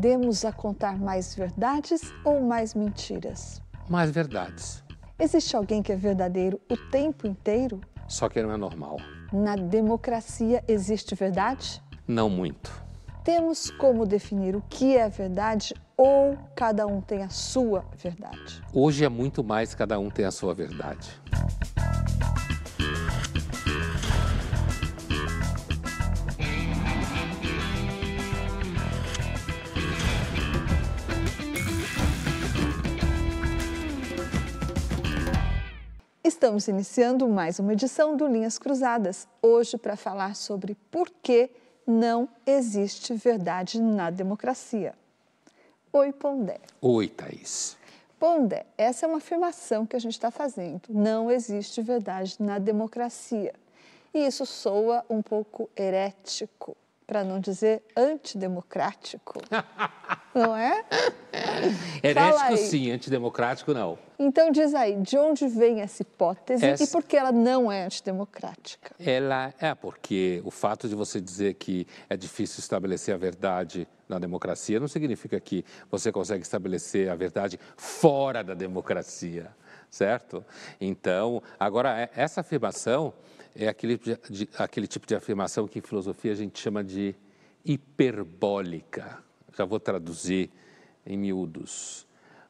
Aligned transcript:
Tendemos 0.00 0.46
a 0.46 0.52
contar 0.52 0.98
mais 0.98 1.34
verdades 1.34 2.10
ou 2.24 2.40
mais 2.40 2.72
mentiras? 2.72 3.60
Mais 3.86 4.10
verdades. 4.10 4.82
Existe 5.18 5.54
alguém 5.54 5.82
que 5.82 5.92
é 5.92 5.96
verdadeiro 5.96 6.58
o 6.70 6.76
tempo 6.90 7.26
inteiro? 7.26 7.82
Só 8.08 8.26
que 8.26 8.40
não 8.40 8.50
é 8.50 8.56
normal. 8.56 8.96
Na 9.30 9.56
democracia 9.56 10.64
existe 10.66 11.14
verdade? 11.14 11.82
Não 12.08 12.30
muito. 12.30 12.72
Temos 13.22 13.70
como 13.72 14.06
definir 14.06 14.56
o 14.56 14.62
que 14.70 14.96
é 14.96 15.06
verdade 15.10 15.74
ou 15.98 16.34
cada 16.56 16.86
um 16.86 17.02
tem 17.02 17.22
a 17.22 17.28
sua 17.28 17.84
verdade? 17.94 18.62
Hoje 18.72 19.04
é 19.04 19.08
muito 19.10 19.44
mais 19.44 19.74
cada 19.74 19.98
um 19.98 20.08
tem 20.08 20.24
a 20.24 20.30
sua 20.30 20.54
verdade. 20.54 21.10
Estamos 36.22 36.68
iniciando 36.68 37.26
mais 37.26 37.58
uma 37.58 37.72
edição 37.72 38.14
do 38.14 38.26
Linhas 38.26 38.58
Cruzadas, 38.58 39.26
hoje 39.40 39.78
para 39.78 39.96
falar 39.96 40.36
sobre 40.36 40.76
por 40.90 41.08
que 41.08 41.48
não 41.86 42.28
existe 42.44 43.14
verdade 43.14 43.80
na 43.80 44.10
democracia. 44.10 44.92
Oi, 45.90 46.12
Pondé. 46.12 46.58
Oi, 46.82 47.08
Thaís. 47.08 47.74
Pondé, 48.18 48.66
essa 48.76 49.06
é 49.06 49.08
uma 49.08 49.16
afirmação 49.16 49.86
que 49.86 49.96
a 49.96 49.98
gente 49.98 50.12
está 50.12 50.30
fazendo. 50.30 50.82
Não 50.90 51.30
existe 51.30 51.80
verdade 51.80 52.36
na 52.38 52.58
democracia. 52.58 53.54
E 54.12 54.26
isso 54.26 54.44
soa 54.44 55.02
um 55.08 55.22
pouco 55.22 55.70
herético 55.74 56.76
para 57.10 57.24
não 57.24 57.40
dizer 57.40 57.82
antidemocrático. 57.96 59.42
não 60.32 60.54
é? 60.54 60.84
Herético 62.04 62.56
sim, 62.56 62.92
antidemocrático 62.92 63.74
não. 63.74 63.98
Então 64.16 64.52
diz 64.52 64.72
aí, 64.76 64.94
de 64.94 65.18
onde 65.18 65.48
vem 65.48 65.80
essa 65.80 66.02
hipótese 66.02 66.64
essa... 66.64 66.84
e 66.84 66.86
por 66.86 67.02
que 67.02 67.16
ela 67.16 67.32
não 67.32 67.70
é 67.70 67.84
antidemocrática? 67.84 68.94
Ela 69.00 69.52
é 69.58 69.74
porque 69.74 70.40
o 70.44 70.52
fato 70.52 70.88
de 70.88 70.94
você 70.94 71.20
dizer 71.20 71.54
que 71.54 71.84
é 72.08 72.16
difícil 72.16 72.60
estabelecer 72.60 73.12
a 73.12 73.18
verdade 73.18 73.88
na 74.08 74.20
democracia 74.20 74.78
não 74.78 74.86
significa 74.86 75.40
que 75.40 75.64
você 75.90 76.12
consegue 76.12 76.44
estabelecer 76.44 77.10
a 77.10 77.16
verdade 77.16 77.58
fora 77.76 78.44
da 78.44 78.54
democracia, 78.54 79.50
certo? 79.90 80.44
Então, 80.80 81.42
agora 81.58 82.02
é, 82.02 82.08
essa 82.14 82.40
afirmação 82.40 83.12
é 83.54 83.68
aquele, 83.68 83.98
de, 83.98 84.48
aquele 84.58 84.86
tipo 84.86 85.06
de 85.06 85.14
afirmação 85.14 85.66
que 85.66 85.78
em 85.78 85.82
filosofia 85.82 86.32
a 86.32 86.34
gente 86.34 86.58
chama 86.58 86.82
de 86.82 87.14
hiperbólica. 87.64 89.22
Já 89.56 89.64
vou 89.64 89.80
traduzir 89.80 90.50
em 91.04 91.16
miúdos. 91.16 92.06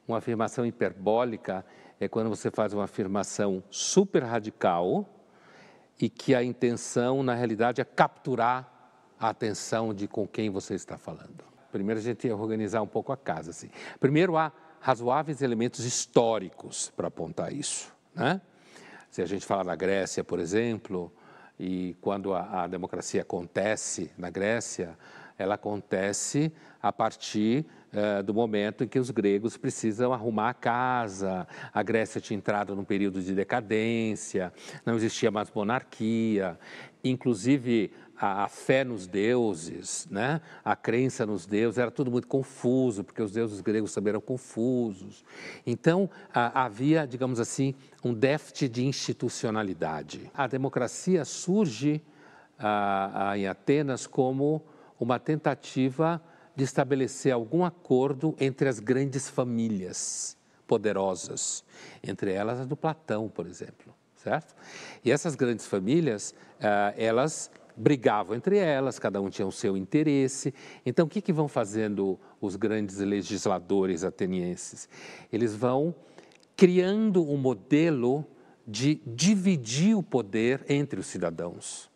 Uma 0.07 0.17
afirmação 0.17 0.65
hiperbólica 0.65 1.65
é 1.99 2.07
quando 2.07 2.29
você 2.29 2.49
faz 2.49 2.73
uma 2.73 2.85
afirmação 2.85 3.63
super 3.69 4.23
radical 4.23 5.07
e 5.99 6.09
que 6.09 6.33
a 6.33 6.43
intenção, 6.43 7.21
na 7.21 7.33
realidade, 7.33 7.79
é 7.79 7.85
capturar 7.85 8.67
a 9.19 9.29
atenção 9.29 9.93
de 9.93 10.07
com 10.07 10.27
quem 10.27 10.49
você 10.49 10.73
está 10.73 10.97
falando. 10.97 11.43
Primeiro 11.71 11.99
a 11.99 12.03
gente 12.03 12.27
ia 12.27 12.35
organizar 12.35 12.81
um 12.81 12.87
pouco 12.87 13.11
a 13.11 13.17
casa. 13.17 13.51
Assim. 13.51 13.69
Primeiro 13.99 14.35
há 14.35 14.51
razoáveis 14.79 15.41
elementos 15.41 15.85
históricos 15.85 16.91
para 16.95 17.07
apontar 17.07 17.53
isso. 17.53 17.93
Né? 18.15 18.41
Se 19.11 19.21
a 19.21 19.25
gente 19.25 19.45
fala 19.45 19.65
da 19.65 19.75
Grécia, 19.75 20.23
por 20.23 20.39
exemplo, 20.39 21.11
e 21.59 21.97
quando 21.99 22.33
a, 22.33 22.63
a 22.63 22.67
democracia 22.67 23.21
acontece 23.21 24.09
na 24.17 24.29
Grécia, 24.29 24.97
ela 25.37 25.55
acontece 25.55 26.49
a 26.81 26.93
partir 26.93 27.65
uh, 27.91 28.23
do 28.23 28.33
momento 28.33 28.85
em 28.85 28.87
que 28.87 28.97
os 28.97 29.11
gregos 29.11 29.57
precisam 29.57 30.13
arrumar 30.13 30.51
a 30.51 30.53
casa. 30.53 31.45
A 31.73 31.83
Grécia 31.83 32.21
tinha 32.21 32.37
entrado 32.37 32.73
num 32.73 32.85
período 32.85 33.21
de 33.21 33.35
decadência, 33.35 34.53
não 34.85 34.95
existia 34.95 35.29
mais 35.29 35.51
monarquia. 35.51 36.57
Inclusive, 37.03 37.91
a, 38.21 38.43
a, 38.43 38.47
fé 38.47 38.83
nos 38.83 39.07
deuses, 39.07 40.07
né? 40.11 40.39
a 40.63 40.75
crença 40.75 41.25
nos 41.25 41.47
deuses, 41.47 41.79
era 41.79 41.89
tudo 41.89 42.11
muito 42.11 42.27
confuso, 42.27 43.03
porque 43.03 43.19
os 43.19 43.31
deuses 43.31 43.61
gregos 43.61 43.91
também 43.91 44.11
eram 44.11 44.21
confusos. 44.21 45.25
Então, 45.65 46.07
a, 46.31 46.65
havia, 46.65 47.07
digamos 47.07 47.39
assim, 47.39 47.73
um 48.03 48.13
déficit 48.13 48.69
de 48.69 48.85
institucionalidade. 48.85 50.29
A 50.35 50.45
democracia 50.45 51.25
surge 51.25 51.99
a, 52.59 53.33
em 53.35 53.47
Atenas 53.47 54.05
como 54.05 54.61
uma 54.99 55.17
tentativa 55.17 56.21
de 56.55 56.63
estabelecer 56.63 57.33
algum 57.33 57.65
acordo 57.65 58.35
entre 58.39 58.69
as 58.69 58.79
grandes 58.79 59.27
famílias 59.27 60.37
poderosas, 60.67 61.63
entre 62.03 62.31
elas 62.31 62.59
a 62.59 62.65
do 62.65 62.77
Platão, 62.77 63.27
por 63.27 63.47
exemplo, 63.47 63.95
certo? 64.15 64.53
E 65.03 65.11
essas 65.11 65.33
grandes 65.33 65.65
famílias, 65.65 66.35
elas 66.95 67.49
brigavam 67.75 68.35
entre 68.35 68.57
elas, 68.57 68.99
cada 68.99 69.21
um 69.21 69.29
tinha 69.29 69.47
o 69.47 69.51
seu 69.51 69.75
interesse. 69.77 70.53
Então, 70.85 71.05
o 71.05 71.09
que, 71.09 71.21
que 71.21 71.33
vão 71.33 71.47
fazendo 71.47 72.19
os 72.39 72.55
grandes 72.55 72.97
legisladores 72.97 74.03
atenienses? 74.03 74.89
Eles 75.31 75.55
vão 75.55 75.93
criando 76.55 77.23
um 77.23 77.37
modelo 77.37 78.25
de 78.67 79.01
dividir 79.05 79.95
o 79.95 80.03
poder 80.03 80.63
entre 80.69 80.99
os 80.99 81.07
cidadãos 81.07 81.89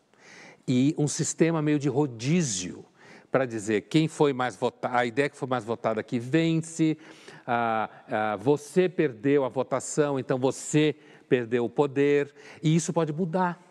e 0.68 0.96
um 0.98 1.08
sistema 1.08 1.62
meio 1.62 1.78
de 1.78 1.88
rodízio 1.88 2.84
para 3.32 3.46
dizer 3.46 3.82
quem 3.82 4.08
foi 4.08 4.32
mais 4.32 4.56
votado, 4.56 4.96
a 4.96 5.06
ideia 5.06 5.30
que 5.30 5.38
foi 5.38 5.48
mais 5.48 5.66
votada 5.66 6.02
que 6.02 6.18
vence, 6.18 6.98
ah, 7.46 7.90
ah, 8.08 8.36
você 8.38 8.88
perdeu 8.88 9.44
a 9.44 9.50
votação, 9.50 10.18
então 10.18 10.40
você 10.40 10.96
perdeu 11.28 11.66
o 11.66 11.70
poder, 11.70 12.34
e 12.64 12.76
isso 12.76 12.94
pode 12.94 13.12
mudar. 13.12 13.62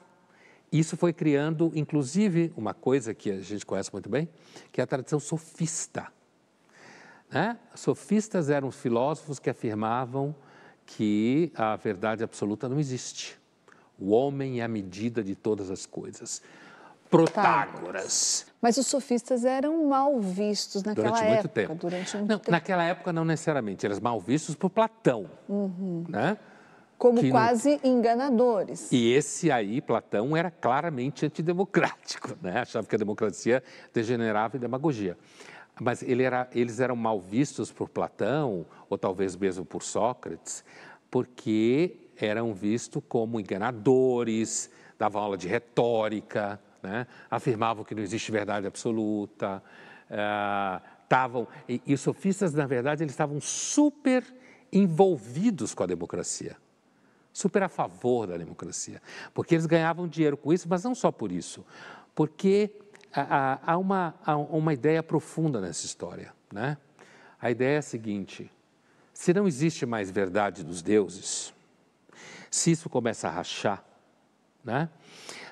Isso 0.74 0.96
foi 0.96 1.12
criando, 1.12 1.70
inclusive, 1.72 2.52
uma 2.56 2.74
coisa 2.74 3.14
que 3.14 3.30
a 3.30 3.40
gente 3.40 3.64
conhece 3.64 3.92
muito 3.92 4.08
bem, 4.08 4.28
que 4.72 4.80
é 4.80 4.84
a 4.84 4.86
tradição 4.88 5.20
sofista. 5.20 6.08
Né? 7.30 7.56
Sofistas 7.76 8.50
eram 8.50 8.72
filósofos 8.72 9.38
que 9.38 9.48
afirmavam 9.48 10.34
que 10.84 11.52
a 11.54 11.76
verdade 11.76 12.24
absoluta 12.24 12.68
não 12.68 12.80
existe. 12.80 13.38
O 13.96 14.10
homem 14.10 14.62
é 14.62 14.64
a 14.64 14.68
medida 14.68 15.22
de 15.22 15.36
todas 15.36 15.70
as 15.70 15.86
coisas. 15.86 16.42
Protágoras. 17.08 18.46
Mas 18.60 18.76
os 18.76 18.88
sofistas 18.88 19.44
eram 19.44 19.86
mal 19.86 20.18
vistos 20.18 20.82
naquela 20.82 21.10
durante 21.10 21.24
época. 21.24 21.34
Muito 21.34 21.48
tempo. 21.48 21.74
Durante 21.76 22.16
muito 22.16 22.28
não, 22.28 22.38
tempo. 22.40 22.50
Naquela 22.50 22.82
época, 22.82 23.12
não 23.12 23.24
necessariamente. 23.24 23.86
Eram 23.86 24.00
mal 24.02 24.20
vistos 24.20 24.56
por 24.56 24.70
Platão. 24.70 25.30
Uhum. 25.48 26.04
Né? 26.08 26.36
Como 26.98 27.20
que 27.20 27.30
quase 27.30 27.80
não... 27.82 27.90
enganadores. 27.92 28.90
E 28.90 29.12
esse 29.12 29.50
aí, 29.50 29.80
Platão, 29.80 30.36
era 30.36 30.50
claramente 30.50 31.26
antidemocrático, 31.26 32.36
né? 32.40 32.60
achava 32.60 32.86
que 32.86 32.94
a 32.94 32.98
democracia 32.98 33.62
degenerava 33.92 34.56
em 34.56 34.60
demagogia. 34.60 35.16
Mas 35.80 36.02
ele 36.02 36.22
era, 36.22 36.48
eles 36.54 36.80
eram 36.80 36.94
mal 36.94 37.20
vistos 37.20 37.72
por 37.72 37.88
Platão, 37.88 38.64
ou 38.88 38.96
talvez 38.96 39.34
mesmo 39.34 39.64
por 39.64 39.82
Sócrates, 39.82 40.64
porque 41.10 41.96
eram 42.16 42.54
vistos 42.54 43.02
como 43.08 43.40
enganadores, 43.40 44.70
davam 44.96 45.20
aula 45.20 45.36
de 45.36 45.48
retórica, 45.48 46.60
né? 46.82 47.06
afirmavam 47.28 47.84
que 47.84 47.94
não 47.94 48.02
existe 48.02 48.30
verdade 48.30 48.66
absoluta, 48.66 49.62
estavam... 51.02 51.42
Uh, 51.42 51.48
e, 51.68 51.82
e 51.86 51.94
os 51.94 52.00
sofistas, 52.00 52.54
na 52.54 52.66
verdade, 52.66 53.02
eles 53.02 53.12
estavam 53.12 53.40
super 53.40 54.24
envolvidos 54.72 55.74
com 55.74 55.82
a 55.82 55.86
democracia 55.86 56.56
super 57.34 57.64
a 57.64 57.68
favor 57.68 58.28
da 58.28 58.36
democracia, 58.36 59.02
porque 59.34 59.56
eles 59.56 59.66
ganhavam 59.66 60.06
dinheiro 60.06 60.36
com 60.36 60.52
isso, 60.52 60.68
mas 60.68 60.84
não 60.84 60.94
só 60.94 61.10
por 61.10 61.32
isso, 61.32 61.66
porque 62.14 62.70
há, 63.12 63.76
uma, 63.76 64.14
há 64.24 64.36
uma 64.36 64.72
ideia 64.72 65.02
profunda 65.02 65.60
nessa 65.60 65.84
história. 65.84 66.32
Né? 66.52 66.78
A 67.40 67.50
ideia 67.50 67.74
é 67.74 67.78
a 67.78 67.82
seguinte: 67.82 68.50
se 69.12 69.34
não 69.34 69.48
existe 69.48 69.84
mais 69.84 70.12
verdade 70.12 70.62
dos 70.64 70.80
deuses, 70.80 71.52
se 72.48 72.70
isso 72.70 72.88
começa 72.88 73.26
a 73.26 73.32
rachar, 73.32 73.84
né? 74.64 74.88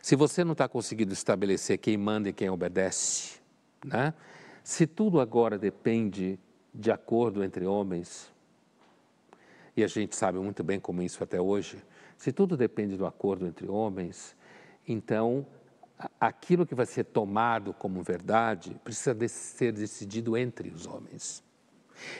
se 0.00 0.14
você 0.14 0.44
não 0.44 0.52
está 0.52 0.69
conseguindo 0.69 1.12
estabelecer 1.12 1.79
quem 1.79 1.96
manda 1.96 2.29
e 2.29 2.32
quem 2.32 2.49
obedece, 2.49 3.40
né? 3.84 4.14
se 4.62 4.87
tudo 4.87 5.20
agora 5.20 5.58
depende 5.58 6.38
de 6.73 6.93
acordo 6.93 7.43
entre 7.43 7.67
homens, 7.67 8.31
e 9.77 9.83
a 9.83 9.87
gente 9.87 10.15
sabe 10.15 10.39
muito 10.39 10.63
bem 10.63 10.79
como 10.79 11.03
isso 11.03 11.23
até 11.23 11.41
hoje, 11.41 11.83
se 12.17 12.33
tudo 12.33 12.57
depende 12.57 12.97
do 12.97 13.07
acordo 13.07 13.47
entre 13.47 13.69
homens, 13.69 14.37
então 14.87 15.47
aquilo 16.21 16.67
que 16.67 16.75
vai 16.75 16.87
ser 16.87 17.05
tomado 17.05 17.73
como 17.73 18.03
verdade 18.03 18.79
precisa 18.85 19.15
de 19.15 19.29
ser 19.29 19.73
decidido 19.73 20.37
entre 20.37 20.69
os 20.71 20.87
homens. 20.87 21.43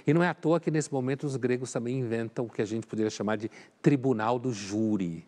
E 0.07 0.15
não 0.15 0.23
é 0.23 0.29
à 0.29 0.35
toa 0.35 0.61
que 0.61 0.71
nesse 0.71 0.93
momento 0.93 1.25
os 1.25 1.37
gregos 1.37 1.73
também 1.73 1.99
inventam 1.99 2.47
o 2.47 2.51
que 2.51 2.63
a 2.63 2.65
gente 2.65 2.87
poderia 2.87 3.11
chamar 3.11 3.37
de 3.37 3.51
tribunal 3.81 4.39
do 4.39 4.53
júri. 4.53 5.27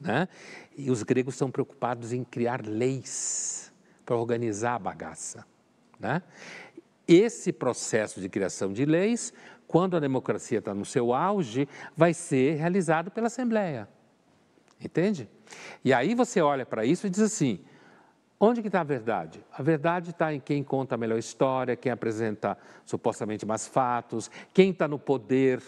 Né? 0.00 0.28
E 0.76 0.90
os 0.90 1.04
gregos 1.04 1.34
estão 1.34 1.50
preocupados 1.50 2.12
em 2.12 2.24
criar 2.24 2.66
leis 2.66 3.72
para 4.04 4.16
organizar 4.16 4.74
a 4.74 4.78
bagaça. 4.78 5.46
Né? 6.00 6.20
esse 7.06 7.52
processo 7.52 8.20
de 8.20 8.28
criação 8.28 8.72
de 8.72 8.84
leis, 8.84 9.32
quando 9.72 9.96
a 9.96 10.00
democracia 10.00 10.58
está 10.58 10.74
no 10.74 10.84
seu 10.84 11.14
auge, 11.14 11.66
vai 11.96 12.12
ser 12.12 12.56
realizado 12.56 13.10
pela 13.10 13.28
Assembleia. 13.28 13.88
Entende? 14.78 15.26
E 15.82 15.94
aí 15.94 16.14
você 16.14 16.42
olha 16.42 16.66
para 16.66 16.84
isso 16.84 17.06
e 17.06 17.10
diz 17.10 17.20
assim: 17.20 17.58
onde 18.38 18.60
que 18.60 18.68
está 18.68 18.82
a 18.82 18.84
verdade? 18.84 19.42
A 19.50 19.62
verdade 19.62 20.10
está 20.10 20.30
em 20.30 20.38
quem 20.38 20.62
conta 20.62 20.94
a 20.94 20.98
melhor 20.98 21.18
história, 21.18 21.74
quem 21.74 21.90
apresenta 21.90 22.58
supostamente 22.84 23.46
mais 23.46 23.66
fatos, 23.66 24.30
quem 24.52 24.72
está 24.72 24.86
no 24.86 24.98
poder, 24.98 25.62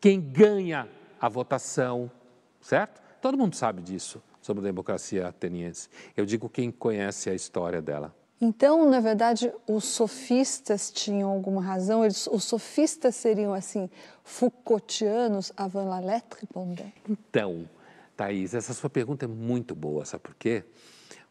quem 0.00 0.18
ganha 0.18 0.88
a 1.20 1.28
votação, 1.28 2.10
certo? 2.58 3.02
Todo 3.20 3.36
mundo 3.36 3.54
sabe 3.54 3.82
disso 3.82 4.22
sobre 4.40 4.62
a 4.62 4.64
democracia 4.64 5.28
ateniense. 5.28 5.90
Eu 6.16 6.24
digo 6.24 6.48
quem 6.48 6.70
conhece 6.70 7.28
a 7.28 7.34
história 7.34 7.82
dela. 7.82 8.18
Então, 8.40 8.88
na 8.88 9.00
verdade, 9.00 9.52
os 9.68 9.84
sofistas 9.84 10.90
tinham 10.90 11.28
alguma 11.28 11.60
razão? 11.60 12.02
Eles, 12.02 12.26
os 12.26 12.42
sofistas 12.44 13.14
seriam, 13.14 13.52
assim, 13.52 13.90
Foucaultianos 14.24 15.52
avant 15.54 15.86
la 15.86 16.00
lettre, 16.00 16.46
Pondé? 16.46 16.90
Então, 17.06 17.68
Thaís, 18.16 18.54
essa 18.54 18.72
sua 18.72 18.88
pergunta 18.88 19.26
é 19.26 19.28
muito 19.28 19.74
boa, 19.74 20.06
sabe 20.06 20.22
por 20.22 20.34
quê? 20.36 20.64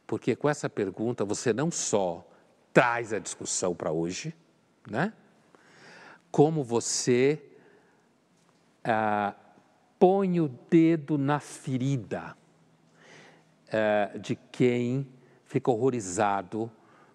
Porque 0.06 0.36
com 0.36 0.48
essa 0.48 0.70
pergunta 0.70 1.26
você 1.26 1.52
não 1.52 1.72
só 1.72 2.24
traz 2.72 3.12
a 3.12 3.18
discussão 3.18 3.74
para 3.74 3.92
hoje, 3.92 4.36
né? 4.88 5.12
Como 6.32 6.64
você 6.64 7.42
ah, 8.84 9.34
põe 9.98 10.40
o 10.40 10.48
dedo 10.48 11.18
na 11.18 11.40
ferida 11.40 12.38
ah, 13.74 14.16
de 14.18 14.36
quem 14.52 15.08
fica 15.44 15.72
horrorizado 15.72 16.72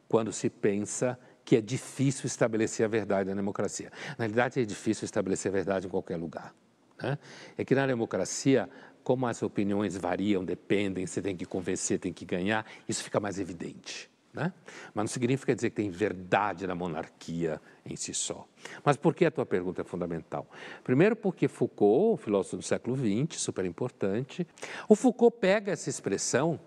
quando 0.08 0.32
se 0.32 0.48
pensa 0.50 1.18
que 1.44 1.56
é 1.56 1.60
difícil 1.60 2.26
estabelecer 2.26 2.86
a 2.86 2.88
verdade 2.88 3.28
na 3.28 3.36
democracia. 3.36 3.92
Na 4.18 4.24
realidade, 4.24 4.60
é 4.60 4.64
difícil 4.64 5.04
estabelecer 5.04 5.50
a 5.50 5.52
verdade 5.52 5.86
em 5.86 5.90
qualquer 5.90 6.16
lugar. 6.16 6.54
Né? 7.00 7.18
É 7.58 7.64
que 7.64 7.74
na 7.74 7.86
democracia, 7.86 8.68
como 9.02 9.26
as 9.26 9.42
opiniões 9.42 9.96
variam, 9.96 10.44
dependem, 10.44 11.06
você 11.06 11.20
tem 11.20 11.36
que 11.36 11.44
convencer, 11.44 11.98
tem 11.98 12.12
que 12.12 12.24
ganhar, 12.24 12.64
isso 12.88 13.04
fica 13.04 13.20
mais 13.20 13.38
evidente. 13.38 14.10
Né? 14.32 14.52
Mas 14.92 15.02
não 15.04 15.06
significa 15.06 15.54
dizer 15.54 15.70
que 15.70 15.76
tem 15.76 15.90
verdade 15.90 16.66
na 16.66 16.74
monarquia 16.74 17.60
em 17.86 17.94
si 17.94 18.12
só. 18.12 18.48
Mas 18.82 18.96
por 18.96 19.14
que 19.14 19.24
a 19.24 19.30
tua 19.30 19.46
pergunta 19.46 19.82
é 19.82 19.84
fundamental? 19.84 20.48
Primeiro, 20.82 21.14
porque 21.14 21.46
Foucault, 21.46 22.20
filósofo 22.24 22.56
do 22.56 22.62
século 22.62 22.96
XX, 22.96 23.40
super 23.40 23.64
importante, 23.64 24.44
o 24.88 24.96
Foucault 24.96 25.36
pega 25.38 25.70
essa 25.70 25.88
expressão 25.88 26.58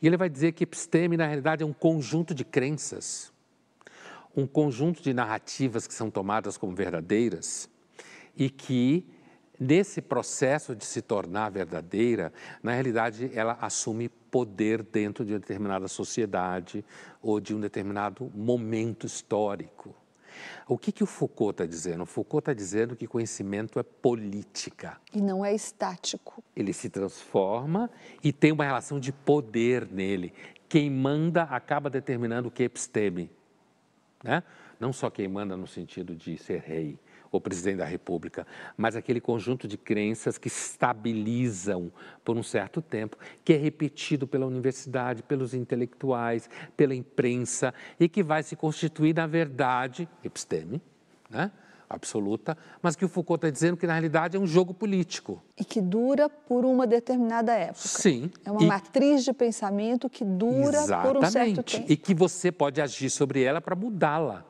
e 0.00 0.06
ele 0.06 0.16
vai 0.16 0.28
dizer 0.28 0.52
que 0.52 0.64
episteme, 0.64 1.16
na 1.16 1.26
realidade, 1.26 1.62
é 1.62 1.66
um 1.66 1.72
conjunto 1.72 2.34
de 2.34 2.44
crenças, 2.44 3.32
um 4.36 4.46
conjunto 4.46 5.02
de 5.02 5.12
narrativas 5.12 5.86
que 5.86 5.94
são 5.94 6.10
tomadas 6.10 6.56
como 6.56 6.74
verdadeiras 6.74 7.68
e 8.36 8.48
que, 8.48 9.04
nesse 9.58 10.00
processo 10.00 10.76
de 10.76 10.84
se 10.84 11.02
tornar 11.02 11.50
verdadeira, 11.50 12.32
na 12.62 12.72
realidade, 12.72 13.30
ela 13.34 13.58
assume 13.60 14.08
poder 14.08 14.82
dentro 14.82 15.24
de 15.24 15.32
uma 15.32 15.40
determinada 15.40 15.88
sociedade 15.88 16.84
ou 17.20 17.40
de 17.40 17.54
um 17.54 17.60
determinado 17.60 18.30
momento 18.34 19.06
histórico. 19.06 19.94
O 20.66 20.76
que, 20.78 20.92
que 20.92 21.02
o 21.02 21.06
Foucault 21.06 21.52
está 21.52 21.66
dizendo? 21.66 22.02
O 22.02 22.06
Foucault 22.06 22.42
está 22.42 22.52
dizendo 22.52 22.96
que 22.96 23.06
conhecimento 23.06 23.78
é 23.78 23.82
política. 23.82 25.00
E 25.12 25.20
não 25.20 25.44
é 25.44 25.54
estático. 25.54 26.42
Ele 26.54 26.72
se 26.72 26.88
transforma 26.88 27.90
e 28.22 28.32
tem 28.32 28.52
uma 28.52 28.64
relação 28.64 28.98
de 28.98 29.12
poder 29.12 29.86
nele. 29.90 30.32
Quem 30.68 30.90
manda 30.90 31.44
acaba 31.44 31.88
determinando 31.88 32.48
o 32.48 32.50
que 32.50 32.62
é 32.62 32.66
episteme. 32.66 33.30
Né? 34.22 34.42
Não 34.78 34.92
só 34.92 35.10
quem 35.10 35.26
manda 35.28 35.56
no 35.56 35.66
sentido 35.66 36.14
de 36.14 36.36
ser 36.36 36.60
rei, 36.60 36.98
o 37.30 37.40
presidente 37.40 37.78
da 37.78 37.84
República, 37.84 38.46
mas 38.76 38.96
aquele 38.96 39.20
conjunto 39.20 39.68
de 39.68 39.76
crenças 39.76 40.38
que 40.38 40.48
estabilizam 40.48 41.92
por 42.24 42.36
um 42.36 42.42
certo 42.42 42.80
tempo, 42.80 43.16
que 43.44 43.52
é 43.52 43.56
repetido 43.56 44.26
pela 44.26 44.46
universidade, 44.46 45.22
pelos 45.22 45.54
intelectuais, 45.54 46.48
pela 46.76 46.94
imprensa 46.94 47.72
e 47.98 48.08
que 48.08 48.22
vai 48.22 48.42
se 48.42 48.56
constituir 48.56 49.14
na 49.14 49.26
verdade, 49.26 50.08
episteme, 50.24 50.80
né? 51.28 51.50
absoluta, 51.88 52.56
mas 52.82 52.94
que 52.94 53.04
o 53.04 53.08
Foucault 53.08 53.38
está 53.38 53.50
dizendo 53.50 53.76
que 53.76 53.86
na 53.86 53.94
realidade 53.94 54.36
é 54.36 54.40
um 54.40 54.46
jogo 54.46 54.74
político. 54.74 55.42
E 55.56 55.64
que 55.64 55.80
dura 55.80 56.28
por 56.28 56.64
uma 56.64 56.86
determinada 56.86 57.52
época. 57.54 57.80
Sim. 57.88 58.30
É 58.44 58.50
uma 58.50 58.62
e... 58.62 58.66
matriz 58.66 59.24
de 59.24 59.32
pensamento 59.32 60.08
que 60.10 60.24
dura 60.24 60.82
Exatamente. 60.82 61.14
por 61.14 61.24
um 61.24 61.30
certo 61.30 61.62
tempo. 61.62 61.86
E 61.88 61.96
que 61.96 62.14
você 62.14 62.52
pode 62.52 62.80
agir 62.80 63.08
sobre 63.08 63.42
ela 63.42 63.60
para 63.60 63.74
mudá-la 63.74 64.44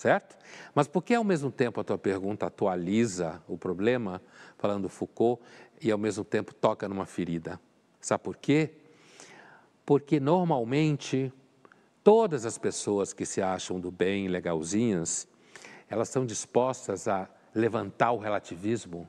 certo? 0.00 0.34
Mas 0.74 0.88
por 0.88 1.02
que 1.02 1.14
ao 1.14 1.22
mesmo 1.22 1.50
tempo 1.50 1.78
a 1.78 1.84
tua 1.84 1.98
pergunta 1.98 2.46
atualiza 2.46 3.42
o 3.46 3.58
problema, 3.58 4.22
falando 4.56 4.88
Foucault, 4.88 5.42
e 5.78 5.90
ao 5.90 5.98
mesmo 5.98 6.24
tempo 6.24 6.54
toca 6.54 6.88
numa 6.88 7.04
ferida? 7.04 7.60
Sabe 8.00 8.24
por 8.24 8.38
quê? 8.38 8.70
Porque 9.84 10.18
normalmente 10.18 11.30
todas 12.02 12.46
as 12.46 12.56
pessoas 12.56 13.12
que 13.12 13.26
se 13.26 13.42
acham 13.42 13.78
do 13.78 13.90
bem, 13.90 14.26
legalzinhas, 14.26 15.28
elas 15.86 16.08
estão 16.08 16.24
dispostas 16.24 17.06
a 17.06 17.28
levantar 17.54 18.12
o 18.12 18.18
relativismo 18.18 19.06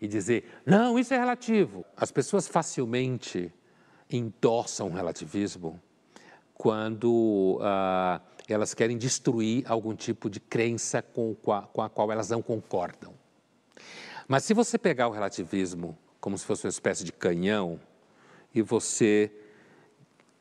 e 0.00 0.06
dizer: 0.06 0.44
não, 0.64 0.96
isso 0.96 1.14
é 1.14 1.18
relativo. 1.18 1.84
As 1.96 2.12
pessoas 2.12 2.46
facilmente 2.46 3.52
endossam 4.08 4.86
o 4.86 4.92
relativismo 4.92 5.82
quando. 6.54 7.58
Ah, 7.60 8.20
elas 8.52 8.74
querem 8.74 8.96
destruir 8.96 9.64
algum 9.66 9.94
tipo 9.94 10.30
de 10.30 10.40
crença 10.40 11.02
com 11.02 11.36
a, 11.52 11.62
com 11.62 11.82
a 11.82 11.88
qual 11.88 12.12
elas 12.12 12.30
não 12.30 12.42
concordam. 12.42 13.12
Mas 14.28 14.44
se 14.44 14.54
você 14.54 14.78
pegar 14.78 15.08
o 15.08 15.12
relativismo 15.12 15.96
como 16.20 16.36
se 16.36 16.44
fosse 16.44 16.64
uma 16.64 16.70
espécie 16.70 17.04
de 17.04 17.12
canhão 17.12 17.78
e 18.54 18.60
você 18.62 19.30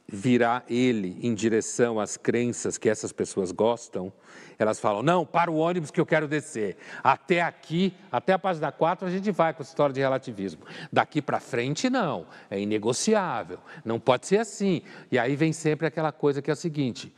virar 0.07 0.63
ele 0.69 1.17
em 1.21 1.33
direção 1.33 1.99
às 1.99 2.15
crenças 2.15 2.77
que 2.77 2.87
essas 2.87 3.11
pessoas 3.11 3.51
gostam, 3.51 4.11
elas 4.57 4.79
falam: 4.79 5.03
não, 5.03 5.25
para 5.25 5.51
o 5.51 5.57
ônibus 5.57 5.91
que 5.91 5.99
eu 5.99 6.05
quero 6.05 6.27
descer. 6.27 6.77
Até 7.03 7.41
aqui, 7.41 7.93
até 8.11 8.33
a 8.33 8.39
página 8.39 8.71
4, 8.71 9.07
a 9.07 9.11
gente 9.11 9.31
vai 9.31 9.53
com 9.53 9.61
essa 9.61 9.71
história 9.71 9.93
de 9.93 9.99
relativismo. 9.99 10.61
Daqui 10.91 11.21
para 11.21 11.39
frente, 11.39 11.89
não. 11.89 12.25
É 12.49 12.59
inegociável. 12.59 13.59
Não 13.83 13.99
pode 13.99 14.27
ser 14.27 14.37
assim. 14.37 14.81
E 15.11 15.19
aí 15.19 15.35
vem 15.35 15.51
sempre 15.51 15.87
aquela 15.87 16.11
coisa 16.11 16.41
que 16.41 16.49
é 16.49 16.53
o 16.53 16.57
seguinte: 16.57 17.13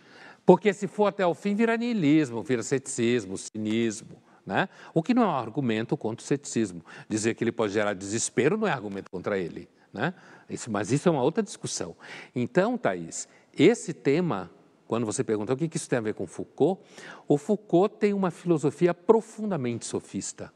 porque 0.47 0.71
se 0.71 0.87
for 0.87 1.07
até 1.07 1.27
o 1.27 1.33
fim, 1.33 1.53
vira 1.55 1.75
niilismo, 1.75 2.41
vira 2.41 2.63
ceticismo, 2.63 3.37
cinismo. 3.37 4.23
Né? 4.45 4.69
O 4.93 5.03
que 5.03 5.13
não 5.13 5.23
é 5.23 5.25
um 5.25 5.31
argumento 5.31 5.97
contra 5.97 6.23
o 6.23 6.25
ceticismo. 6.25 6.81
Dizer 7.09 7.35
que 7.35 7.43
ele 7.43 7.51
pode 7.51 7.73
gerar 7.73 7.93
desespero 7.93 8.55
não 8.55 8.65
é 8.65 8.71
argumento 8.71 9.11
contra 9.11 9.37
ele. 9.37 9.67
Né? 9.91 10.13
Isso, 10.49 10.71
mas 10.71 10.89
isso 10.89 11.09
é 11.09 11.11
uma 11.11 11.21
outra 11.21 11.43
discussão. 11.43 11.97
Então, 12.33 12.77
Thaís, 12.77 13.27
esse 13.59 13.93
tema, 13.93 14.49
quando 14.87 15.05
você 15.05 15.21
pergunta 15.21 15.51
o 15.51 15.57
que 15.57 15.69
isso 15.75 15.89
tem 15.89 15.99
a 15.99 16.01
ver 16.01 16.13
com 16.13 16.25
Foucault, 16.25 16.81
o 17.27 17.37
Foucault 17.37 17.97
tem 17.97 18.13
uma 18.13 18.31
filosofia 18.31 18.93
profundamente 18.93 19.85
sofista. 19.85 20.53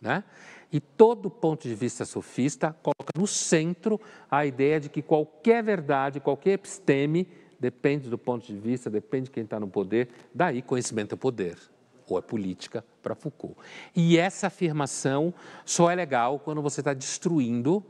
Né? 0.00 0.24
E 0.72 0.80
todo 0.80 1.28
ponto 1.28 1.68
de 1.68 1.74
vista 1.74 2.06
sofista 2.06 2.74
coloca 2.82 3.12
no 3.14 3.26
centro 3.26 4.00
a 4.30 4.46
ideia 4.46 4.80
de 4.80 4.88
que 4.88 5.02
qualquer 5.02 5.62
verdade, 5.62 6.20
qualquer 6.20 6.52
episteme, 6.52 7.28
depende 7.60 8.08
do 8.08 8.16
ponto 8.16 8.46
de 8.46 8.58
vista, 8.58 8.88
depende 8.88 9.24
de 9.24 9.30
quem 9.30 9.44
está 9.44 9.60
no 9.60 9.68
poder, 9.68 10.08
daí 10.34 10.62
conhecimento 10.62 11.14
é 11.14 11.18
poder, 11.18 11.58
ou 12.08 12.18
é 12.18 12.22
política 12.22 12.82
para 13.02 13.14
Foucault. 13.14 13.56
E 13.94 14.16
essa 14.16 14.46
afirmação 14.46 15.32
só 15.64 15.90
é 15.90 15.94
legal 15.94 16.38
quando 16.38 16.62
você 16.62 16.80
está 16.80 16.94
destruindo 16.94 17.84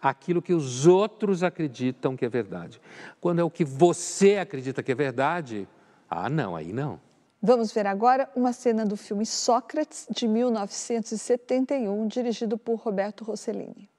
aquilo 0.00 0.42
que 0.42 0.52
os 0.52 0.86
outros 0.86 1.44
acreditam 1.44 2.16
que 2.16 2.24
é 2.24 2.28
verdade. 2.28 2.80
Quando 3.20 3.38
é 3.38 3.44
o 3.44 3.50
que 3.50 3.64
você 3.64 4.38
acredita 4.38 4.82
que 4.82 4.90
é 4.90 4.94
verdade, 4.94 5.68
ah, 6.10 6.28
não, 6.28 6.56
aí 6.56 6.72
não. 6.72 7.00
Vamos 7.40 7.72
ver 7.72 7.86
agora 7.86 8.30
uma 8.36 8.52
cena 8.52 8.84
do 8.84 8.96
filme 8.96 9.24
Sócrates, 9.24 10.06
de 10.10 10.28
1971, 10.28 12.06
dirigido 12.06 12.58
por 12.58 12.76
Roberto 12.76 13.24
Rossellini. 13.24 13.91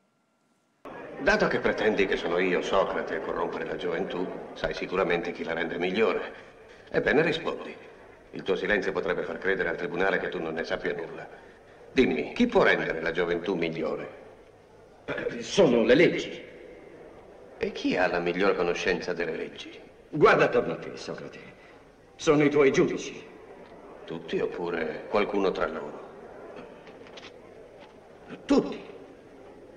Dato 1.23 1.47
che 1.47 1.59
pretendi 1.59 2.05
che 2.05 2.17
sono 2.17 2.37
io, 2.37 2.61
Socrate, 2.61 3.15
a 3.15 3.19
corrompere 3.21 3.65
la 3.65 3.77
gioventù, 3.77 4.27
sai 4.55 4.73
sicuramente 4.73 5.31
chi 5.31 5.45
la 5.45 5.53
rende 5.53 5.77
migliore. 5.77 6.33
Ebbene, 6.91 7.21
rispondi. 7.21 7.73
Il 8.31 8.43
tuo 8.43 8.57
silenzio 8.57 8.91
potrebbe 8.91 9.23
far 9.23 9.37
credere 9.37 9.69
al 9.69 9.77
tribunale 9.77 10.19
che 10.19 10.27
tu 10.27 10.41
non 10.41 10.53
ne 10.53 10.65
sappia 10.65 10.93
nulla. 10.93 11.25
Dimmi, 11.93 12.33
chi 12.33 12.45
può 12.47 12.63
rendere 12.63 12.99
la 12.99 13.11
gioventù 13.11 13.55
migliore? 13.55 14.09
Sono 15.39 15.83
le 15.83 15.95
leggi. 15.95 16.43
E 17.57 17.71
chi 17.71 17.95
ha 17.95 18.07
la 18.07 18.19
miglior 18.19 18.53
conoscenza 18.53 19.13
delle 19.13 19.37
leggi? 19.37 19.79
Guarda 20.09 20.43
attorno 20.43 20.73
a 20.73 20.77
te, 20.77 20.97
Socrate. 20.97 21.39
Sono 22.17 22.43
i 22.43 22.49
tuoi 22.49 22.69
giudici. 22.73 23.25
Tutti 24.03 24.41
oppure 24.41 25.05
qualcuno 25.07 25.51
tra 25.51 25.67
loro? 25.67 26.01
Tutti. 28.43 28.91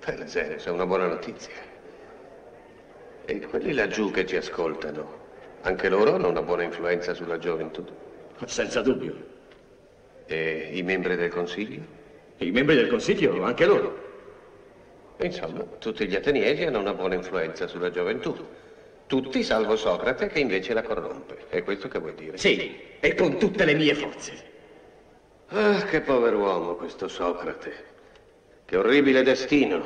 Per 0.07 0.29
serie, 0.29 0.55
è 0.55 0.69
una 0.69 0.85
buona 0.85 1.07
notizia. 1.07 1.51
E 3.25 3.39
quelli 3.41 3.73
laggiù 3.73 4.09
che 4.09 4.25
ci 4.25 4.37
ascoltano, 4.37 5.25
Anche 5.63 5.89
loro 5.89 6.13
hanno 6.13 6.29
una 6.29 6.41
buona 6.41 6.63
influenza 6.63 7.13
sulla 7.13 7.37
gioventù. 7.37 7.85
Senza 8.45 8.81
dubbio. 8.81 9.13
E 10.25 10.69
i 10.71 10.81
membri 10.81 11.17
del 11.17 11.29
Consiglio? 11.29 11.81
I 12.37 12.51
membri 12.51 12.75
del 12.75 12.87
Consiglio, 12.87 13.43
anche 13.43 13.65
loro. 13.65 14.05
Insomma, 15.17 15.65
tutti 15.77 16.07
gli 16.07 16.15
ateniesi 16.15 16.63
hanno 16.63 16.79
una 16.79 16.93
buona 16.93 17.15
influenza 17.15 17.67
sulla 17.67 17.89
gioventù. 17.89 18.33
Tutti 19.07 19.43
salvo 19.43 19.75
Socrate 19.75 20.27
che 20.27 20.39
invece 20.39 20.73
la 20.73 20.83
corrompe. 20.83 21.49
È 21.49 21.61
questo 21.63 21.89
che 21.89 21.99
vuoi 21.99 22.15
dire? 22.15 22.37
Sì, 22.37 22.79
e 23.01 23.13
con 23.13 23.37
tutte 23.37 23.65
le 23.65 23.73
mie 23.73 23.93
forze. 23.93 24.31
Ah, 25.49 25.83
che 25.83 25.99
povero 25.99 26.37
uomo 26.37 26.75
questo 26.75 27.09
Socrate. 27.09 27.95
Che 28.67 28.75
orribile 28.75 29.23
destino. 29.23 29.81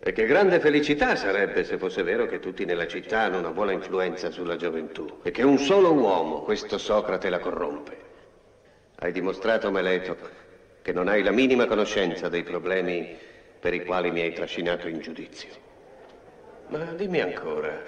E 0.00 0.10
che 0.10 0.26
grande 0.26 0.58
felicità 0.58 1.14
sarebbe 1.14 1.62
se 1.62 1.78
fosse 1.78 2.02
vero 2.02 2.26
che 2.26 2.40
tutti 2.40 2.64
nella 2.64 2.88
città 2.88 3.20
hanno 3.20 3.38
una 3.38 3.52
buona 3.52 3.70
influenza 3.70 4.32
sulla 4.32 4.56
gioventù 4.56 5.20
e 5.22 5.30
che 5.30 5.44
un 5.44 5.56
solo 5.56 5.92
uomo, 5.92 6.42
questo 6.42 6.76
Socrate, 6.76 7.28
la 7.28 7.38
corrompe. 7.38 7.96
Hai 8.96 9.12
dimostrato, 9.12 9.70
Meleto, 9.70 10.16
che 10.82 10.92
non 10.92 11.06
hai 11.06 11.22
la 11.22 11.30
minima 11.30 11.66
conoscenza 11.66 12.28
dei 12.28 12.42
problemi 12.42 13.16
per 13.60 13.74
i 13.74 13.84
quali 13.84 14.10
mi 14.10 14.22
hai 14.22 14.32
trascinato 14.32 14.88
in 14.88 14.98
giudizio. 14.98 15.50
Ma 16.70 16.82
dimmi 16.94 17.20
ancora, 17.20 17.80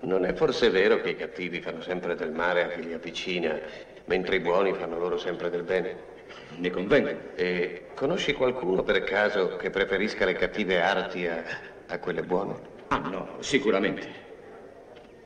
non 0.00 0.24
è 0.24 0.32
forse 0.32 0.70
vero 0.70 1.02
che 1.02 1.10
i 1.10 1.16
cattivi 1.16 1.60
fanno 1.60 1.82
sempre 1.82 2.14
del 2.14 2.32
male 2.32 2.62
a 2.62 2.68
chi 2.68 2.82
li 2.82 2.94
avvicina, 2.94 3.60
mentre 4.06 4.36
i 4.36 4.40
buoni 4.40 4.72
fanno 4.72 4.98
loro 4.98 5.18
sempre 5.18 5.50
del 5.50 5.64
bene? 5.64 6.13
Ne 6.56 6.70
convengo. 6.70 7.34
E 7.34 7.82
conosci 7.94 8.32
qualcuno 8.32 8.82
per 8.82 9.02
caso 9.04 9.56
che 9.56 9.70
preferisca 9.70 10.24
le 10.24 10.34
cattive 10.34 10.80
arti 10.80 11.26
a, 11.26 11.42
a 11.86 11.98
quelle 11.98 12.22
buone? 12.22 12.54
Ah, 12.88 12.98
no, 12.98 13.36
sicuramente. 13.40 14.22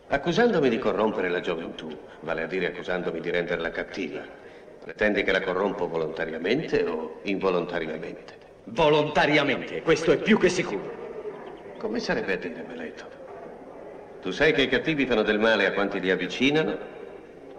Accusandomi 0.09 0.71
di 0.71 0.79
corrompere 0.79 1.29
la 1.29 1.41
gioventù, 1.41 1.89
vale 2.21 2.43
a 2.43 2.47
dire 2.47 2.69
accusandomi 2.69 3.21
di 3.21 3.31
renderla 3.31 3.71
cattiva, 3.71 4.25
pretendi 4.83 5.23
che 5.23 5.33
la 5.33 5.41
corrompo 5.41 5.87
volontariamente 5.87 6.83
o 6.85 7.19
involontariamente? 7.25 8.37
Volontariamente, 8.65 9.83
questo 9.83 10.13
è 10.13 10.17
più 10.17 10.39
che 10.39 10.49
sicuro. 10.49 10.97
Come 11.77 12.01
sarebbe 12.01 12.33
a 12.33 12.37
dire, 12.37 12.65
Meleto? 12.67 13.05
Tu 14.23 14.31
sai 14.31 14.53
che 14.53 14.63
i 14.63 14.69
cattivi 14.69 15.05
fanno 15.05 15.23
del 15.23 15.39
male 15.39 15.67
a 15.67 15.73
quanti 15.73 16.01
li 16.01 16.11
avvicinano 16.11 16.77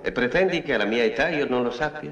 e 0.01 0.11
pretendi 0.11 0.61
che 0.63 0.73
alla 0.73 0.85
mia 0.85 1.03
età 1.03 1.29
io 1.29 1.45
non 1.47 1.61
lo 1.61 1.69
sappia? 1.69 2.11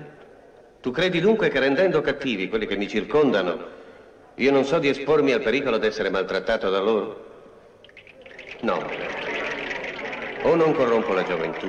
Tu 0.88 0.94
credi 0.94 1.20
dunque 1.20 1.50
che 1.50 1.60
rendendo 1.60 2.00
cattivi 2.00 2.48
quelli 2.48 2.66
che 2.66 2.78
mi 2.78 2.88
circondano, 2.88 3.60
io 4.36 4.52
non 4.54 4.64
so 4.64 4.80
di 4.80 4.88
espormi 4.88 5.34
al 5.34 5.42
pericolo 5.42 5.78
di 5.78 5.86
essere 5.86 6.10
maltrattato 6.10 6.70
da 6.70 6.80
loro? 6.80 7.26
No. 8.62 8.90
O 10.44 10.56
non 10.56 10.74
corrompo 10.74 11.12
la 11.12 11.24
gioventù, 11.24 11.68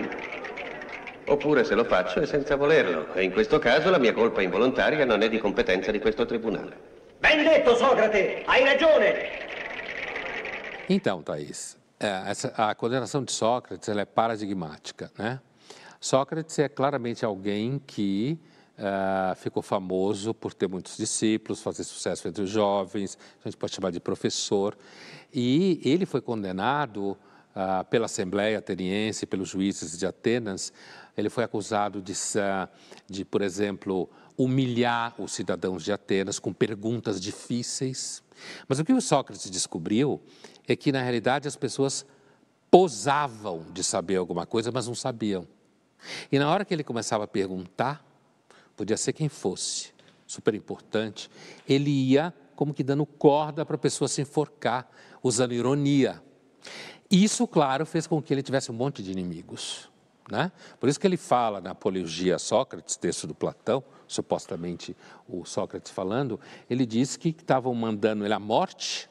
oppure 1.27 1.65
se 1.65 1.75
lo 1.75 1.83
faccio 1.83 2.21
è 2.21 2.27
senza 2.27 2.55
volerlo, 2.55 3.13
e 3.13 3.25
in 3.25 3.33
questo 3.33 3.59
caso 3.59 3.91
la 3.91 3.99
mia 3.99 4.13
colpa 4.13 4.41
involontaria 4.41 5.05
non 5.05 5.23
è 5.23 5.29
di 5.29 5.39
competenza 5.39 5.91
di 5.91 5.99
questo 5.99 6.25
tribunale. 6.25 6.77
Ben 7.19 7.43
detto, 7.43 7.75
Socrate, 7.75 8.45
hai 8.47 8.63
ragione. 8.63 9.17
Então, 10.89 11.25
Thaís, 11.25 11.77
essa, 11.99 12.53
a 12.57 12.73
condenação 12.77 13.25
de 13.25 13.33
Sócrates 13.33 13.89
ela 13.89 14.03
é 14.03 14.05
paradigmática. 14.05 15.11
Né? 15.19 15.41
Sócrates 15.99 16.57
é 16.61 16.69
claramente 16.69 17.25
alguém 17.25 17.83
que 17.85 18.39
Uh, 18.79 19.35
ficou 19.35 19.61
famoso 19.61 20.33
por 20.33 20.55
ter 20.55 20.69
muitos 20.69 20.97
discípulos, 20.97 21.61
fazer 21.61 21.83
sucesso 21.83 22.29
entre 22.29 22.45
os 22.45 22.49
jovens, 22.49 23.19
a 23.45 23.49
gente 23.49 23.57
pode 23.57 23.75
chamar 23.75 23.91
de 23.91 23.99
professor. 23.99 24.79
E 25.35 25.81
ele 25.83 26.07
foi 26.07 26.21
condenado 26.21 27.11
uh, 27.11 27.85
pela 27.91 28.07
Assembleia 28.07 28.59
Ateniense, 28.59 29.27
pelos 29.27 29.49
juízes 29.49 29.99
de 29.99 30.07
Atenas. 30.07 30.73
Ele 31.17 31.29
foi 31.29 31.43
acusado 31.43 32.01
de, 32.01 32.13
de, 33.09 33.25
por 33.25 33.43
exemplo, 33.43 34.09
humilhar 34.37 35.13
os 35.21 35.33
cidadãos 35.33 35.83
de 35.83 35.91
Atenas 35.91 36.39
com 36.39 36.53
perguntas 36.53 37.21
difíceis. 37.21 38.23
Mas 38.69 38.79
o 38.79 38.85
que 38.85 38.93
o 38.93 39.01
Sócrates 39.01 39.51
descobriu 39.51 40.23
é 40.69 40.77
que, 40.77 40.93
na 40.93 41.03
realidade, 41.03 41.49
as 41.49 41.57
pessoas 41.57 42.07
posavam 42.71 43.67
de 43.73 43.83
saber 43.83 44.17
alguma 44.17 44.47
coisa, 44.47 44.71
mas 44.71 44.87
não 44.87 44.95
sabiam. 44.95 45.49
E 46.31 46.39
na 46.39 46.49
hora 46.49 46.65
que 46.65 46.73
ele 46.73 46.85
começava 46.85 47.25
a 47.25 47.27
perguntar, 47.27 48.08
podia 48.79 48.97
ser 48.97 49.13
quem 49.13 49.29
fosse, 49.29 49.93
super 50.25 50.55
importante, 50.55 51.29
ele 51.69 51.91
ia 51.91 52.33
como 52.55 52.73
que 52.73 52.85
dando 52.85 53.05
corda 53.05 53.67
para 53.67 53.75
a 53.75 53.79
pessoa 53.79 54.07
se 54.07 54.21
enforcar, 54.21 54.89
usando 55.21 55.53
ironia. 55.53 56.23
Isso, 57.11 57.47
claro, 57.47 57.85
fez 57.85 58.07
com 58.07 58.23
que 58.23 58.33
ele 58.33 58.43
tivesse 58.43 58.71
um 58.71 58.75
monte 58.75 59.03
de 59.03 59.11
inimigos. 59.11 59.91
Né? 60.31 60.53
Por 60.79 60.89
isso 60.89 61.01
que 61.01 61.07
ele 61.07 61.17
fala 61.17 61.61
na 61.61 61.71
Apologia 61.71 62.39
Sócrates, 62.39 62.97
texto 62.97 63.27
do 63.27 63.35
Platão, 63.35 63.83
supostamente 64.07 64.97
o 65.29 65.45
Sócrates 65.45 65.91
falando, 65.91 66.39
ele 66.71 66.87
diz 66.87 67.17
que 67.17 67.31
estavam 67.31 67.75
mandando 67.75 68.25
ele 68.25 68.35
à 68.35 68.39
morte 68.39 69.11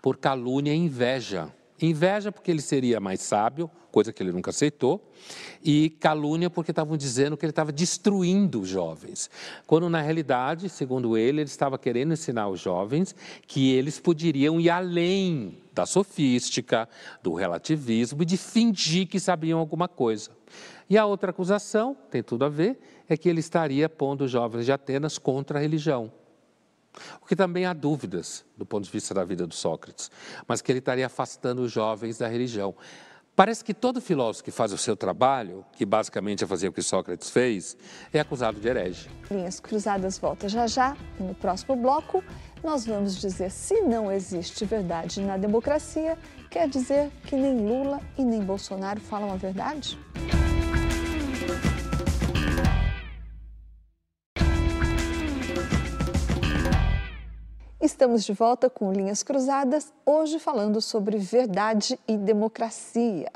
por 0.00 0.16
calúnia 0.16 0.72
e 0.72 0.76
inveja. 0.76 1.52
Inveja 1.86 2.30
porque 2.30 2.50
ele 2.50 2.62
seria 2.62 3.00
mais 3.00 3.20
sábio, 3.20 3.70
coisa 3.90 4.12
que 4.12 4.22
ele 4.22 4.32
nunca 4.32 4.50
aceitou, 4.50 5.10
e 5.62 5.90
calúnia 5.90 6.48
porque 6.48 6.70
estavam 6.70 6.96
dizendo 6.96 7.36
que 7.36 7.44
ele 7.44 7.50
estava 7.50 7.72
destruindo 7.72 8.60
os 8.60 8.68
jovens. 8.68 9.28
Quando 9.66 9.88
na 9.90 10.00
realidade, 10.00 10.68
segundo 10.68 11.16
ele, 11.16 11.40
ele 11.40 11.50
estava 11.50 11.78
querendo 11.78 12.12
ensinar 12.12 12.48
os 12.48 12.60
jovens 12.60 13.14
que 13.46 13.72
eles 13.72 14.00
poderiam 14.00 14.60
ir 14.60 14.70
além 14.70 15.58
da 15.74 15.84
sofística, 15.84 16.88
do 17.22 17.34
relativismo 17.34 18.22
e 18.22 18.26
de 18.26 18.36
fingir 18.36 19.06
que 19.08 19.18
sabiam 19.20 19.58
alguma 19.58 19.88
coisa. 19.88 20.30
E 20.88 20.96
a 20.96 21.04
outra 21.04 21.30
acusação, 21.30 21.96
tem 22.10 22.22
tudo 22.22 22.44
a 22.44 22.48
ver, 22.48 22.78
é 23.08 23.16
que 23.16 23.28
ele 23.28 23.40
estaria 23.40 23.88
pondo 23.88 24.24
os 24.24 24.30
jovens 24.30 24.64
de 24.66 24.72
Atenas 24.72 25.18
contra 25.18 25.58
a 25.58 25.62
religião. 25.62 26.12
O 27.20 27.26
que 27.26 27.34
também 27.36 27.64
há 27.64 27.72
dúvidas 27.72 28.44
do 28.56 28.66
ponto 28.66 28.84
de 28.84 28.90
vista 28.90 29.14
da 29.14 29.24
vida 29.24 29.46
do 29.46 29.54
Sócrates, 29.54 30.10
mas 30.46 30.60
que 30.60 30.70
ele 30.70 30.78
estaria 30.78 31.06
afastando 31.06 31.62
os 31.62 31.72
jovens 31.72 32.18
da 32.18 32.28
religião. 32.28 32.74
Parece 33.34 33.64
que 33.64 33.72
todo 33.72 33.98
filósofo 33.98 34.44
que 34.44 34.50
faz 34.50 34.74
o 34.74 34.78
seu 34.78 34.94
trabalho, 34.94 35.64
que 35.72 35.86
basicamente 35.86 36.44
é 36.44 36.46
fazer 36.46 36.68
o 36.68 36.72
que 36.72 36.82
Sócrates 36.82 37.30
fez, 37.30 37.78
é 38.12 38.20
acusado 38.20 38.60
de 38.60 38.68
herege. 38.68 39.08
Linhas 39.30 39.58
Cruzadas 39.58 40.18
volta 40.18 40.50
já 40.50 40.66
já 40.66 40.94
e 41.18 41.22
no 41.22 41.34
próximo 41.34 41.74
bloco 41.74 42.22
nós 42.62 42.84
vamos 42.84 43.16
dizer 43.18 43.50
se 43.50 43.80
não 43.80 44.12
existe 44.12 44.66
verdade 44.66 45.22
na 45.22 45.38
democracia, 45.38 46.18
quer 46.50 46.68
dizer 46.68 47.10
que 47.24 47.34
nem 47.34 47.66
Lula 47.66 48.00
e 48.18 48.24
nem 48.24 48.42
Bolsonaro 48.42 49.00
falam 49.00 49.32
a 49.32 49.36
verdade? 49.36 49.98
Estamos 57.82 58.24
de 58.24 58.32
volta 58.32 58.70
com 58.70 58.92
Linhas 58.92 59.24
Cruzadas, 59.24 59.92
hoje 60.06 60.38
falando 60.38 60.80
sobre 60.80 61.18
verdade 61.18 61.98
e 62.06 62.16
democracia. 62.16 63.28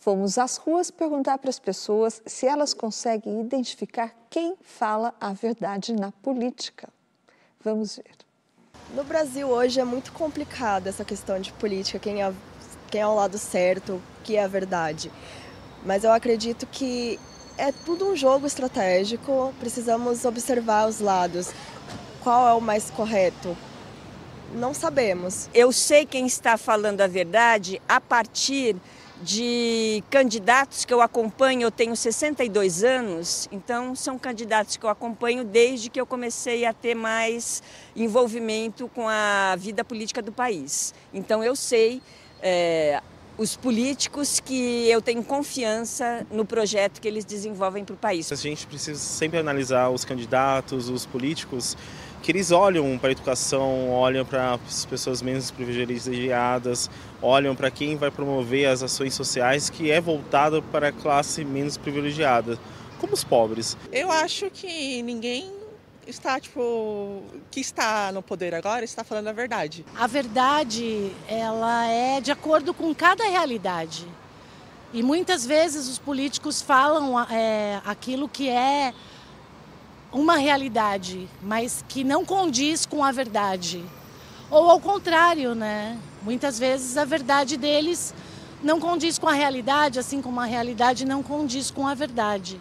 Fomos 0.00 0.36
às 0.36 0.56
ruas 0.56 0.90
perguntar 0.90 1.38
para 1.38 1.48
as 1.48 1.60
pessoas 1.60 2.20
se 2.26 2.44
elas 2.44 2.74
conseguem 2.74 3.40
identificar 3.40 4.12
quem 4.28 4.56
fala 4.60 5.14
a 5.20 5.32
verdade 5.32 5.92
na 5.92 6.10
política. 6.10 6.88
Vamos 7.62 7.98
ver. 7.98 8.16
No 8.96 9.04
Brasil 9.04 9.46
hoje 9.46 9.78
é 9.78 9.84
muito 9.84 10.12
complicado 10.12 10.88
essa 10.88 11.04
questão 11.04 11.38
de 11.38 11.52
política, 11.52 12.00
quem 12.00 12.20
é, 12.20 12.34
quem 12.90 13.00
é 13.00 13.06
o 13.06 13.14
lado 13.14 13.38
certo, 13.38 13.92
o 13.92 14.02
que 14.24 14.34
é 14.34 14.42
a 14.42 14.48
verdade. 14.48 15.08
Mas 15.86 16.02
eu 16.02 16.10
acredito 16.10 16.66
que 16.66 17.16
é 17.56 17.70
tudo 17.70 18.10
um 18.10 18.16
jogo 18.16 18.44
estratégico, 18.44 19.54
precisamos 19.60 20.24
observar 20.24 20.88
os 20.88 20.98
lados. 20.98 21.52
Qual 22.24 22.48
é 22.48 22.52
o 22.54 22.60
mais 22.60 22.90
correto? 22.90 23.56
Não 24.54 24.72
sabemos. 24.72 25.48
Eu 25.52 25.70
sei 25.72 26.06
quem 26.06 26.26
está 26.26 26.56
falando 26.56 27.02
a 27.02 27.06
verdade 27.06 27.80
a 27.88 28.00
partir 28.00 28.76
de 29.20 30.02
candidatos 30.10 30.84
que 30.84 30.94
eu 30.94 31.00
acompanho, 31.00 31.62
eu 31.62 31.70
tenho 31.70 31.94
62 31.96 32.84
anos, 32.84 33.48
então 33.50 33.94
são 33.94 34.16
candidatos 34.18 34.76
que 34.76 34.86
eu 34.86 34.90
acompanho 34.90 35.44
desde 35.44 35.90
que 35.90 36.00
eu 36.00 36.06
comecei 36.06 36.64
a 36.64 36.72
ter 36.72 36.94
mais 36.94 37.62
envolvimento 37.96 38.88
com 38.94 39.08
a 39.08 39.56
vida 39.56 39.84
política 39.84 40.22
do 40.22 40.30
país. 40.30 40.94
Então 41.12 41.42
eu 41.42 41.56
sei 41.56 42.00
é, 42.40 43.02
os 43.38 43.56
políticos 43.56 44.40
que 44.40 44.90
eu 44.90 45.00
tenho 45.00 45.22
confiança 45.22 46.26
no 46.30 46.44
projeto 46.44 47.00
que 47.00 47.06
eles 47.06 47.24
desenvolvem 47.24 47.84
para 47.84 47.94
o 47.94 47.96
país. 47.96 48.30
A 48.32 48.34
gente 48.34 48.66
precisa 48.66 48.98
sempre 48.98 49.38
analisar 49.38 49.88
os 49.90 50.04
candidatos, 50.04 50.88
os 50.88 51.06
políticos 51.06 51.76
que 52.20 52.32
eles 52.32 52.50
olham 52.50 52.98
para 52.98 53.10
a 53.10 53.12
educação, 53.12 53.90
olham 53.90 54.26
para 54.26 54.54
as 54.54 54.84
pessoas 54.84 55.22
menos 55.22 55.52
privilegiadas, 55.52 56.90
olham 57.22 57.54
para 57.54 57.70
quem 57.70 57.96
vai 57.96 58.10
promover 58.10 58.66
as 58.66 58.82
ações 58.82 59.14
sociais 59.14 59.70
que 59.70 59.88
é 59.88 60.00
voltado 60.00 60.60
para 60.60 60.88
a 60.88 60.92
classe 60.92 61.44
menos 61.44 61.76
privilegiada, 61.76 62.58
como 62.98 63.14
os 63.14 63.22
pobres. 63.22 63.76
Eu 63.92 64.10
acho 64.10 64.50
que 64.50 65.00
ninguém 65.02 65.57
está 66.10 66.40
tipo 66.40 67.22
que 67.50 67.60
está 67.60 68.10
no 68.12 68.22
poder 68.22 68.54
agora 68.54 68.84
está 68.84 69.04
falando 69.04 69.28
a 69.28 69.32
verdade. 69.32 69.84
A 69.96 70.06
verdade 70.06 71.12
ela 71.28 71.86
é 71.86 72.20
de 72.20 72.32
acordo 72.32 72.72
com 72.72 72.94
cada 72.94 73.24
realidade. 73.24 74.06
E 74.92 75.02
muitas 75.02 75.44
vezes 75.44 75.86
os 75.86 75.98
políticos 75.98 76.62
falam 76.62 77.20
é, 77.30 77.80
aquilo 77.84 78.26
que 78.26 78.48
é 78.48 78.94
uma 80.10 80.38
realidade, 80.38 81.28
mas 81.42 81.84
que 81.86 82.02
não 82.02 82.24
condiz 82.24 82.86
com 82.86 83.04
a 83.04 83.12
verdade. 83.12 83.84
Ou 84.50 84.70
ao 84.70 84.80
contrário, 84.80 85.54
né? 85.54 85.98
Muitas 86.22 86.58
vezes 86.58 86.96
a 86.96 87.04
verdade 87.04 87.58
deles 87.58 88.14
não 88.62 88.80
condiz 88.80 89.18
com 89.18 89.28
a 89.28 89.34
realidade, 89.34 89.98
assim 89.98 90.22
como 90.22 90.40
a 90.40 90.46
realidade 90.46 91.04
não 91.04 91.22
condiz 91.22 91.70
com 91.70 91.86
a 91.86 91.92
verdade. 91.92 92.58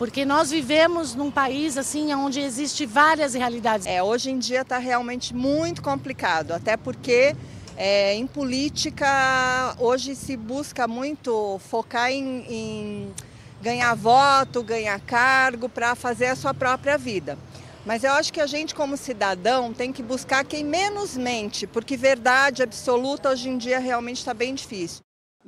Porque 0.00 0.24
nós 0.24 0.50
vivemos 0.50 1.14
num 1.14 1.30
país 1.30 1.76
assim 1.76 2.14
onde 2.14 2.40
existe 2.40 2.86
várias 2.86 3.34
realidades. 3.34 3.86
É, 3.86 4.02
hoje 4.02 4.30
em 4.30 4.38
dia 4.38 4.62
está 4.62 4.78
realmente 4.78 5.34
muito 5.34 5.82
complicado, 5.82 6.52
até 6.52 6.74
porque 6.74 7.36
é, 7.76 8.14
em 8.14 8.26
política 8.26 9.76
hoje 9.78 10.16
se 10.16 10.38
busca 10.38 10.88
muito 10.88 11.58
focar 11.68 12.10
em, 12.10 12.46
em 12.48 13.14
ganhar 13.60 13.94
voto, 13.94 14.62
ganhar 14.62 14.98
cargo 15.00 15.68
para 15.68 15.94
fazer 15.94 16.28
a 16.28 16.34
sua 16.34 16.54
própria 16.54 16.96
vida. 16.96 17.36
Mas 17.84 18.02
eu 18.02 18.12
acho 18.12 18.32
que 18.32 18.40
a 18.40 18.46
gente, 18.46 18.74
como 18.74 18.96
cidadão, 18.96 19.70
tem 19.70 19.92
que 19.92 20.02
buscar 20.02 20.46
quem 20.46 20.64
menos 20.64 21.14
mente, 21.14 21.66
porque 21.66 21.94
verdade 21.94 22.62
absoluta 22.62 23.28
hoje 23.28 23.50
em 23.50 23.58
dia 23.58 23.78
realmente 23.78 24.16
está 24.16 24.32
bem 24.32 24.54
difícil. 24.54 25.02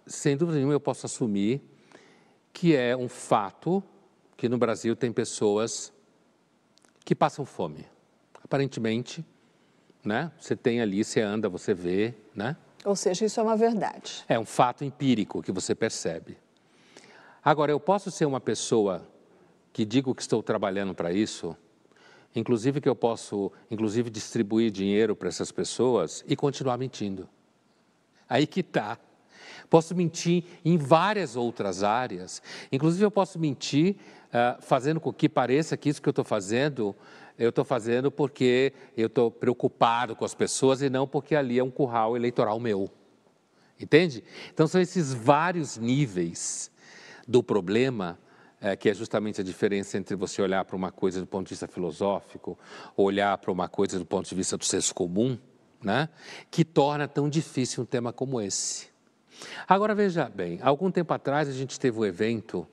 Sem 0.07 0.37
dúvida 0.37 0.57
nenhuma, 0.59 0.75
eu 0.75 0.81
posso 0.81 1.07
assumir 1.07 1.63
que 2.53 2.77
é 2.77 2.95
um 2.95 3.09
fato 3.09 3.83
que 4.43 4.49
no 4.49 4.59
Brasil 4.59 4.97
tem 4.97 5.13
pessoas 5.13 5.93
que 7.05 7.15
passam 7.15 7.45
fome. 7.45 7.87
Aparentemente, 8.43 9.25
né? 10.05 10.33
Você 10.37 10.57
tem 10.57 10.81
ali, 10.81 11.05
você 11.05 11.21
anda, 11.21 11.49
você 11.49 11.73
vê, 11.73 12.13
né? 12.35 12.57
Ou 12.85 12.97
seja, 12.97 13.25
isso 13.25 13.39
é 13.39 13.43
uma 13.45 13.57
verdade. 13.57 14.25
É 14.29 14.37
um 14.37 14.45
fato 14.45 14.85
empírico 14.85 15.43
que 15.43 15.53
você 15.53 15.77
percebe. 15.77 16.37
Agora, 17.45 17.71
eu 17.71 17.79
posso 17.79 18.11
ser 18.11 18.25
uma 18.25 18.41
pessoa 18.41 19.07
que 19.73 19.85
digo 19.85 20.13
que 20.13 20.23
estou 20.23 20.43
trabalhando 20.43 20.93
para 20.93 21.13
isso, 21.13 21.57
inclusive 22.35 22.81
que 22.81 22.89
eu 22.89 22.97
posso, 22.97 23.53
inclusive 23.71 24.11
distribuir 24.11 24.73
dinheiro 24.73 25.15
para 25.15 25.29
essas 25.29 25.53
pessoas 25.53 26.25
e 26.27 26.35
continuar 26.35 26.77
mentindo. 26.79 27.29
Aí 28.29 28.45
que 28.45 28.59
está. 28.59 28.99
Posso 29.71 29.95
mentir 29.95 30.45
em 30.65 30.77
várias 30.77 31.37
outras 31.37 31.83
áreas. 31.83 32.43
Inclusive 32.71 33.05
eu 33.05 33.11
posso 33.11 33.39
mentir 33.39 33.97
uh, 34.33 34.61
fazendo 34.61 35.01
com 35.01 35.13
que 35.13 35.29
pareça 35.29 35.77
que 35.77 35.89
isso 35.89 36.01
que 36.01 36.09
eu 36.09 36.13
estou 36.13 36.25
fazendo, 36.25 36.95
eu 37.39 37.51
estou 37.51 37.65
fazendo 37.65 38.11
porque 38.11 38.73
eu 38.97 39.07
estou 39.07 39.31
preocupado 39.31 40.17
com 40.17 40.25
as 40.25 40.35
pessoas 40.35 40.83
e 40.83 40.91
não 40.91 41.07
porque 41.07 41.35
ali 41.35 41.59
é 41.59 41.65
um 41.65 41.71
curral 41.71 42.17
eleitoral 42.17 42.59
meu. 42.59 42.91
Entende? 43.79 44.23
Então 44.53 44.67
são 44.67 44.81
esses 44.81 45.13
vários 45.13 45.77
níveis 45.77 46.71
do 47.27 47.43
problema 47.43 48.19
é, 48.61 48.77
que 48.77 48.89
é 48.89 48.95
justamente 48.95 49.41
a 49.41 49.45
diferença 49.45 49.99
entre 49.99 50.15
você 50.15 50.41
olhar 50.41 50.65
para 50.65 50.77
uma 50.77 50.93
coisa 50.93 51.21
do 51.21 51.27
ponto 51.27 51.47
de 51.47 51.51
vista 51.51 51.67
filosófico, 51.67 52.57
olhar 52.97 53.37
para 53.39 53.51
uma 53.51 53.69
coisa 53.69 53.99
do 53.99 54.07
ponto 54.07 54.29
de 54.29 54.35
vista 54.37 54.57
do 54.57 54.65
senso 54.65 54.95
comum, 54.95 55.37
né? 55.83 56.09
que 56.49 56.65
torna 56.65 57.09
tão 57.09 57.29
difícil 57.29 57.83
um 57.83 57.87
tema 57.87 58.13
como 58.13 58.41
esse. 58.41 58.87
Agora 59.67 59.97
veja 59.97 60.29
bem, 60.29 60.61
algum 60.63 60.93
tempo 60.93 61.13
atrás 61.13 61.49
a 61.49 61.53
gente 61.53 61.81
teve 61.81 61.99
um 61.99 62.05
evento 62.05 62.65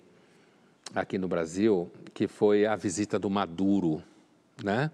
aqui 0.94 1.18
no 1.18 1.28
Brasil 1.28 1.92
que 2.13 2.28
foi 2.28 2.65
a 2.65 2.76
visita 2.76 3.18
do 3.18 3.30
Maduro, 3.30 4.04
né? 4.63 4.92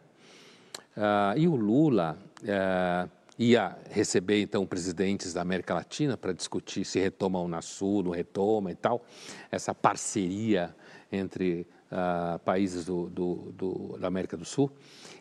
Ah, 0.96 1.34
e 1.36 1.48
o 1.48 1.56
Lula 1.56 2.18
eh, 2.44 3.10
ia 3.38 3.78
receber 3.90 4.42
então 4.42 4.66
presidentes 4.66 5.34
da 5.34 5.42
América 5.42 5.74
Latina 5.74 6.16
para 6.16 6.32
discutir 6.34 6.86
se 6.86 7.00
retoma 7.00 7.40
o 7.40 7.46
Unasul, 7.46 8.04
não 8.04 8.12
retoma 8.12 8.72
e 8.72 8.76
tal, 8.76 9.06
essa 9.52 9.74
parceria 9.74 10.76
entre 11.12 11.68
uh, 11.92 12.40
países 12.40 12.86
do, 12.86 13.10
do, 13.10 13.36
do, 13.52 13.98
da 14.00 14.08
América 14.08 14.36
do 14.36 14.46
Sul, 14.46 14.72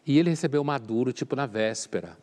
e 0.07 0.19
ele 0.19 0.31
recebeu 0.31 0.63
Maduro, 0.65 1.13
tipo, 1.13 1.37
na 1.37 1.47
véspera. 1.47 2.17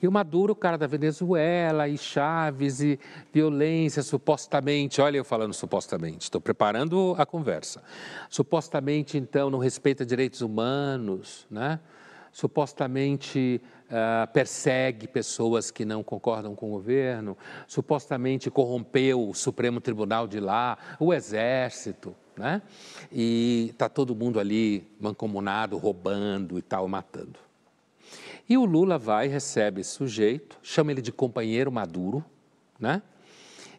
E 0.00 0.08
o 0.08 0.12
Maduro, 0.12 0.52
o 0.52 0.56
cara 0.56 0.76
da 0.76 0.86
Venezuela, 0.86 1.88
e 1.88 1.96
Chaves, 1.96 2.80
e 2.80 2.98
violência, 3.32 4.02
supostamente, 4.02 5.00
olha 5.00 5.18
eu 5.18 5.24
falando 5.24 5.52
supostamente, 5.52 6.24
estou 6.24 6.40
preparando 6.40 7.14
a 7.18 7.26
conversa. 7.26 7.82
Supostamente, 8.28 9.18
então, 9.18 9.50
não 9.50 9.58
respeita 9.58 10.04
direitos 10.04 10.40
humanos, 10.40 11.46
né? 11.50 11.80
supostamente 12.32 13.62
uh, 13.86 14.30
persegue 14.30 15.08
pessoas 15.08 15.70
que 15.70 15.86
não 15.86 16.02
concordam 16.02 16.54
com 16.54 16.68
o 16.68 16.72
governo, 16.72 17.34
supostamente 17.66 18.50
corrompeu 18.50 19.30
o 19.30 19.34
Supremo 19.34 19.80
Tribunal 19.80 20.28
de 20.28 20.38
lá, 20.38 20.76
o 21.00 21.14
Exército 21.14 22.14
né? 22.36 22.62
E 23.10 23.70
está 23.70 23.88
todo 23.88 24.14
mundo 24.14 24.38
ali 24.38 24.86
mancomunado, 25.00 25.76
roubando 25.78 26.58
e 26.58 26.62
tal, 26.62 26.86
matando. 26.86 27.45
E 28.48 28.56
o 28.56 28.64
Lula 28.64 28.98
vai, 28.98 29.26
recebe 29.26 29.80
esse 29.80 29.90
sujeito, 29.90 30.58
chama 30.62 30.92
ele 30.92 31.02
de 31.02 31.10
companheiro 31.12 31.70
maduro, 31.72 32.24
né? 32.78 33.02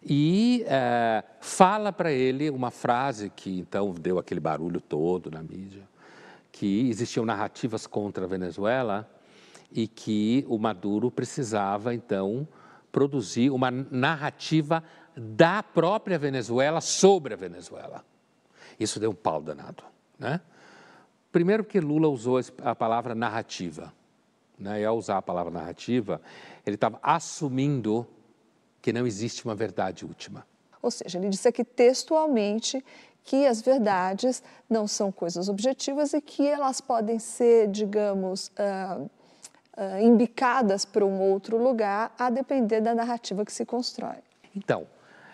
E 0.03 0.63
é, 0.67 1.23
fala 1.39 1.91
para 1.91 2.12
ele 2.12 2.49
uma 2.49 2.71
frase 2.71 3.30
que 3.30 3.60
então 3.60 3.93
deu 3.93 4.19
aquele 4.19 4.39
barulho 4.39 4.80
todo 4.80 5.32
na 5.32 5.41
mídia, 5.41 5.84
que 6.51 6.89
existiam 6.89 7.25
narrativas 7.25 7.88
contra 7.88 8.25
a 8.25 8.27
Venezuela 8.27 9.10
e 9.71 9.88
que 9.88 10.45
o 10.47 10.58
Maduro 10.58 11.12
precisava 11.12 11.93
então 11.93 12.47
produzir 12.91 13.49
uma 13.49 13.69
narrativa 13.69 14.84
da 15.15 15.62
própria 15.62 16.17
Venezuela 16.17 16.80
sobre 16.80 17.34
a 17.34 17.38
Venezuela. 17.38 18.03
Isso 18.80 18.99
deu 18.99 19.12
um 19.12 19.15
pau 19.15 19.41
danado. 19.41 19.84
Né? 20.17 20.39
Primeiro 21.32 21.63
que 21.63 21.80
Lula 21.80 22.08
usou 22.08 22.39
a 22.63 22.75
palavra 22.75 23.13
narrativa. 23.13 23.93
Né? 24.57 24.81
E 24.81 24.85
ao 24.85 24.97
usar 24.97 25.17
a 25.17 25.21
palavra 25.21 25.51
narrativa, 25.51 26.21
ele 26.65 26.75
estava 26.75 26.99
assumindo 27.01 28.07
que 28.81 28.91
não 28.93 29.05
existe 29.05 29.45
uma 29.45 29.55
verdade 29.55 30.05
última. 30.05 30.45
Ou 30.81 30.91
seja, 30.91 31.17
ele 31.17 31.29
disse 31.29 31.47
aqui 31.47 31.63
textualmente 31.63 32.83
que 33.23 33.45
as 33.45 33.61
verdades 33.61 34.41
não 34.69 34.87
são 34.87 35.11
coisas 35.11 35.49
objetivas 35.49 36.13
e 36.13 36.21
que 36.21 36.47
elas 36.47 36.79
podem 36.79 37.19
ser, 37.19 37.67
digamos, 37.67 38.47
uh, 38.47 39.03
uh, 39.03 39.99
imbicadas 40.01 40.85
para 40.85 41.05
um 41.05 41.19
outro 41.19 41.61
lugar, 41.61 42.13
a 42.17 42.29
depender 42.29 42.79
da 42.79 42.95
narrativa 42.95 43.43
que 43.43 43.51
se 43.51 43.65
constrói. 43.65 44.17
Então, 44.55 44.87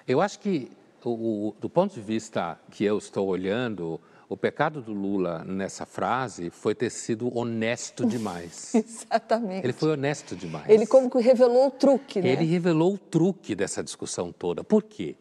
eu 0.07 0.19
acho 0.19 0.39
que 0.39 0.71
o, 1.03 1.49
o, 1.49 1.55
do 1.59 1.69
ponto 1.69 1.93
de 1.93 2.01
vista 2.01 2.57
que 2.71 2.83
eu 2.83 2.97
estou 2.97 3.27
olhando, 3.27 4.01
o 4.33 4.37
pecado 4.37 4.81
do 4.81 4.93
Lula 4.93 5.43
nessa 5.45 5.85
frase 5.85 6.49
foi 6.49 6.73
ter 6.73 6.89
sido 6.89 7.35
honesto 7.37 8.03
demais. 8.07 8.73
Exatamente. 8.73 9.63
Ele 9.63 9.73
foi 9.73 9.91
honesto 9.91 10.35
demais. 10.35 10.67
Ele 10.67 10.87
como 10.87 11.07
que 11.07 11.19
revelou 11.19 11.67
o 11.67 11.71
truque, 11.71 12.19
né? 12.19 12.29
Ele 12.29 12.45
revelou 12.45 12.95
o 12.95 12.97
truque 12.97 13.53
dessa 13.53 13.83
discussão 13.83 14.31
toda. 14.31 14.63
Por 14.63 14.81
quê? 14.81 15.15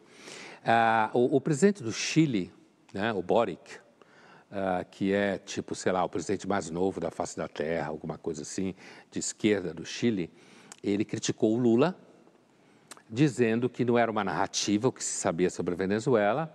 Ah, 0.65 1.11
o, 1.13 1.37
o, 1.37 1.41
presidente 1.41 1.83
do 1.83 1.91
Chile, 1.91 2.51
né, 2.91 3.13
o 3.13 3.21
Boric, 3.21 3.77
ah, 4.51 4.83
que 4.89 5.13
é 5.13 5.37
tipo, 5.37 5.75
sei 5.75 5.91
lá, 5.91 6.03
o 6.03 6.09
presidente 6.09 6.47
mais 6.47 6.71
novo 6.71 6.99
da 6.99 7.11
face 7.11 7.37
da 7.37 7.47
Terra, 7.47 7.89
alguma 7.89 8.17
coisa 8.17 8.41
assim, 8.41 8.73
de 9.11 9.19
esquerda 9.19 9.75
do 9.75 9.85
Chile, 9.85 10.31
ele 10.83 11.05
criticou 11.05 11.53
o 11.53 11.57
Lula 11.57 11.95
dizendo 13.07 13.69
que 13.69 13.85
não 13.85 13.95
era 13.95 14.09
uma 14.09 14.23
narrativa 14.23 14.87
o 14.87 14.91
que 14.91 15.03
se 15.03 15.19
sabia 15.19 15.51
sobre 15.51 15.75
a 15.75 15.77
Venezuela, 15.77 16.51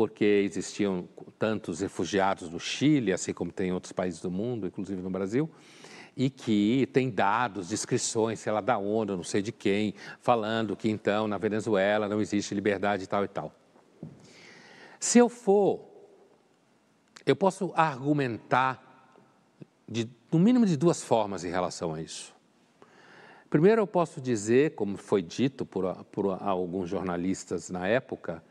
porque 0.00 0.24
existiam 0.24 1.06
tantos 1.38 1.80
refugiados 1.80 2.48
no 2.48 2.58
Chile, 2.58 3.12
assim 3.12 3.34
como 3.34 3.52
tem 3.52 3.68
em 3.68 3.72
outros 3.72 3.92
países 3.92 4.18
do 4.18 4.30
mundo, 4.30 4.66
inclusive 4.66 5.02
no 5.02 5.10
Brasil, 5.10 5.46
e 6.16 6.30
que 6.30 6.88
tem 6.90 7.10
dados, 7.10 7.68
descrições, 7.68 8.40
sei 8.40 8.50
lá, 8.50 8.62
da 8.62 8.78
ONU, 8.78 9.18
não 9.18 9.22
sei 9.22 9.42
de 9.42 9.52
quem, 9.52 9.92
falando 10.18 10.74
que 10.74 10.88
então 10.88 11.28
na 11.28 11.36
Venezuela 11.36 12.08
não 12.08 12.18
existe 12.18 12.54
liberdade 12.54 13.04
e 13.04 13.06
tal 13.06 13.24
e 13.24 13.28
tal. 13.28 13.54
Se 14.98 15.18
eu 15.18 15.28
for, 15.28 15.84
eu 17.26 17.36
posso 17.36 17.70
argumentar 17.76 18.82
de, 19.86 20.08
no 20.32 20.38
mínimo 20.38 20.64
de 20.64 20.78
duas 20.78 21.04
formas 21.04 21.44
em 21.44 21.50
relação 21.50 21.92
a 21.92 22.00
isso. 22.00 22.34
Primeiro, 23.50 23.82
eu 23.82 23.86
posso 23.86 24.18
dizer, 24.18 24.74
como 24.76 24.96
foi 24.96 25.20
dito 25.20 25.66
por, 25.66 25.94
por 26.06 26.42
alguns 26.42 26.88
jornalistas 26.88 27.68
na 27.68 27.86
época, 27.86 28.42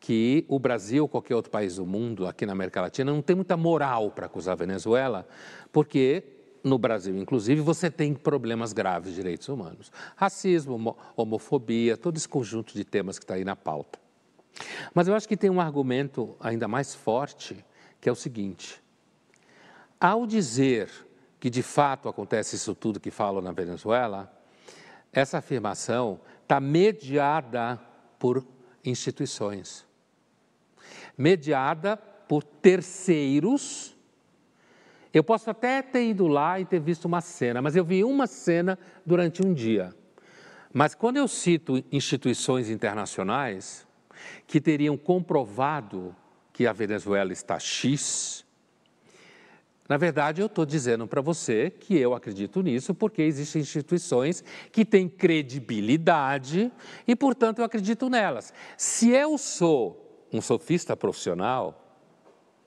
que 0.00 0.46
o 0.48 0.58
Brasil, 0.58 1.04
ou 1.04 1.08
qualquer 1.08 1.36
outro 1.36 1.50
país 1.50 1.76
do 1.76 1.84
mundo, 1.86 2.26
aqui 2.26 2.46
na 2.46 2.52
América 2.52 2.80
Latina, 2.80 3.12
não 3.12 3.20
tem 3.20 3.36
muita 3.36 3.56
moral 3.56 4.10
para 4.10 4.26
acusar 4.26 4.52
a 4.52 4.56
Venezuela, 4.56 5.28
porque 5.70 6.24
no 6.64 6.78
Brasil, 6.78 7.16
inclusive, 7.16 7.60
você 7.60 7.90
tem 7.90 8.14
problemas 8.14 8.72
graves 8.72 9.10
de 9.10 9.16
direitos 9.16 9.48
humanos. 9.48 9.92
Racismo, 10.16 10.96
homofobia, 11.14 11.96
todo 11.96 12.16
esse 12.16 12.28
conjunto 12.28 12.74
de 12.74 12.84
temas 12.84 13.18
que 13.18 13.24
está 13.24 13.34
aí 13.34 13.44
na 13.44 13.54
pauta. 13.54 13.98
Mas 14.94 15.06
eu 15.06 15.14
acho 15.14 15.28
que 15.28 15.36
tem 15.36 15.50
um 15.50 15.60
argumento 15.60 16.34
ainda 16.40 16.66
mais 16.66 16.94
forte, 16.94 17.64
que 18.00 18.08
é 18.08 18.12
o 18.12 18.16
seguinte: 18.16 18.82
ao 19.98 20.26
dizer 20.26 20.90
que 21.38 21.48
de 21.48 21.62
fato 21.62 22.08
acontece 22.08 22.56
isso 22.56 22.74
tudo 22.74 23.00
que 23.00 23.10
falam 23.10 23.40
na 23.40 23.52
Venezuela, 23.52 24.30
essa 25.12 25.38
afirmação 25.38 26.20
está 26.42 26.60
mediada 26.60 27.80
por 28.18 28.44
instituições, 28.84 29.86
mediada 31.16 31.96
por 31.96 32.42
terceiros. 32.42 33.96
Eu 35.12 35.24
posso 35.24 35.50
até 35.50 35.82
ter 35.82 36.08
ido 36.08 36.26
lá 36.28 36.60
e 36.60 36.64
ter 36.64 36.80
visto 36.80 37.06
uma 37.06 37.20
cena, 37.20 37.60
mas 37.60 37.74
eu 37.74 37.84
vi 37.84 38.04
uma 38.04 38.26
cena 38.26 38.78
durante 39.04 39.44
um 39.44 39.52
dia. 39.52 39.94
Mas 40.72 40.94
quando 40.94 41.16
eu 41.16 41.26
cito 41.26 41.82
instituições 41.90 42.70
internacionais 42.70 43.86
que 44.46 44.60
teriam 44.60 44.96
comprovado 44.96 46.14
que 46.52 46.66
a 46.66 46.72
Venezuela 46.72 47.32
está 47.32 47.58
X, 47.58 48.44
na 49.90 49.96
verdade, 49.96 50.40
eu 50.40 50.46
estou 50.46 50.64
dizendo 50.64 51.04
para 51.08 51.20
você 51.20 51.68
que 51.68 51.96
eu 51.96 52.14
acredito 52.14 52.62
nisso 52.62 52.94
porque 52.94 53.22
existem 53.22 53.60
instituições 53.60 54.44
que 54.70 54.84
têm 54.84 55.08
credibilidade 55.08 56.70
e, 57.08 57.16
portanto, 57.16 57.58
eu 57.58 57.64
acredito 57.64 58.08
nelas. 58.08 58.54
Se 58.76 59.10
eu 59.10 59.36
sou 59.36 59.99
um 60.32 60.40
sofista 60.40 60.96
profissional, 60.96 61.98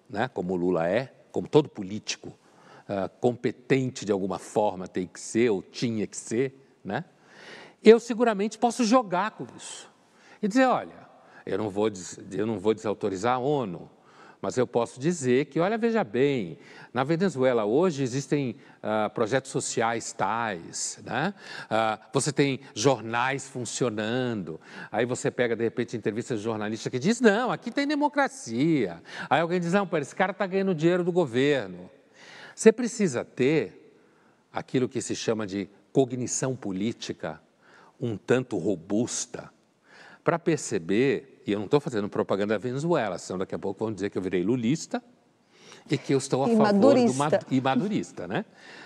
né, 0.10 0.28
como 0.28 0.56
Lula 0.56 0.88
é, 0.88 1.14
como 1.32 1.48
todo 1.48 1.70
político 1.70 2.30
uh, 2.30 3.10
competente 3.20 4.06
de 4.06 4.12
alguma 4.12 4.38
forma 4.38 4.88
tem 4.88 5.08
que 5.08 5.20
ser 5.20 5.50
ou 5.50 5.62
tinha 5.62 6.06
que 6.06 6.18
ser, 6.18 6.78
né, 6.84 7.06
eu 7.84 8.00
seguramente 8.00 8.58
posso 8.58 8.84
jogar 8.84 9.32
com 9.32 9.46
isso 9.58 9.92
e 10.42 10.48
dizer: 10.48 10.66
olha, 10.66 11.08
eu 11.46 11.58
não 11.58 11.70
vou, 11.70 11.90
eu 12.32 12.48
não 12.48 12.58
vou 12.60 12.74
desautorizar 12.74 13.36
a 13.36 13.40
ONU, 13.40 13.90
mas 14.44 14.58
eu 14.58 14.68
posso 14.68 15.00
dizer 15.00 15.46
que, 15.46 15.58
olha, 15.58 15.78
veja 15.78 16.04
bem, 16.04 16.58
na 16.94 17.02
Venezuela 17.06 17.64
hoje 17.64 18.04
existem 18.04 18.58
uh, 18.80 19.10
projetos 19.12 19.50
sociais 19.50 20.12
tais, 20.12 21.00
né? 21.06 21.34
Uh, 21.64 21.98
você 22.12 22.30
tem 22.34 22.60
jornais 22.76 23.48
funcionando, 23.48 24.60
aí 24.92 25.06
você 25.06 25.32
pega, 25.32 25.56
de 25.56 25.64
repente, 25.64 25.96
entrevistas 25.96 26.40
de 26.40 26.44
jornalista 26.44 26.90
que 26.90 27.00
diz, 27.00 27.22
não, 27.22 27.54
aqui 27.54 27.72
tem 27.72 27.88
democracia. 27.88 29.02
Aí 29.30 29.40
alguém 29.40 29.62
diz, 29.62 29.72
não, 29.72 29.88
esse 29.94 30.14
cara 30.14 30.34
está 30.34 30.46
ganhando 30.46 30.76
dinheiro 30.76 31.06
do 31.06 31.12
governo. 31.14 31.90
Você 32.54 32.70
precisa 32.74 33.24
ter 33.24 33.96
aquilo 34.52 34.90
que 34.90 35.00
se 35.02 35.16
chama 35.16 35.48
de 35.48 35.70
cognição 35.94 36.54
política 36.54 37.42
um 37.98 38.18
tanto 38.18 38.58
robusta 38.58 39.53
para 40.24 40.40
perceber 40.40 41.42
e 41.46 41.52
eu 41.52 41.60
não 41.60 41.66
estou 41.66 41.80
fazendo 41.80 42.08
propaganda 42.08 42.54
da 42.54 42.58
Venezuela, 42.58 43.18
senão 43.18 43.40
daqui 43.40 43.54
a 43.54 43.60
pouco 43.60 43.84
vão 43.84 43.94
dizer 43.94 44.10
que 44.10 44.18
eu 44.18 44.22
virei 44.22 44.44
lulista 44.44 45.04
e 45.90 45.98
que 45.98 46.14
eu 46.14 46.18
estou 46.18 46.46
a 46.46 46.50
e 46.50 46.56
favor 46.56 46.74
madurista. 46.74 47.40
do 47.40 47.54
e 47.54 47.62
madurista, 47.62 48.28
né? 48.28 48.46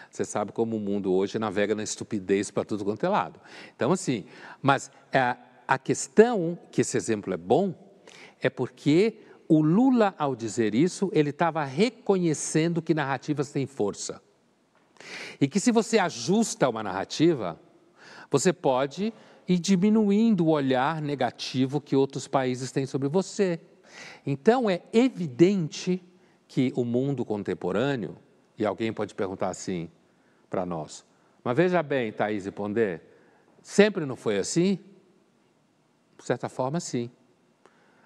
Você 0.10 0.26
sabe 0.26 0.52
como 0.52 0.78
o 0.78 0.80
mundo 0.80 1.14
hoje 1.14 1.38
navega 1.38 1.76
na 1.76 1.84
estupidez 1.84 2.50
para 2.50 2.66
tudo 2.66 2.84
quanto 2.84 3.06
é 3.06 3.10
lado. 3.10 3.40
Então, 3.76 3.92
assim, 3.92 4.26
mas 4.62 4.90
é, 5.12 5.36
a 5.68 5.78
questão 5.78 6.58
que 6.72 6.82
esse 6.82 6.98
exemplo 6.98 7.34
é 7.34 7.38
bom 7.38 7.76
é 8.42 8.50
porque 8.50 9.20
o 9.48 9.62
Lula, 9.62 10.16
ao 10.18 10.36
dizer 10.36 10.74
isso, 10.74 11.10
ele 11.14 11.30
estava 11.30 11.64
reconhecendo 11.64 12.82
que 12.82 12.94
narrativas 12.94 13.52
têm 13.52 13.66
força. 13.66 14.22
E 15.40 15.48
que 15.48 15.60
se 15.60 15.72
você 15.72 16.00
ajusta 16.00 16.68
uma 16.68 16.82
narrativa, 16.82 17.60
você 18.30 18.52
pode 18.52 19.14
e 19.48 19.58
diminuindo 19.58 20.46
o 20.46 20.50
olhar 20.50 21.02
negativo 21.02 21.80
que 21.80 21.96
outros 21.96 22.28
países 22.28 22.72
têm 22.72 22.86
sobre 22.86 23.08
você. 23.08 23.60
Então 24.26 24.70
é 24.70 24.82
evidente 24.92 26.04
que 26.48 26.74
o 26.76 26.84
mundo 26.84 27.24
contemporâneo, 27.24 28.18
e 28.58 28.66
alguém 28.66 28.92
pode 28.92 29.16
perguntar 29.16 29.50
assim 29.50 29.90
para 30.50 30.66
nós, 30.66 31.06
mas 31.44 31.56
veja 31.56 31.82
bem, 31.82 32.12
Thaís 32.12 32.46
e 32.46 32.52
Pondé, 32.52 33.02
sempre 33.62 34.06
não 34.06 34.16
foi 34.16 34.38
assim? 34.38 34.80
De 36.18 36.26
certa 36.26 36.50
forma, 36.50 36.80
sim. 36.80 37.10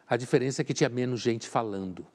A 0.07 0.17
diferença 0.17 0.61
é 0.61 0.65
que 0.65 0.73
tinha 0.73 0.89
menos 0.89 1.21
gente 1.21 1.47
falando. 1.47 2.05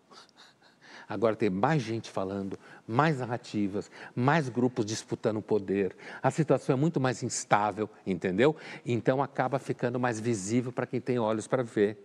Agora 1.08 1.36
tem 1.36 1.48
mais 1.48 1.82
gente 1.82 2.10
falando, 2.10 2.58
mais 2.86 3.20
narrativas, 3.20 3.90
mais 4.14 4.48
grupos 4.48 4.84
disputando 4.84 5.36
o 5.36 5.42
poder. 5.42 5.96
A 6.20 6.30
situação 6.30 6.74
é 6.74 6.78
muito 6.78 7.00
mais 7.00 7.22
instável, 7.22 7.88
entendeu? 8.04 8.56
Então 8.84 9.22
acaba 9.22 9.58
ficando 9.58 10.00
mais 10.00 10.18
visível 10.18 10.72
para 10.72 10.86
quem 10.86 11.00
tem 11.00 11.18
olhos 11.18 11.46
para 11.46 11.62
ver. 11.62 11.96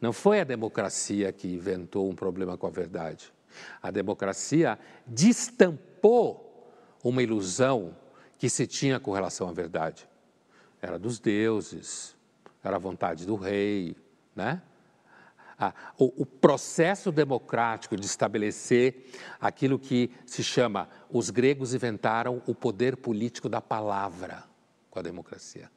Não 0.00 0.12
foi 0.12 0.40
a 0.40 0.44
democracia 0.44 1.32
que 1.32 1.48
inventou 1.48 2.08
um 2.08 2.14
problema 2.14 2.56
com 2.56 2.68
a 2.68 2.70
verdade. 2.70 3.32
A 3.82 3.90
democracia 3.90 4.78
destampou 5.04 6.72
uma 7.02 7.22
ilusão 7.22 7.96
que 8.38 8.48
se 8.48 8.66
tinha 8.66 9.00
com 9.00 9.12
relação 9.12 9.48
à 9.48 9.52
verdade. 9.52 10.08
Era 10.80 10.98
dos 10.98 11.18
deuses, 11.18 12.16
era 12.62 12.76
a 12.76 12.78
vontade 12.78 13.26
do 13.26 13.34
rei, 13.34 13.96
né? 14.36 14.62
A, 15.58 15.74
o, 15.98 16.22
o 16.22 16.26
processo 16.26 17.10
democrático 17.10 17.96
de 17.96 18.06
estabelecer 18.06 19.10
aquilo 19.40 19.78
que 19.78 20.10
se 20.24 20.42
chama, 20.42 20.88
os 21.10 21.30
gregos 21.30 21.74
inventaram 21.74 22.42
o 22.46 22.54
poder 22.54 22.96
político 22.96 23.48
da 23.48 23.60
palavra 23.60 24.44
com 24.90 24.98
a 24.98 25.02
democracia. 25.02 25.70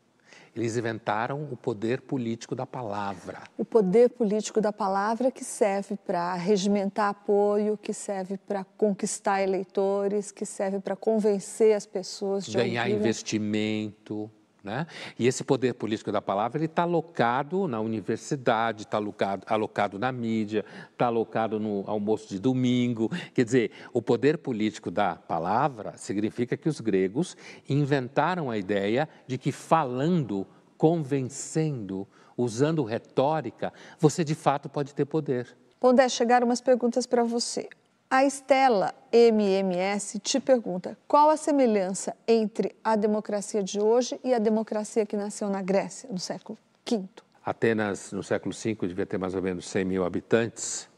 Eles 0.53 0.75
inventaram 0.75 1.47
o 1.49 1.55
poder 1.55 2.01
político 2.01 2.53
da 2.53 2.65
palavra. 2.65 3.43
O 3.57 3.63
poder 3.63 4.09
político 4.09 4.59
da 4.59 4.73
palavra 4.73 5.31
que 5.31 5.45
serve 5.45 5.95
para 5.95 6.35
regimentar 6.35 7.09
apoio, 7.09 7.77
que 7.77 7.93
serve 7.93 8.37
para 8.37 8.65
conquistar 8.65 9.41
eleitores, 9.41 10.29
que 10.29 10.45
serve 10.45 10.81
para 10.81 10.95
convencer 10.95 11.73
as 11.73 11.85
pessoas 11.85 12.45
de 12.45 12.57
ganhar 12.57 12.89
investimento. 12.89 14.29
Né? 14.63 14.85
E 15.17 15.27
esse 15.27 15.43
poder 15.43 15.73
político 15.73 16.11
da 16.11 16.21
palavra 16.21 16.63
está 16.63 16.83
alocado 16.83 17.67
na 17.67 17.79
universidade, 17.79 18.83
está 18.83 18.97
alocado, 18.97 19.43
alocado 19.47 19.97
na 19.97 20.11
mídia, 20.11 20.63
está 20.91 21.07
alocado 21.07 21.59
no 21.59 21.83
almoço 21.87 22.29
de 22.29 22.39
domingo. 22.39 23.09
Quer 23.33 23.43
dizer, 23.43 23.71
o 23.91 24.03
poder 24.03 24.37
político 24.37 24.91
da 24.91 25.15
palavra 25.15 25.97
significa 25.97 26.55
que 26.55 26.69
os 26.69 26.79
gregos 26.79 27.35
inventaram 27.67 28.51
a 28.51 28.57
ideia 28.57 29.09
de 29.25 29.35
que 29.39 29.51
falando, 29.51 30.45
convencendo, 30.77 32.07
usando 32.37 32.83
retórica, 32.83 33.73
você 33.99 34.23
de 34.23 34.35
fato 34.35 34.69
pode 34.69 34.93
ter 34.93 35.05
poder. 35.05 35.57
Pondé, 35.79 36.07
chegaram 36.07 36.45
umas 36.45 36.61
perguntas 36.61 37.07
para 37.07 37.23
você. 37.23 37.67
A 38.13 38.25
Estela 38.25 38.93
MMS 39.09 40.19
te 40.19 40.37
pergunta 40.37 40.97
qual 41.07 41.29
a 41.29 41.37
semelhança 41.37 42.13
entre 42.27 42.75
a 42.83 42.97
democracia 42.97 43.63
de 43.63 43.79
hoje 43.79 44.19
e 44.21 44.33
a 44.33 44.37
democracia 44.37 45.05
que 45.05 45.15
nasceu 45.15 45.49
na 45.49 45.61
Grécia, 45.61 46.09
no 46.11 46.19
século 46.19 46.59
V. 46.85 47.05
Atenas, 47.41 48.11
no 48.11 48.21
século 48.21 48.53
V, 48.53 48.85
devia 48.85 49.05
ter 49.05 49.17
mais 49.17 49.33
ou 49.33 49.41
menos 49.41 49.65
100 49.69 49.85
mil 49.85 50.03
habitantes. 50.03 50.89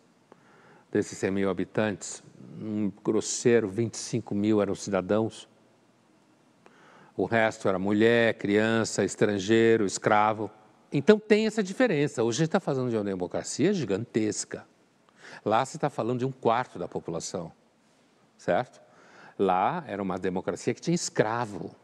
Desses 0.92 1.16
100 1.20 1.30
mil 1.30 1.52
habitantes, 1.52 2.24
um 2.60 2.92
grosseiro 3.04 3.70
25 3.70 4.34
mil 4.34 4.60
eram 4.60 4.74
cidadãos. 4.74 5.48
O 7.16 7.26
resto 7.26 7.70
era 7.70 7.78
mulher, 7.78 8.34
criança, 8.40 9.06
estrangeiro, 9.06 9.86
escravo. 9.86 10.50
Então 10.92 11.20
tem 11.20 11.46
essa 11.46 11.62
diferença. 11.62 12.24
Hoje 12.24 12.38
a 12.38 12.40
gente 12.40 12.48
está 12.48 12.60
falando 12.60 12.90
de 12.90 12.98
uma 12.98 13.04
democracia 13.04 13.72
gigantesca 13.72 14.66
Lá 15.44 15.66
se 15.66 15.78
está 15.78 15.90
falando 15.90 16.20
de 16.20 16.26
um 16.26 16.32
quarto 16.32 16.78
da 16.78 16.88
população, 16.88 17.52
certo? 18.38 18.82
Lá 19.38 19.84
era 19.88 20.02
uma 20.02 20.18
democracia 20.18 20.74
que 20.74 20.82
tinha 20.82 20.96
escravo. 20.96 21.76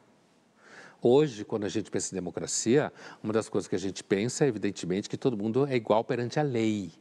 Hoje, 1.01 1.45
quando 1.45 1.65
a 1.65 1.69
gente 1.69 1.89
pensa 1.89 2.13
em 2.13 2.15
democracia, 2.15 2.91
uma 3.23 3.31
das 3.31 3.47
coisas 3.47 3.67
que 3.67 3.75
a 3.75 3.79
gente 3.79 4.03
pensa 4.03 4.43
é, 4.43 4.47
evidentemente, 4.49 5.09
que 5.09 5.17
todo 5.17 5.37
mundo 5.37 5.65
é 5.65 5.75
igual 5.75 6.03
perante 6.03 6.39
a 6.39 6.43
lei. 6.43 6.91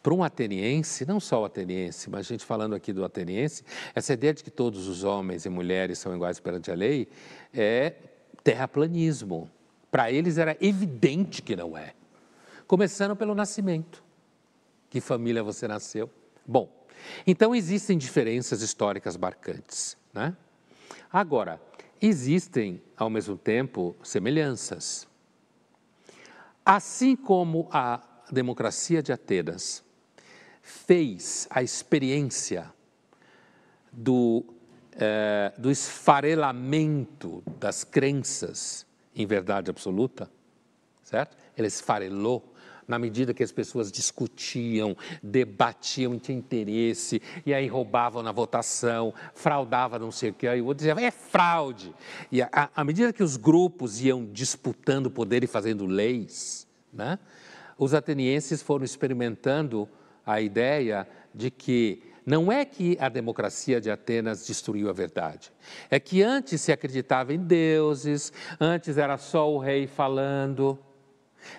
Para 0.00 0.14
um 0.14 0.22
ateniense, 0.22 1.04
não 1.04 1.18
só 1.18 1.42
o 1.42 1.44
ateniense, 1.44 2.08
mas 2.08 2.20
a 2.20 2.28
gente 2.28 2.44
falando 2.44 2.74
aqui 2.74 2.92
do 2.92 3.04
ateniense, 3.04 3.64
essa 3.94 4.12
ideia 4.12 4.32
de 4.32 4.44
que 4.44 4.50
todos 4.50 4.86
os 4.86 5.02
homens 5.02 5.44
e 5.44 5.48
mulheres 5.48 5.98
são 5.98 6.14
iguais 6.14 6.38
perante 6.38 6.70
a 6.70 6.74
lei 6.74 7.08
é 7.52 7.94
terraplanismo. 8.44 9.50
Para 9.90 10.12
eles 10.12 10.38
era 10.38 10.56
evidente 10.60 11.42
que 11.42 11.56
não 11.56 11.76
é. 11.76 11.94
Começando 12.66 13.16
pelo 13.16 13.34
nascimento 13.34 14.07
que 14.90 15.00
família 15.00 15.42
você 15.42 15.68
nasceu. 15.68 16.10
Bom, 16.46 16.72
então 17.26 17.54
existem 17.54 17.98
diferenças 17.98 18.62
históricas 18.62 19.16
marcantes. 19.16 19.96
Né? 20.12 20.36
Agora, 21.12 21.60
existem, 22.00 22.82
ao 22.96 23.10
mesmo 23.10 23.36
tempo, 23.36 23.96
semelhanças. 24.02 25.06
Assim 26.64 27.16
como 27.16 27.68
a 27.70 28.02
democracia 28.30 29.02
de 29.02 29.12
Atenas 29.12 29.82
fez 30.60 31.46
a 31.50 31.62
experiência 31.62 32.70
do, 33.90 34.44
eh, 34.92 35.52
do 35.56 35.70
esfarelamento 35.70 37.42
das 37.58 37.84
crenças 37.84 38.86
em 39.14 39.26
verdade 39.26 39.70
absoluta, 39.70 40.30
certo? 41.02 41.36
Ele 41.56 41.66
esfarelou 41.66 42.54
na 42.88 42.98
medida 42.98 43.34
que 43.34 43.42
as 43.42 43.52
pessoas 43.52 43.92
discutiam, 43.92 44.96
debatiam, 45.22 46.18
tinham 46.18 46.38
interesse, 46.38 47.20
e 47.44 47.52
aí 47.52 47.68
roubavam 47.68 48.22
na 48.22 48.32
votação, 48.32 49.12
fraudavam 49.34 49.98
não 49.98 50.10
sei 50.10 50.30
o 50.30 50.34
que, 50.34 50.48
aí 50.48 50.62
o 50.62 50.66
outro 50.66 50.86
dizia, 50.86 51.06
é 51.06 51.10
fraude. 51.10 51.94
E 52.32 52.40
à 52.40 52.82
medida 52.84 53.12
que 53.12 53.22
os 53.22 53.36
grupos 53.36 54.00
iam 54.00 54.24
disputando 54.24 55.10
poder 55.10 55.44
e 55.44 55.46
fazendo 55.46 55.84
leis, 55.84 56.66
Né? 56.90 57.18
Os 57.76 57.92
atenienses 57.92 58.62
foram 58.62 58.84
experimentando 58.84 59.88
a 60.24 60.40
ideia 60.40 61.06
de 61.34 61.50
que 61.50 62.02
não 62.24 62.50
é 62.50 62.64
que 62.64 62.96
a 63.00 63.08
democracia 63.08 63.80
de 63.80 63.90
Atenas 63.90 64.46
destruiu 64.46 64.90
a 64.90 64.92
verdade, 64.92 65.52
é 65.90 66.00
que 66.00 66.22
antes 66.22 66.60
se 66.60 66.72
acreditava 66.72 67.32
em 67.32 67.38
deuses, 67.38 68.32
antes 68.60 68.98
era 68.98 69.16
só 69.16 69.50
o 69.50 69.58
rei 69.58 69.86
falando. 69.86 70.78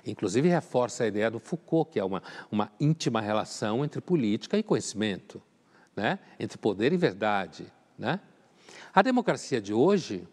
Inclusive, 0.05 0.49
reforça 0.49 1.03
a 1.03 1.07
ideia 1.07 1.29
do 1.29 1.39
Foucault, 1.39 1.91
que 1.91 1.99
é 1.99 2.03
uma, 2.03 2.21
uma 2.51 2.71
íntima 2.79 3.21
relação 3.21 3.83
entre 3.83 4.01
política 4.01 4.57
e 4.57 4.63
conhecimento, 4.63 5.41
né? 5.95 6.19
entre 6.39 6.57
poder 6.57 6.93
e 6.93 6.97
verdade. 6.97 7.65
Né? 7.97 8.19
A 8.93 9.01
democracia 9.01 9.61
de 9.61 9.73
hoje, 9.73 10.27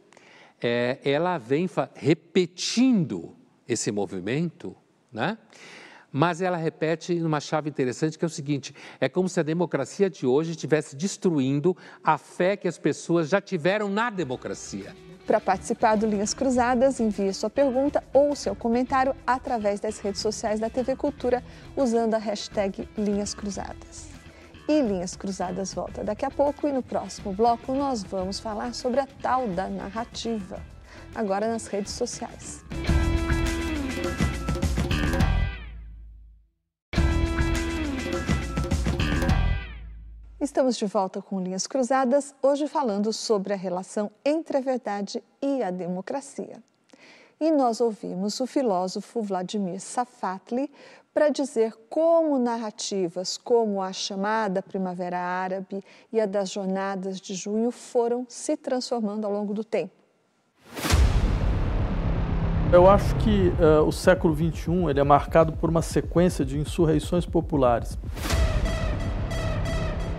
é, 0.61 0.99
ela 1.05 1.39
vem 1.39 1.69
repetindo 1.95 3.37
esse 3.69 3.91
movimento, 3.91 4.75
né? 5.13 5.39
mas 6.13 6.41
ela 6.41 6.57
repete 6.57 7.15
numa 7.17 7.41
chave 7.41 7.69
interessante 7.69 8.19
que 8.19 8.25
é 8.25 8.29
o 8.29 8.31
seguinte: 8.31 8.75
é 9.01 9.09
como 9.09 9.29
se 9.29 9.39
a 9.41 9.43
democracia 9.43 10.09
de 10.09 10.27
hoje 10.27 10.53
estivesse 10.53 10.97
destruindo 10.97 11.77
a 12.03 12.17
fé 12.17 12.57
que 12.57 12.69
as 12.69 12.79
pessoas 12.79 13.29
já 13.29 13.41
tiveram 13.41 13.91
na 13.91 14.09
democracia. 14.09 14.97
Para 15.27 15.41
participar 15.41 15.97
do 15.97 16.07
Linhas 16.07 16.33
Cruzadas, 16.33 17.01
envie 17.01 17.35
sua 17.35 17.51
pergunta 17.51 18.03
ou 18.13 18.37
seu 18.37 18.55
comentário 18.55 19.15
através 19.27 19.81
das 19.81 19.99
redes 19.99 20.21
sociais 20.21 20.61
da 20.61 20.71
TV 20.71 20.95
Cultura 20.95 21.43
usando 21.77 22.15
a 22.15 22.19
hashtag 22.19 22.89
Linhas 22.97 23.35
Cruzadas. 23.35 24.09
E 24.69 24.81
Linhas 24.81 25.17
Cruzadas 25.17 25.75
volta 25.75 26.05
daqui 26.05 26.25
a 26.25 26.31
pouco 26.31 26.69
e 26.69 26.73
no 26.73 26.83
próximo 26.83 27.33
bloco 27.33 27.75
nós 27.75 28.05
vamos 28.05 28.39
falar 28.39 28.73
sobre 28.73 29.01
a 29.01 29.09
tal 29.21 29.49
da 29.49 29.69
narrativa, 29.69 30.61
agora 31.13 31.49
nas 31.49 31.67
redes 31.67 31.93
sociais. 31.93 32.65
Estamos 40.47 40.77
de 40.77 40.87
volta 40.87 41.21
com 41.21 41.41
Linhas 41.41 41.67
Cruzadas, 41.67 42.33
hoje 42.41 42.69
falando 42.69 43.13
sobre 43.13 43.53
a 43.53 43.57
relação 43.57 44.13
entre 44.25 44.57
a 44.57 44.61
verdade 44.61 45.21
e 45.43 45.61
a 45.61 45.73
democracia. 45.73 46.63
E 47.41 47.51
nós 47.51 47.81
ouvimos 47.81 48.39
o 48.39 48.47
filósofo 48.47 49.21
Vladimir 49.23 49.81
Safatli 49.81 50.71
para 51.13 51.31
dizer 51.31 51.75
como 51.91 52.39
narrativas 52.39 53.37
como 53.37 53.83
a 53.83 53.93
chamada 53.93 54.63
Primavera 54.63 55.19
Árabe 55.19 55.83
e 56.13 56.21
a 56.21 56.27
das 56.27 56.49
Jornadas 56.53 57.21
de 57.21 57.35
Junho 57.35 57.73
foram 57.73 58.25
se 58.29 58.57
transformando 58.57 59.25
ao 59.25 59.33
longo 59.33 59.53
do 59.53 59.65
tempo. 59.65 59.95
Eu 62.73 62.89
acho 62.89 63.17
que 63.17 63.49
uh, 63.49 63.83
o 63.85 63.91
século 63.91 64.33
XXI 64.33 64.91
ele 64.91 65.01
é 65.01 65.05
marcado 65.05 65.55
por 65.55 65.69
uma 65.69 65.83
sequência 65.83 66.45
de 66.45 66.57
insurreições 66.57 67.27
populares. 67.27 67.99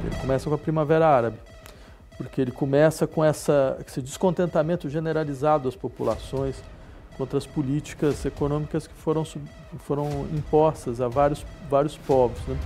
Ele 0.07 0.15
começa 0.21 0.47
com 0.47 0.55
a 0.55 0.57
Primavera 0.57 1.05
Árabe, 1.05 1.37
porque 2.15 2.39
ele 2.39 2.51
começa 2.51 3.05
com 3.05 3.25
essa, 3.25 3.77
esse 3.85 4.01
descontentamento 4.01 4.89
generalizado 4.89 5.65
das 5.65 5.75
populações 5.75 6.63
contra 7.17 7.37
as 7.37 7.45
políticas 7.45 8.23
econômicas 8.23 8.87
que 8.87 8.93
foram, 8.93 9.25
foram 9.79 10.25
impostas 10.31 11.01
a 11.01 11.09
vários, 11.09 11.45
vários 11.69 11.97
povos. 11.97 12.39
Né? 12.47 12.57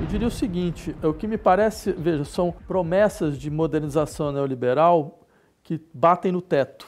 Eu 0.00 0.06
diria 0.06 0.28
o 0.28 0.30
seguinte: 0.30 0.96
o 1.02 1.12
que 1.12 1.26
me 1.26 1.36
parece, 1.36 1.92
veja, 1.92 2.24
são 2.24 2.54
promessas 2.66 3.36
de 3.38 3.50
modernização 3.50 4.32
neoliberal 4.32 5.20
que 5.62 5.78
batem 5.92 6.32
no 6.32 6.40
teto. 6.40 6.86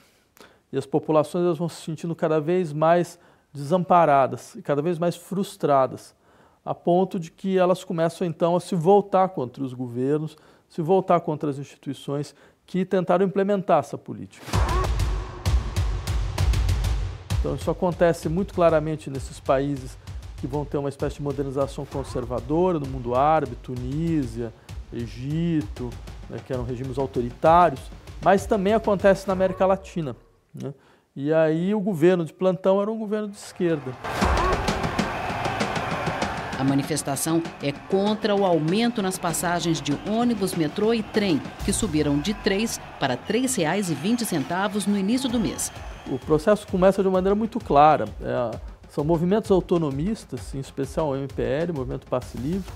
E 0.72 0.78
as 0.78 0.86
populações 0.86 1.44
elas 1.44 1.58
vão 1.58 1.68
se 1.68 1.82
sentindo 1.82 2.16
cada 2.16 2.40
vez 2.40 2.72
mais 2.72 3.18
desamparadas 3.52 4.54
e 4.54 4.62
cada 4.62 4.80
vez 4.80 4.98
mais 4.98 5.16
frustradas 5.16 6.16
a 6.68 6.74
ponto 6.74 7.18
de 7.18 7.30
que 7.30 7.56
elas 7.56 7.82
começam 7.82 8.26
então 8.26 8.54
a 8.54 8.60
se 8.60 8.74
voltar 8.74 9.30
contra 9.30 9.64
os 9.64 9.72
governos, 9.72 10.36
se 10.68 10.82
voltar 10.82 11.18
contra 11.20 11.48
as 11.48 11.56
instituições 11.56 12.34
que 12.66 12.84
tentaram 12.84 13.24
implementar 13.24 13.78
essa 13.78 13.96
política. 13.96 14.44
Então 17.40 17.54
isso 17.54 17.70
acontece 17.70 18.28
muito 18.28 18.52
claramente 18.52 19.08
nesses 19.08 19.40
países 19.40 19.96
que 20.36 20.46
vão 20.46 20.62
ter 20.62 20.76
uma 20.76 20.90
espécie 20.90 21.16
de 21.16 21.22
modernização 21.22 21.86
conservadora 21.86 22.78
no 22.78 22.86
mundo 22.86 23.14
árabe, 23.14 23.56
Tunísia, 23.62 24.52
Egito, 24.92 25.88
né, 26.28 26.38
que 26.46 26.52
eram 26.52 26.64
regimes 26.64 26.98
autoritários, 26.98 27.80
mas 28.22 28.44
também 28.44 28.74
acontece 28.74 29.26
na 29.26 29.32
América 29.32 29.64
Latina. 29.64 30.14
Né? 30.54 30.74
E 31.16 31.32
aí 31.32 31.74
o 31.74 31.80
governo 31.80 32.26
de 32.26 32.32
plantão 32.34 32.82
era 32.82 32.90
um 32.90 32.98
governo 32.98 33.28
de 33.28 33.38
esquerda. 33.38 33.90
A 36.58 36.64
manifestação 36.64 37.40
é 37.62 37.70
contra 37.70 38.34
o 38.34 38.44
aumento 38.44 39.00
nas 39.00 39.16
passagens 39.16 39.80
de 39.80 39.96
ônibus, 40.10 40.56
metrô 40.56 40.92
e 40.92 41.04
trem, 41.04 41.40
que 41.64 41.72
subiram 41.72 42.18
de 42.18 42.32
R$ 42.32 42.38
3 42.42 42.80
para 42.98 43.14
R$ 43.14 43.20
3,20 43.28 44.88
no 44.88 44.98
início 44.98 45.28
do 45.28 45.38
mês. 45.38 45.70
O 46.10 46.18
processo 46.18 46.66
começa 46.66 47.00
de 47.00 47.06
uma 47.06 47.18
maneira 47.18 47.36
muito 47.36 47.60
clara. 47.60 48.06
É, 48.20 48.58
são 48.88 49.04
movimentos 49.04 49.52
autonomistas, 49.52 50.52
em 50.52 50.58
especial 50.58 51.10
o 51.10 51.16
MPL, 51.16 51.72
Movimento 51.72 52.08
Passe 52.08 52.36
Livre, 52.36 52.68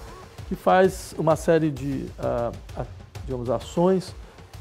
que 0.49 0.55
faz 0.55 1.13
uma 1.19 1.35
série 1.35 1.73
de 1.73 2.07
uh, 2.21 2.87
digamos, 3.25 3.51
ações 3.51 4.15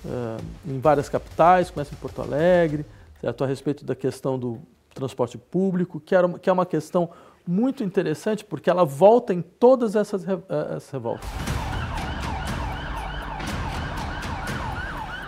uh, 0.03 0.43
em 0.65 0.79
várias 0.79 1.10
capitais, 1.10 1.69
começa 1.69 1.93
em 1.93 1.97
Porto 1.97 2.23
Alegre, 2.23 2.84
certo? 3.19 3.43
a 3.43 3.47
respeito 3.47 3.86
da 3.86 3.93
questão 3.93 4.39
do 4.39 4.57
transporte 4.95 5.38
público, 5.38 5.99
que, 5.99 6.15
era, 6.15 6.27
que 6.39 6.49
é 6.49 6.53
uma 6.53 6.65
questão 6.65 7.10
muito 7.47 7.84
interessante 7.84 8.43
porque 8.45 8.69
ela 8.69 8.86
volta 8.86 9.34
em 9.34 9.41
todas 9.41 9.95
essas, 9.95 10.27
eh, 10.27 10.39
essas 10.75 10.89
revoltas. 10.91 11.30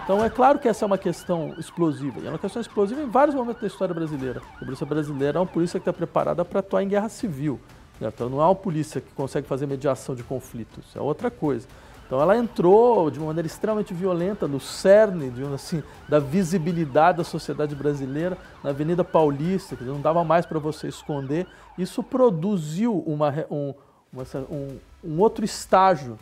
Então 0.04 0.24
é 0.24 0.30
claro 0.30 0.60
que 0.60 0.68
essa 0.68 0.84
é 0.84 0.86
uma 0.86 0.98
questão 0.98 1.56
explosiva, 1.58 2.20
e 2.20 2.28
é 2.28 2.30
uma 2.30 2.38
questão 2.38 2.62
explosiva 2.62 3.02
em 3.02 3.10
vários 3.10 3.34
momentos 3.34 3.62
da 3.62 3.68
história 3.68 3.96
brasileira. 3.96 4.42
A 4.56 4.66
polícia 4.66 4.86
brasileira 4.86 5.38
é 5.38 5.42
uma 5.42 5.48
polícia 5.48 5.80
que 5.80 5.90
está 5.90 5.94
preparada 5.94 6.44
para 6.44 6.60
atuar 6.60 6.84
em 6.84 6.90
guerra 6.90 7.08
civil. 7.08 7.58
Né? 8.02 8.10
Então 8.14 8.28
não 8.28 8.42
é 8.42 8.46
uma 8.46 8.56
polícia 8.56 9.00
que 9.00 9.10
consegue 9.14 9.48
fazer 9.48 9.66
mediação 9.66 10.14
de 10.14 10.22
conflitos, 10.22 10.94
é 10.94 11.00
outra 11.00 11.32
coisa. 11.32 11.68
Então 12.06 12.22
ela 12.22 12.38
entrou 12.38 13.10
de 13.10 13.20
uma 13.20 13.28
maneira 13.28 13.48
extremamente 13.48 13.94
violenta 13.94 14.48
no 14.48 14.60
cerne 14.60 15.30
de, 15.30 15.44
assim, 15.54 15.82
da 16.08 16.20
visibilidade 16.20 17.18
da 17.18 17.24
sociedade 17.24 17.76
brasileira 17.76 18.38
na 18.64 18.70
Avenida 18.70 19.04
Paulista, 19.04 19.76
que 19.76 19.84
não 19.84 20.00
dava 20.00 20.24
mais 20.24 20.46
para 20.46 20.60
você 20.60 20.88
esconder. 20.88 21.48
Isso 21.78 22.04
produziu 22.04 23.00
uma, 23.08 23.34
um, 23.50 23.74
uma, 24.12 24.24
um, 24.50 24.78
um 25.04 25.20
outro 25.20 25.44
estágio 25.44 26.18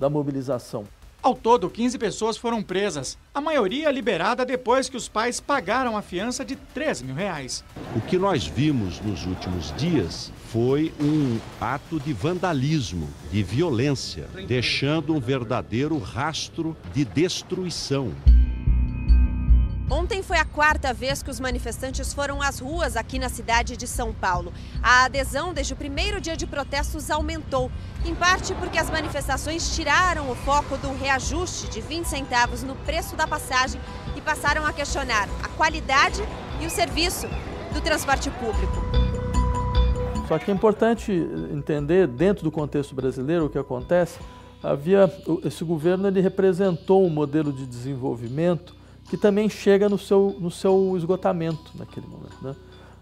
da 0.00 0.10
mobilização. 0.10 0.84
Ao 1.26 1.34
todo, 1.34 1.68
15 1.68 1.98
pessoas 1.98 2.36
foram 2.36 2.62
presas, 2.62 3.18
a 3.34 3.40
maioria 3.40 3.90
liberada 3.90 4.46
depois 4.46 4.88
que 4.88 4.96
os 4.96 5.08
pais 5.08 5.40
pagaram 5.40 5.96
a 5.96 6.00
fiança 6.00 6.44
de 6.44 6.54
3 6.54 7.02
mil 7.02 7.16
reais. 7.16 7.64
O 7.96 8.00
que 8.00 8.16
nós 8.16 8.46
vimos 8.46 9.00
nos 9.00 9.26
últimos 9.26 9.74
dias 9.76 10.32
foi 10.52 10.92
um 11.00 11.40
ato 11.60 11.98
de 11.98 12.12
vandalismo, 12.12 13.08
de 13.32 13.42
violência, 13.42 14.28
deixando 14.46 15.12
um 15.16 15.18
verdadeiro 15.18 15.98
rastro 15.98 16.76
de 16.94 17.04
destruição. 17.04 18.12
Ontem 19.88 20.20
foi 20.20 20.36
a 20.36 20.44
quarta 20.44 20.92
vez 20.92 21.22
que 21.22 21.30
os 21.30 21.38
manifestantes 21.38 22.12
foram 22.12 22.42
às 22.42 22.58
ruas 22.58 22.96
aqui 22.96 23.20
na 23.20 23.28
cidade 23.28 23.76
de 23.76 23.86
São 23.86 24.12
Paulo. 24.12 24.52
A 24.82 25.04
adesão 25.04 25.54
desde 25.54 25.74
o 25.74 25.76
primeiro 25.76 26.20
dia 26.20 26.36
de 26.36 26.44
protestos 26.44 27.08
aumentou, 27.08 27.70
em 28.04 28.12
parte 28.12 28.52
porque 28.54 28.78
as 28.78 28.90
manifestações 28.90 29.76
tiraram 29.76 30.28
o 30.28 30.34
foco 30.34 30.76
do 30.78 30.92
reajuste 30.92 31.70
de 31.70 31.80
20 31.80 32.04
centavos 32.04 32.64
no 32.64 32.74
preço 32.74 33.14
da 33.14 33.28
passagem 33.28 33.80
e 34.16 34.20
passaram 34.20 34.66
a 34.66 34.72
questionar 34.72 35.28
a 35.40 35.48
qualidade 35.50 36.20
e 36.60 36.66
o 36.66 36.70
serviço 36.70 37.28
do 37.72 37.80
transporte 37.80 38.28
público. 38.28 38.82
Só 40.26 40.36
que 40.36 40.50
é 40.50 40.54
importante 40.54 41.12
entender, 41.52 42.08
dentro 42.08 42.42
do 42.42 42.50
contexto 42.50 42.92
brasileiro, 42.92 43.46
o 43.46 43.48
que 43.48 43.58
acontece. 43.58 44.18
Havia 44.60 45.08
esse 45.44 45.62
governo 45.62 46.08
ele 46.08 46.20
representou 46.20 47.06
um 47.06 47.10
modelo 47.10 47.52
de 47.52 47.64
desenvolvimento 47.64 48.75
que 49.08 49.16
também 49.16 49.48
chega 49.48 49.88
no 49.88 49.98
seu, 49.98 50.36
no 50.38 50.50
seu 50.50 50.94
esgotamento 50.96 51.72
naquele 51.74 52.06
momento. 52.06 52.36
Né? 52.42 52.54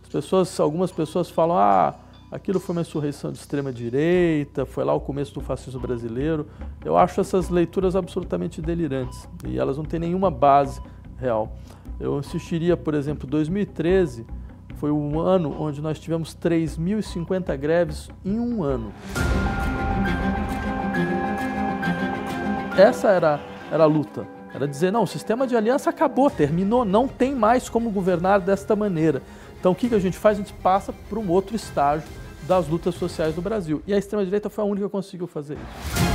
As 0.03 0.09
pessoas, 0.09 0.61
algumas 0.61 0.93
pessoas 0.93 1.31
falam, 1.31 1.57
ah, 1.57 1.95
aquilo 2.31 2.61
foi 2.61 2.75
uma 2.75 2.83
insurreição 2.83 3.33
de 3.33 3.39
extrema 3.39 3.73
direita, 3.73 4.67
foi 4.67 4.85
lá 4.85 4.93
o 4.93 5.01
começo 5.01 5.33
do 5.33 5.41
fascismo 5.41 5.81
brasileiro. 5.81 6.47
Eu 6.85 6.97
acho 6.97 7.21
essas 7.21 7.49
leituras 7.49 7.97
absolutamente 7.97 8.61
delirantes 8.61 9.27
e 9.47 9.59
elas 9.59 9.79
não 9.79 9.85
têm 9.85 9.99
nenhuma 9.99 10.31
base 10.31 10.81
real. 11.19 11.57
Eu 11.99 12.19
insistiria, 12.19 12.77
por 12.77 12.93
exemplo, 12.93 13.27
2013 13.27 14.27
foi 14.77 14.91
um 14.91 15.19
ano 15.19 15.57
onde 15.59 15.81
nós 15.81 15.99
tivemos 15.99 16.37
3.050 16.37 17.57
greves 17.57 18.11
em 18.25 18.39
um 18.39 18.63
ano. 18.63 18.93
Essa 22.77 23.09
era, 23.09 23.41
era 23.71 23.85
a 23.85 23.87
luta 23.87 24.44
Era 24.55 24.69
dizer, 24.69 24.93
não, 24.93 25.03
o 25.03 25.07
sistema 25.07 25.49
de 25.49 25.57
aliança 25.57 25.91
acabou, 25.91 26.31
terminou, 26.31 26.85
não 26.85 27.09
tem 27.09 27.35
mais 27.35 27.69
como 27.69 27.91
governar 27.91 28.39
desta 28.39 28.77
maneira. 28.77 29.21
Então 29.59 29.73
o 29.73 29.75
que, 29.75 29.89
que 29.89 29.97
a 29.97 29.99
gente 29.99 30.17
faz? 30.17 30.39
A 30.39 30.43
gente 30.43 30.53
passa 30.53 30.93
para 30.93 31.19
um 31.19 31.29
outro 31.29 31.57
estágio 31.57 32.09
das 32.43 32.69
lutas 32.69 32.95
sociais 32.95 33.35
do 33.35 33.43
Brasil. 33.43 33.83
E 33.85 33.93
a 33.93 33.99
extrema-direita 33.99 34.49
foi 34.49 34.63
a 34.63 34.67
única 34.67 34.87
que 34.87 34.93
conseguiu 34.93 35.27
fazer 35.27 35.55
isso. 35.55 36.15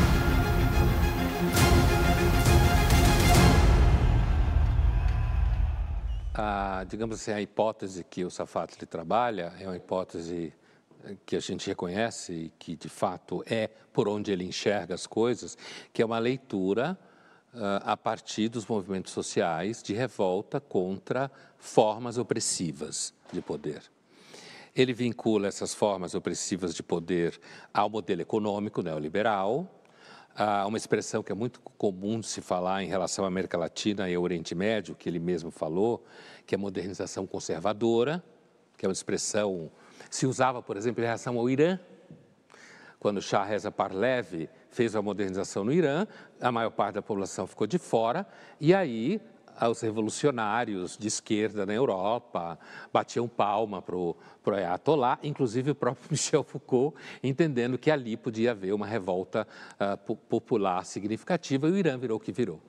A, 6.34 6.86
digamos 6.88 7.18
assim, 7.18 7.34
a 7.34 7.42
hipótese 7.42 8.06
que 8.10 8.24
o 8.24 8.32
Safatli 8.32 8.86
trabalha 8.86 9.52
é 9.60 9.66
uma 9.66 9.76
hipótese 9.76 10.54
que 11.26 11.36
a 11.36 11.42
gente 11.42 11.68
reconhece 11.68 12.32
e 12.32 12.54
que 12.58 12.78
de 12.78 12.88
fato 12.88 13.44
é 13.46 13.70
por 13.92 14.08
onde 14.08 14.32
ele 14.32 14.46
enxerga 14.46 14.96
as 14.96 15.06
coisas, 15.06 15.58
que 15.92 16.02
é 16.02 16.06
uma 16.06 16.20
leitura 16.20 16.98
a 17.54 17.98
partir 17.98 18.50
dos 18.50 18.66
movimentos 18.66 19.12
sociais 19.12 19.82
de 19.82 19.94
revolta 19.94 20.60
contra 20.60 21.32
formas 21.58 22.18
opressivas 22.18 23.14
de 23.32 23.42
poder. 23.42 23.82
Ele 24.76 24.94
vincula 24.94 25.48
essas 25.48 25.74
formas 25.74 26.14
opressivas 26.14 26.74
de 26.74 26.84
poder 26.84 27.40
ao 27.74 27.90
modelo 27.90 28.22
econômico 28.22 28.82
neoliberal, 28.82 29.68
a 30.36 30.66
uma 30.68 30.78
expressão 30.78 31.22
que 31.22 31.32
é 31.32 31.36
muito 31.36 31.60
comum 31.60 32.20
de 32.20 32.28
se 32.28 32.40
falar 32.40 32.84
em 32.84 32.88
relação 32.88 33.26
à 33.26 33.28
América 33.28 33.58
Latina 33.58 34.10
e 34.10 34.16
ao 34.16 34.24
Oriente 34.24 34.56
Médio, 34.56 34.96
que 34.96 35.10
ele 35.10 35.20
mesmo 35.20 35.52
falou, 35.52 36.06
que 36.46 36.56
é 36.56 36.58
modernização 36.58 37.26
conservadora, 37.28 38.24
que 38.78 38.86
é 38.86 38.88
uma 38.88 38.94
expressão 38.94 39.70
se 40.10 40.26
usava, 40.26 40.62
por 40.62 40.78
exemplo, 40.78 41.04
em 41.04 41.06
relação 41.06 41.38
ao 41.38 41.50
Irã, 41.50 41.78
quando 43.00 43.22
Shah 43.22 43.44
Reza 43.44 43.72
Parlev 43.72 44.48
fez 44.70 44.96
a 44.96 45.02
modernização 45.02 45.64
no 45.64 45.72
Irã, 45.72 46.06
a 46.40 46.52
maior 46.52 46.72
parte 46.72 46.96
da 46.96 47.02
população 47.02 47.48
ficou 47.48 47.68
de 47.68 47.78
fora, 47.78 48.26
e 48.60 48.74
aí 48.74 49.22
os 49.68 49.82
revolucionários 49.82 50.98
de 50.98 51.08
esquerda 51.08 51.66
na 51.66 51.74
Europa 51.74 52.58
batiam 52.94 53.28
palma 53.28 53.82
para 53.82 53.96
o 53.96 54.16
Ayatollah, 54.48 55.20
inclusive 55.22 55.72
o 55.72 55.76
próprio 55.76 56.08
Michel 56.12 56.44
Foucault, 56.44 56.96
entendendo 57.22 57.78
que 57.78 57.92
ali 57.92 58.16
podia 58.16 58.52
haver 58.52 58.74
uma 58.74 58.86
revolta 58.86 59.48
uh, 59.76 60.16
popular 60.16 60.86
significativa, 60.86 61.68
e 61.68 61.72
o 61.72 61.78
Irã 61.78 61.98
virou 61.98 62.18
o 62.18 62.20
que 62.20 62.32
virou. 62.32 62.62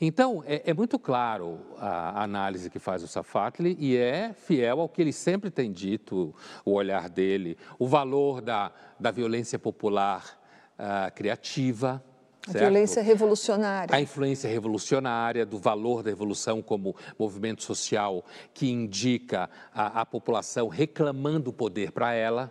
Então, 0.00 0.42
é, 0.46 0.70
é, 0.70 0.72
muito 0.72 0.98
claro 0.98 1.60
a 1.76 2.22
análise 2.22 2.70
que 2.70 2.78
faz 2.78 3.02
o 3.02 3.08
Safatli 3.08 3.76
e 3.78 3.98
é 3.98 4.32
fiel 4.32 4.80
ao 4.80 4.88
que 4.88 5.02
ele 5.02 5.12
sempre 5.12 5.50
tem 5.50 5.70
dito, 5.70 6.34
o 6.64 6.72
olhar 6.72 7.10
dele, 7.10 7.58
o 7.78 7.86
valor 7.86 8.40
da, 8.40 8.72
da 8.98 9.10
violência 9.10 9.58
popular 9.58 10.39
uh, 10.80 11.14
criativa, 11.14 12.02
a 12.46 12.52
certo? 12.52 12.64
violência 12.64 13.02
revolucionária. 13.02 13.94
A 13.94 14.00
influência 14.00 14.48
revolucionária, 14.48 15.44
do 15.44 15.58
valor 15.58 16.02
da 16.02 16.10
revolução 16.10 16.62
como 16.62 16.96
movimento 17.18 17.62
social 17.62 18.24
que 18.54 18.70
indica 18.70 19.50
a, 19.74 20.00
a 20.00 20.06
população 20.06 20.68
reclamando 20.68 21.50
o 21.50 21.52
poder 21.52 21.92
para 21.92 22.14
ela. 22.14 22.50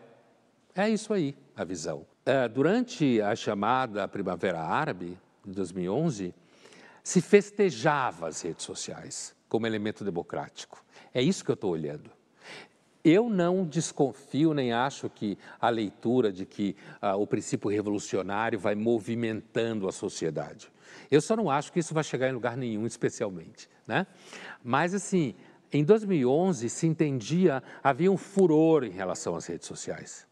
É 0.76 0.88
isso 0.88 1.14
aí, 1.14 1.36
a 1.56 1.64
visão. 1.64 2.06
Uh, 2.26 2.48
durante 2.54 3.20
a 3.22 3.36
chamada 3.36 4.08
Primavera 4.08 4.62
Árabe, 4.62 5.18
de 5.44 5.54
2011, 5.54 6.34
se 7.04 7.22
festejava 7.22 8.28
as 8.28 8.42
redes 8.42 8.64
sociais 8.64 9.36
como 9.48 9.66
elemento 9.66 10.04
democrático. 10.04 10.84
É 11.12 11.22
isso 11.22 11.44
que 11.44 11.50
eu 11.50 11.56
estou 11.56 11.72
olhando. 11.72 12.19
Eu 13.04 13.30
não 13.30 13.66
desconfio 13.66 14.54
nem 14.54 14.74
acho 14.74 15.10
que 15.10 15.38
a 15.60 15.70
leitura 15.70 16.32
de 16.32 16.46
que 16.46 16.76
ah, 17.02 17.16
o 17.16 17.26
princípio 17.26 17.70
revolucionário 17.70 18.60
vai 18.60 18.76
movimentando 18.76 19.88
a 19.88 19.92
sociedade. 19.92 20.72
Eu 21.10 21.22
só 21.22 21.36
não 21.36 21.50
acho 21.50 21.72
que 21.72 21.80
isso 21.80 21.94
vai 21.94 22.04
chegar 22.04 22.30
em 22.30 22.34
lugar 22.34 22.58
nenhum, 22.58 22.86
especialmente. 22.86 23.70
Né? 23.88 24.06
Mas, 24.64 24.94
assim, 24.94 25.34
em 25.72 25.84
2011 25.84 26.70
se 26.70 26.88
entendia, 26.88 27.64
havia 27.84 28.12
um 28.12 28.18
furor 28.18 28.84
em 28.84 28.92
relação 28.92 29.36
às 29.36 29.46
redes 29.46 29.68
sociais, 29.68 30.28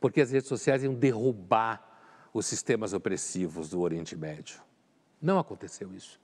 porque 0.00 0.20
as 0.20 0.30
redes 0.30 0.48
sociais 0.48 0.82
iam 0.82 0.94
derrubar 0.94 1.84
os 2.32 2.46
sistemas 2.46 2.92
opressivos 2.92 3.70
do 3.70 3.80
Oriente 3.80 4.16
Médio. 4.16 4.60
Não 5.20 5.38
aconteceu 5.38 5.92
isso. 5.94 6.20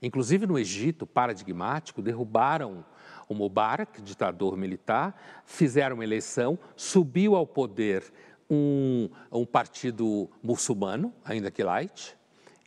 Inclusive 0.00 0.46
no 0.46 0.58
Egito, 0.58 1.06
paradigmático, 1.06 2.02
derrubaram 2.02 2.84
o 3.28 3.34
Mubarak, 3.34 4.00
ditador 4.02 4.56
militar, 4.56 5.20
fizeram 5.44 5.96
uma 5.96 6.04
eleição, 6.04 6.58
subiu 6.76 7.34
ao 7.34 7.46
poder 7.46 8.04
um, 8.48 9.08
um 9.30 9.44
partido 9.44 10.30
muçulmano, 10.42 11.12
ainda 11.24 11.50
que 11.50 11.62
light, 11.62 12.16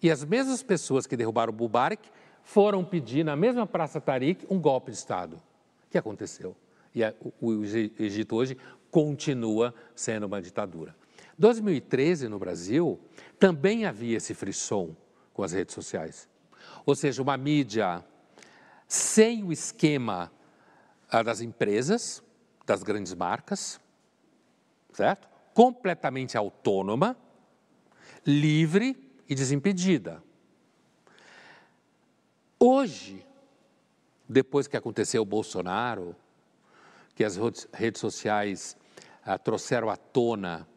e 0.01 0.09
as 0.09 0.23
mesmas 0.23 0.63
pessoas 0.63 1.05
que 1.05 1.17
derrubaram 1.17 1.51
o 1.53 1.55
Mubarak 1.55 2.09
foram 2.43 2.83
pedir 2.83 3.23
na 3.23 3.35
mesma 3.35 3.67
Praça 3.67 3.99
Tariq 3.99 4.45
um 4.49 4.59
golpe 4.59 4.91
de 4.91 4.97
Estado. 4.97 5.35
O 5.35 5.89
que 5.91 5.97
aconteceu? 5.97 6.55
E 6.95 7.03
a, 7.03 7.13
o, 7.41 7.49
o 7.49 7.65
Egito 7.65 8.35
hoje 8.35 8.57
continua 8.89 9.73
sendo 9.93 10.25
uma 10.25 10.41
ditadura. 10.41 10.95
2013, 11.37 12.27
no 12.27 12.39
Brasil, 12.39 12.99
também 13.37 13.85
havia 13.85 14.17
esse 14.17 14.33
frisson 14.33 14.95
com 15.33 15.43
as 15.43 15.53
redes 15.53 15.73
sociais. 15.73 16.27
Ou 16.85 16.95
seja, 16.95 17.21
uma 17.21 17.37
mídia 17.37 18.03
sem 18.87 19.43
o 19.43 19.51
esquema 19.51 20.31
ah, 21.09 21.23
das 21.23 21.41
empresas, 21.41 22.23
das 22.65 22.83
grandes 22.83 23.13
marcas, 23.13 23.79
certo? 24.93 25.27
Completamente 25.53 26.37
autônoma, 26.37 27.17
livre 28.25 28.95
e 29.27 29.35
desimpedida. 29.35 30.23
Hoje, 32.59 33.25
depois 34.27 34.67
que 34.67 34.77
aconteceu 34.77 35.21
o 35.21 35.25
Bolsonaro, 35.25 36.15
que 37.15 37.23
as 37.23 37.37
redes 37.73 37.99
sociais 37.99 38.77
ah, 39.23 39.37
trouxeram 39.37 39.89
à 39.89 39.97
tona 39.97 40.67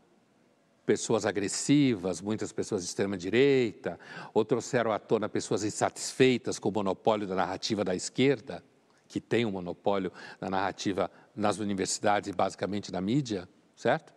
pessoas 0.84 1.24
agressivas, 1.24 2.20
muitas 2.20 2.52
pessoas 2.52 2.82
de 2.82 2.88
extrema-direita, 2.88 3.98
ou 4.34 4.44
trouxeram 4.44 4.92
à 4.92 4.98
tona 4.98 5.28
pessoas 5.28 5.62
insatisfeitas 5.62 6.58
com 6.58 6.68
o 6.68 6.72
monopólio 6.72 7.26
da 7.26 7.34
narrativa 7.34 7.84
da 7.84 7.94
esquerda, 7.94 8.64
que 9.12 9.20
tem 9.20 9.44
um 9.44 9.50
monopólio 9.50 10.10
da 10.40 10.48
narrativa 10.48 11.10
nas 11.36 11.58
universidades 11.58 12.30
e 12.30 12.32
basicamente 12.32 12.90
na 12.90 13.00
mídia, 13.00 13.48
certo? 13.76 14.12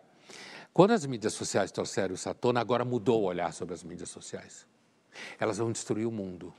Quando 0.72 0.92
as 0.92 1.04
mídias 1.04 1.34
sociais 1.34 1.70
trouxeram 1.70 2.14
isso 2.14 2.28
à 2.28 2.34
tona, 2.34 2.60
agora 2.60 2.84
mudou 2.84 3.22
o 3.22 3.24
olhar 3.26 3.52
sobre 3.52 3.74
as 3.74 3.84
mídias 3.84 4.08
sociais. 4.08 4.66
Elas 5.38 5.58
vão 5.58 5.70
destruir 5.70 6.06
o 6.06 6.10
mundo. 6.10 6.52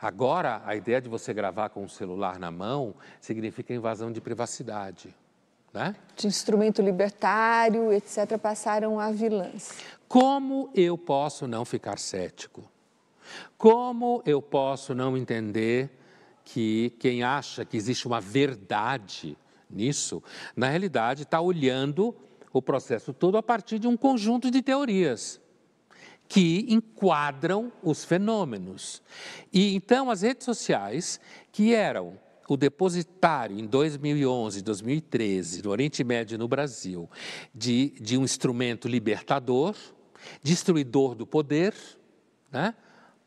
Agora, 0.00 0.62
a 0.64 0.74
ideia 0.74 1.00
de 1.00 1.08
você 1.08 1.34
gravar 1.34 1.68
com 1.70 1.84
o 1.84 1.88
celular 1.88 2.38
na 2.38 2.50
mão 2.50 2.94
significa 3.20 3.74
invasão 3.74 4.10
de 4.10 4.20
privacidade 4.20 5.14
né? 5.72 5.96
de 6.16 6.26
instrumento 6.26 6.82
libertário, 6.82 7.92
etc., 7.92 8.38
passaram 8.38 9.00
a 9.00 9.10
vilãs. 9.10 9.78
Como 10.06 10.70
eu 10.74 10.98
posso 10.98 11.46
não 11.46 11.64
ficar 11.64 11.98
cético? 11.98 12.62
Como 13.56 14.22
eu 14.26 14.42
posso 14.42 14.94
não 14.94 15.16
entender 15.16 15.90
que 16.44 16.90
quem 16.98 17.22
acha 17.22 17.64
que 17.64 17.76
existe 17.76 18.06
uma 18.06 18.20
verdade 18.20 19.36
nisso, 19.70 20.22
na 20.56 20.68
realidade 20.68 21.22
está 21.22 21.40
olhando 21.40 22.14
o 22.52 22.60
processo 22.60 23.12
todo 23.12 23.36
a 23.36 23.42
partir 23.42 23.78
de 23.78 23.86
um 23.86 23.96
conjunto 23.96 24.50
de 24.50 24.60
teorias 24.60 25.40
que 26.28 26.66
enquadram 26.68 27.72
os 27.82 28.04
fenômenos. 28.04 29.02
E 29.52 29.74
então 29.74 30.10
as 30.10 30.22
redes 30.22 30.44
sociais, 30.44 31.20
que 31.50 31.74
eram 31.74 32.18
o 32.48 32.56
depositário 32.56 33.58
em 33.58 33.66
2011, 33.66 34.62
2013, 34.62 35.62
no 35.62 35.70
Oriente 35.70 36.04
Médio 36.04 36.34
e 36.34 36.38
no 36.38 36.48
Brasil, 36.48 37.08
de, 37.54 37.90
de 38.00 38.16
um 38.16 38.24
instrumento 38.24 38.88
libertador, 38.88 39.74
destruidor 40.42 41.14
do 41.14 41.26
poder, 41.26 41.74
né, 42.50 42.74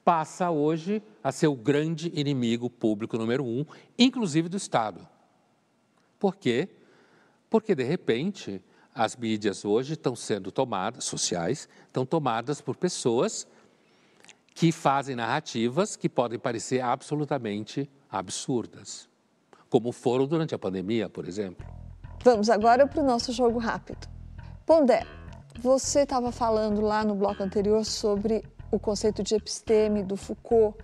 passa 0.05 0.51
hoje 0.51 1.01
a 1.23 1.31
ser 1.31 1.47
o 1.47 1.55
grande 1.55 2.11
inimigo 2.13 2.69
público 2.69 3.17
número 3.17 3.43
um, 3.43 3.65
inclusive 3.97 4.47
do 4.47 4.55
Estado. 4.55 5.05
Por 6.19 6.35
quê? 6.35 6.69
Porque, 7.49 7.73
de 7.73 7.83
repente, 7.83 8.61
as 8.93 9.15
mídias 9.15 9.65
hoje 9.65 9.93
estão 9.93 10.15
sendo 10.15 10.51
tomadas, 10.51 11.05
sociais, 11.05 11.67
estão 11.87 12.05
tomadas 12.05 12.61
por 12.61 12.75
pessoas 12.75 13.47
que 14.53 14.71
fazem 14.71 15.15
narrativas 15.15 15.95
que 15.95 16.07
podem 16.07 16.37
parecer 16.37 16.81
absolutamente 16.81 17.89
absurdas, 18.09 19.09
como 19.69 19.91
foram 19.91 20.27
durante 20.27 20.53
a 20.53 20.59
pandemia, 20.59 21.09
por 21.09 21.27
exemplo. 21.27 21.65
Vamos 22.23 22.49
agora 22.49 22.87
para 22.87 23.01
o 23.01 23.05
nosso 23.05 23.33
jogo 23.33 23.57
rápido. 23.57 24.07
Pondé, 24.65 25.05
você 25.59 26.01
estava 26.01 26.31
falando 26.31 26.79
lá 26.81 27.03
no 27.03 27.15
bloco 27.15 27.43
anterior 27.43 27.83
sobre 27.83 28.43
o 28.71 28.79
conceito 28.79 29.23
de 29.23 29.35
episteme 29.35 30.03
do 30.03 30.15
Foucault, 30.15 30.77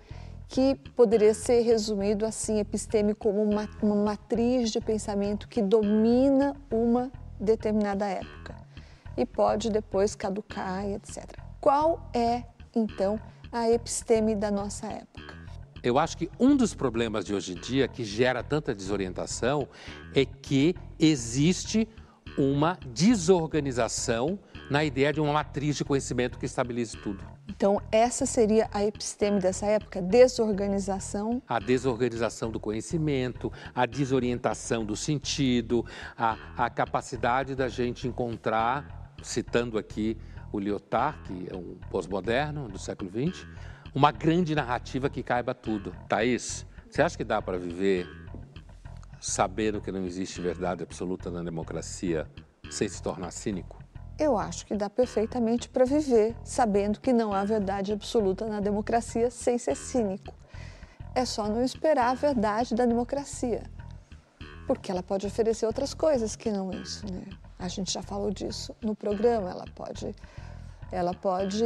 que 0.48 0.74
poderia 0.96 1.34
ser 1.34 1.62
resumido 1.62 2.26
assim: 2.26 2.58
episteme 2.58 3.14
como 3.14 3.42
uma, 3.42 3.68
uma 3.82 3.96
matriz 3.96 4.70
de 4.70 4.80
pensamento 4.80 5.48
que 5.48 5.62
domina 5.62 6.54
uma 6.70 7.10
determinada 7.38 8.06
época 8.06 8.54
e 9.16 9.26
pode 9.26 9.70
depois 9.70 10.14
caducar, 10.14 10.86
etc. 10.88 11.24
Qual 11.60 12.08
é, 12.14 12.44
então, 12.74 13.20
a 13.52 13.70
episteme 13.70 14.34
da 14.34 14.50
nossa 14.50 14.86
época. 14.86 15.36
Eu 15.82 15.98
acho 15.98 16.16
que 16.16 16.30
um 16.38 16.56
dos 16.56 16.74
problemas 16.74 17.24
de 17.24 17.34
hoje 17.34 17.52
em 17.52 17.60
dia 17.60 17.88
que 17.88 18.04
gera 18.04 18.42
tanta 18.42 18.74
desorientação 18.74 19.68
é 20.14 20.24
que 20.24 20.74
existe 20.98 21.88
uma 22.38 22.78
desorganização 22.86 24.38
na 24.70 24.84
ideia 24.84 25.12
de 25.12 25.20
uma 25.20 25.32
matriz 25.32 25.76
de 25.76 25.84
conhecimento 25.84 26.38
que 26.38 26.46
estabilize 26.46 26.96
tudo. 26.96 27.22
Então, 27.48 27.80
essa 27.90 28.24
seria 28.24 28.68
a 28.72 28.84
episteme 28.84 29.40
dessa 29.40 29.66
época, 29.66 30.00
desorganização. 30.00 31.42
A 31.46 31.58
desorganização 31.58 32.50
do 32.50 32.60
conhecimento, 32.60 33.52
a 33.74 33.84
desorientação 33.84 34.84
do 34.84 34.96
sentido, 34.96 35.84
a, 36.16 36.36
a 36.56 36.70
capacidade 36.70 37.54
da 37.54 37.68
gente 37.68 38.06
encontrar, 38.06 39.14
citando 39.22 39.76
aqui 39.76 40.16
o 40.52 40.58
Lyotard, 40.58 41.18
que 41.24 41.48
é 41.50 41.56
um 41.56 41.76
pós-moderno 41.90 42.68
do 42.68 42.78
século 42.78 43.10
XX, 43.10 43.46
uma 43.94 44.12
grande 44.12 44.54
narrativa 44.54 45.10
que 45.10 45.22
caiba 45.22 45.54
tudo. 45.54 45.94
Thaís, 46.08 46.66
você 46.88 47.02
acha 47.02 47.16
que 47.16 47.24
dá 47.24 47.40
para 47.40 47.58
viver 47.58 48.06
sabendo 49.20 49.80
que 49.80 49.92
não 49.92 50.04
existe 50.04 50.40
verdade 50.40 50.82
absoluta 50.82 51.30
na 51.30 51.42
democracia 51.42 52.26
sem 52.70 52.88
se 52.88 53.02
tornar 53.02 53.30
cínico? 53.30 53.81
Eu 54.18 54.38
acho 54.38 54.66
que 54.66 54.74
dá 54.74 54.90
perfeitamente 54.90 55.68
para 55.68 55.84
viver 55.84 56.36
sabendo 56.44 57.00
que 57.00 57.12
não 57.12 57.32
há 57.32 57.44
verdade 57.44 57.92
absoluta 57.92 58.46
na 58.46 58.60
democracia 58.60 59.30
sem 59.30 59.58
ser 59.58 59.76
cínico. 59.76 60.34
É 61.14 61.24
só 61.24 61.48
não 61.48 61.62
esperar 61.62 62.10
a 62.10 62.14
verdade 62.14 62.74
da 62.74 62.86
democracia, 62.86 63.62
porque 64.66 64.90
ela 64.90 65.02
pode 65.02 65.26
oferecer 65.26 65.66
outras 65.66 65.92
coisas 65.92 66.36
que 66.36 66.50
não 66.50 66.70
isso, 66.70 67.04
né? 67.12 67.24
A 67.58 67.68
gente 67.68 67.92
já 67.92 68.02
falou 68.02 68.30
disso 68.30 68.74
no 68.82 68.94
programa, 68.94 69.50
ela 69.50 69.64
pode 69.74 70.14
ela 70.90 71.14
pode 71.14 71.64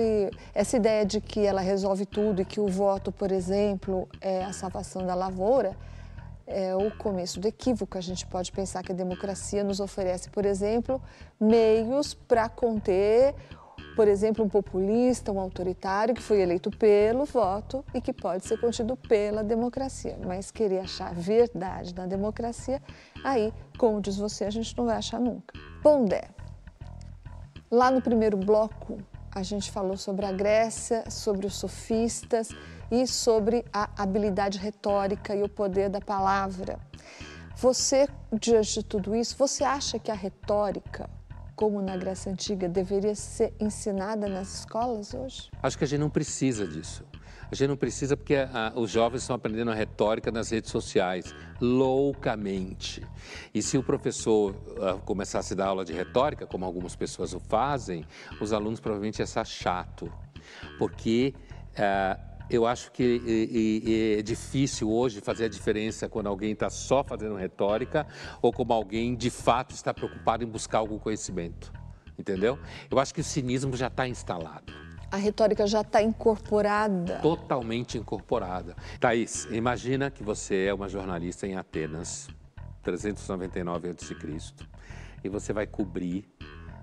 essa 0.54 0.76
ideia 0.76 1.04
de 1.04 1.20
que 1.20 1.40
ela 1.44 1.60
resolve 1.60 2.06
tudo 2.06 2.42
e 2.42 2.44
que 2.44 2.60
o 2.60 2.68
voto, 2.68 3.10
por 3.10 3.32
exemplo, 3.32 4.08
é 4.20 4.44
a 4.44 4.52
salvação 4.52 5.04
da 5.04 5.16
lavoura, 5.16 5.76
é 6.46 6.74
o 6.74 6.90
começo 6.96 7.40
do 7.40 7.48
equívoco. 7.48 7.98
A 7.98 8.00
gente 8.00 8.26
pode 8.26 8.52
pensar 8.52 8.82
que 8.82 8.92
a 8.92 8.94
democracia 8.94 9.64
nos 9.64 9.80
oferece, 9.80 10.30
por 10.30 10.46
exemplo, 10.46 11.02
meios 11.40 12.14
para 12.14 12.48
conter, 12.48 13.34
por 13.96 14.06
exemplo, 14.06 14.44
um 14.44 14.48
populista, 14.48 15.32
um 15.32 15.40
autoritário 15.40 16.14
que 16.14 16.22
foi 16.22 16.40
eleito 16.40 16.70
pelo 16.70 17.24
voto 17.24 17.84
e 17.94 18.00
que 18.00 18.12
pode 18.12 18.46
ser 18.46 18.60
contido 18.60 18.96
pela 18.96 19.42
democracia. 19.42 20.18
Mas 20.24 20.50
querer 20.50 20.80
achar 20.80 21.14
verdade 21.14 21.94
na 21.94 22.06
democracia, 22.06 22.80
aí, 23.24 23.52
como 23.78 24.00
diz 24.00 24.16
você, 24.16 24.44
a 24.44 24.50
gente 24.50 24.76
não 24.76 24.86
vai 24.86 24.96
achar 24.96 25.18
nunca. 25.18 25.58
Pondé. 25.82 26.28
Lá 27.70 27.90
no 27.90 28.00
primeiro 28.00 28.36
bloco, 28.36 28.98
a 29.34 29.42
gente 29.42 29.70
falou 29.70 29.96
sobre 29.96 30.24
a 30.24 30.32
Grécia, 30.32 31.10
sobre 31.10 31.46
os 31.46 31.56
sofistas 31.56 32.48
e 32.90 33.06
sobre 33.06 33.64
a 33.72 33.88
habilidade 33.96 34.58
retórica 34.58 35.34
e 35.34 35.42
o 35.42 35.48
poder 35.48 35.88
da 35.88 36.00
palavra. 36.00 36.78
Você, 37.56 38.06
diante 38.38 38.74
de 38.74 38.84
tudo 38.84 39.14
isso, 39.14 39.36
você 39.36 39.64
acha 39.64 39.98
que 39.98 40.10
a 40.10 40.14
retórica, 40.14 41.08
como 41.54 41.80
na 41.80 41.96
Grécia 41.96 42.30
Antiga, 42.30 42.68
deveria 42.68 43.14
ser 43.14 43.54
ensinada 43.58 44.28
nas 44.28 44.58
escolas 44.58 45.14
hoje? 45.14 45.50
Acho 45.62 45.78
que 45.78 45.84
a 45.84 45.86
gente 45.86 46.00
não 46.00 46.10
precisa 46.10 46.66
disso. 46.66 47.04
A 47.50 47.54
gente 47.54 47.68
não 47.68 47.76
precisa 47.76 48.16
porque 48.16 48.34
a, 48.34 48.72
os 48.74 48.90
jovens 48.90 49.22
estão 49.22 49.36
aprendendo 49.36 49.70
a 49.70 49.74
retórica 49.74 50.30
nas 50.32 50.50
redes 50.50 50.70
sociais, 50.70 51.34
loucamente. 51.60 53.02
E 53.54 53.62
se 53.62 53.78
o 53.78 53.82
professor 53.82 54.50
uh, 54.52 54.98
começasse 55.04 55.52
a 55.52 55.56
dar 55.56 55.66
aula 55.68 55.84
de 55.84 55.92
retórica, 55.92 56.46
como 56.46 56.64
algumas 56.64 56.96
pessoas 56.96 57.32
o 57.32 57.40
fazem, 57.40 58.04
os 58.40 58.52
alunos 58.52 58.80
provavelmente 58.80 59.20
iam 59.20 59.24
achar 59.24 59.46
chato. 59.46 60.12
Porque 60.78 61.34
uh, 61.78 62.35
eu 62.48 62.66
acho 62.66 62.92
que 62.92 63.02
e, 63.02 63.82
e, 63.84 64.18
é 64.18 64.22
difícil 64.22 64.90
hoje 64.90 65.20
fazer 65.20 65.46
a 65.46 65.48
diferença 65.48 66.08
quando 66.08 66.28
alguém 66.28 66.52
está 66.52 66.70
só 66.70 67.02
fazendo 67.02 67.34
retórica 67.34 68.06
ou 68.40 68.52
como 68.52 68.72
alguém 68.72 69.16
de 69.16 69.30
fato 69.30 69.74
está 69.74 69.92
preocupado 69.92 70.44
em 70.44 70.46
buscar 70.46 70.78
algum 70.78 70.98
conhecimento. 70.98 71.72
Entendeu? 72.18 72.58
Eu 72.90 72.98
acho 72.98 73.12
que 73.12 73.20
o 73.20 73.24
cinismo 73.24 73.76
já 73.76 73.88
está 73.88 74.08
instalado. 74.08 74.72
A 75.10 75.16
retórica 75.16 75.66
já 75.66 75.82
está 75.82 76.02
incorporada. 76.02 77.18
Totalmente 77.20 77.98
incorporada. 77.98 78.74
Thaís, 78.98 79.46
imagina 79.50 80.10
que 80.10 80.22
você 80.22 80.64
é 80.66 80.74
uma 80.74 80.88
jornalista 80.88 81.46
em 81.46 81.56
Atenas, 81.56 82.28
399 82.82 83.90
a.C., 83.90 84.16
e 85.22 85.28
você 85.28 85.52
vai 85.52 85.66
cobrir 85.66 86.28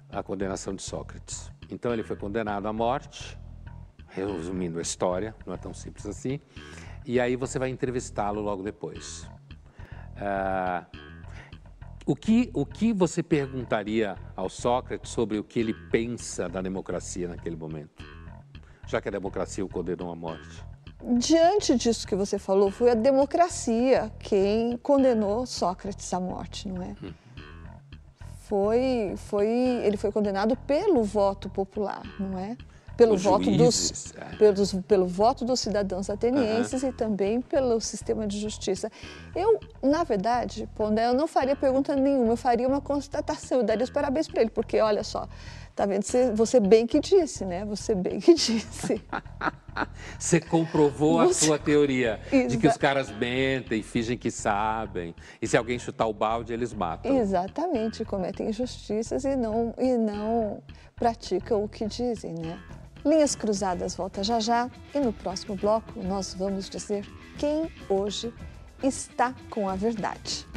a 0.09 0.21
condenação 0.21 0.75
de 0.75 0.83
Sócrates. 0.83 1.51
Então 1.69 1.91
ele 1.91 2.03
foi 2.03 2.15
condenado 2.15 2.67
à 2.67 2.73
morte 2.73 3.37
resumindo 4.15 4.79
a 4.79 4.81
história, 4.81 5.35
não 5.45 5.53
é 5.53 5.57
tão 5.57 5.73
simples 5.73 6.05
assim. 6.05 6.39
E 7.05 7.19
aí 7.19 7.35
você 7.35 7.59
vai 7.59 7.69
entrevistá-lo 7.69 8.41
logo 8.41 8.63
depois. 8.63 9.27
Uh, 10.15 10.85
o, 12.05 12.15
que, 12.15 12.49
o 12.53 12.65
que 12.65 12.93
você 12.93 13.21
perguntaria 13.21 14.15
ao 14.35 14.49
Sócrates 14.49 15.11
sobre 15.11 15.37
o 15.37 15.43
que 15.43 15.59
ele 15.59 15.73
pensa 15.73 16.47
da 16.47 16.61
democracia 16.61 17.27
naquele 17.27 17.55
momento? 17.55 18.03
Já 18.87 19.01
que 19.01 19.07
a 19.07 19.11
democracia 19.11 19.65
o 19.65 19.69
condenou 19.69 20.11
à 20.11 20.15
morte. 20.15 20.63
Diante 21.17 21.75
disso 21.75 22.07
que 22.07 22.15
você 22.15 22.39
falou, 22.39 22.71
foi 22.71 22.91
a 22.91 22.93
democracia 22.93 24.09
quem 24.19 24.77
condenou 24.77 25.45
Sócrates 25.45 26.13
à 26.13 26.19
morte, 26.19 26.69
não 26.69 26.81
é? 26.81 26.95
Hum. 27.03 27.13
Foi, 28.47 29.13
foi, 29.17 29.47
ele 29.47 29.97
foi 29.97 30.11
condenado 30.11 30.55
pelo 30.55 31.03
voto 31.03 31.49
popular, 31.49 32.03
não 32.19 32.37
é? 32.37 32.55
Pelo 32.95 33.17
voto 33.17 33.45
juízes, 33.45 34.13
dos 34.13 34.13
é. 34.15 34.35
pelos, 34.37 34.73
pelo 34.87 35.07
voto 35.07 35.45
dos 35.45 35.59
cidadãos 35.59 36.09
atenienses 36.09 36.83
uhum. 36.83 36.89
e 36.89 36.93
também 36.93 37.41
pelo 37.41 37.79
sistema 37.81 38.27
de 38.27 38.39
justiça. 38.39 38.91
Eu, 39.35 39.59
na 39.81 40.03
verdade, 40.03 40.69
Pondé, 40.75 41.07
eu 41.07 41.13
não 41.13 41.27
faria 41.27 41.55
pergunta 41.55 41.95
nenhuma, 41.95 42.33
eu 42.33 42.37
faria 42.37 42.67
uma 42.67 42.81
constatação, 42.81 43.59
eu 43.59 43.63
daria 43.63 43.83
os 43.83 43.89
parabéns 43.89 44.27
para 44.27 44.41
ele, 44.41 44.51
porque 44.51 44.79
olha 44.79 45.03
só, 45.03 45.27
tá 45.75 45.85
vendo? 45.85 46.03
Você, 46.03 46.31
você 46.31 46.59
bem 46.59 46.85
que 46.85 46.99
disse, 46.99 47.45
né? 47.45 47.65
Você 47.65 47.95
bem 47.95 48.19
que 48.19 48.33
disse. 48.33 49.01
Você 50.17 50.39
comprovou 50.39 51.19
a 51.19 51.33
sua 51.33 51.57
teoria 51.57 52.19
de 52.31 52.57
que 52.57 52.67
os 52.67 52.77
caras 52.77 53.09
mentem, 53.09 53.81
fingem 53.81 54.17
que 54.17 54.31
sabem, 54.31 55.15
e 55.41 55.47
se 55.47 55.57
alguém 55.57 55.77
chutar 55.79 56.07
o 56.07 56.13
balde, 56.13 56.53
eles 56.53 56.73
matam. 56.73 57.17
Exatamente, 57.17 58.05
cometem 58.05 58.49
injustiças 58.49 59.25
e 59.25 59.35
não, 59.35 59.73
e 59.77 59.97
não 59.97 60.61
praticam 60.95 61.63
o 61.63 61.67
que 61.67 61.85
dizem, 61.85 62.33
né? 62.33 62.59
Linhas 63.05 63.35
Cruzadas 63.35 63.95
volta 63.95 64.23
já 64.23 64.39
já 64.39 64.69
e 64.95 64.99
no 64.99 65.11
próximo 65.11 65.55
bloco 65.55 66.01
nós 66.01 66.33
vamos 66.33 66.69
dizer 66.69 67.05
quem 67.37 67.69
hoje 67.89 68.33
está 68.81 69.35
com 69.49 69.67
a 69.67 69.75
verdade. 69.75 70.47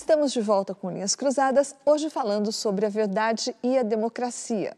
Estamos 0.00 0.32
de 0.32 0.40
volta 0.40 0.76
com 0.76 0.92
Linhas 0.92 1.16
Cruzadas, 1.16 1.74
hoje 1.84 2.08
falando 2.08 2.52
sobre 2.52 2.86
a 2.86 2.88
verdade 2.88 3.52
e 3.64 3.76
a 3.76 3.82
democracia. 3.82 4.76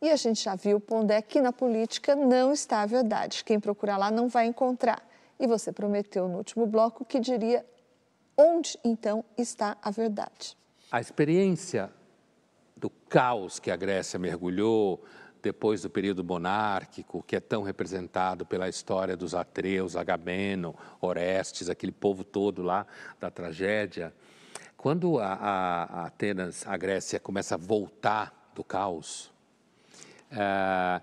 E 0.00 0.08
a 0.08 0.16
gente 0.16 0.42
já 0.42 0.54
viu, 0.54 0.80
Pondé, 0.80 1.20
que 1.20 1.42
na 1.42 1.52
política 1.52 2.16
não 2.16 2.50
está 2.50 2.80
a 2.80 2.86
verdade. 2.86 3.44
Quem 3.44 3.60
procurar 3.60 3.98
lá 3.98 4.10
não 4.10 4.28
vai 4.28 4.46
encontrar. 4.46 5.06
E 5.38 5.46
você 5.46 5.70
prometeu 5.70 6.26
no 6.26 6.38
último 6.38 6.66
bloco 6.66 7.04
que 7.04 7.20
diria 7.20 7.66
Onde 8.34 8.78
então 8.82 9.22
está 9.36 9.76
a 9.82 9.90
verdade? 9.90 10.56
A 10.90 11.02
experiência 11.02 11.90
do 12.74 12.88
caos 12.88 13.58
que 13.58 13.70
a 13.70 13.76
Grécia 13.76 14.18
mergulhou 14.18 15.04
depois 15.42 15.82
do 15.82 15.90
período 15.90 16.24
monárquico, 16.24 17.22
que 17.22 17.36
é 17.36 17.40
tão 17.40 17.62
representado 17.62 18.46
pela 18.46 18.68
história 18.68 19.16
dos 19.16 19.34
Atreus, 19.34 19.96
Agamemnon, 19.96 20.72
Orestes, 21.00 21.68
aquele 21.68 21.92
povo 21.92 22.24
todo 22.24 22.62
lá 22.62 22.86
da 23.18 23.30
tragédia. 23.30 24.12
Quando 24.80 25.18
a, 25.18 25.34
a, 25.34 25.82
a 25.82 26.06
Atenas, 26.06 26.66
a 26.66 26.74
Grécia, 26.74 27.20
começa 27.20 27.54
a 27.54 27.58
voltar 27.58 28.50
do 28.54 28.64
caos, 28.64 29.30
é, 30.30 31.02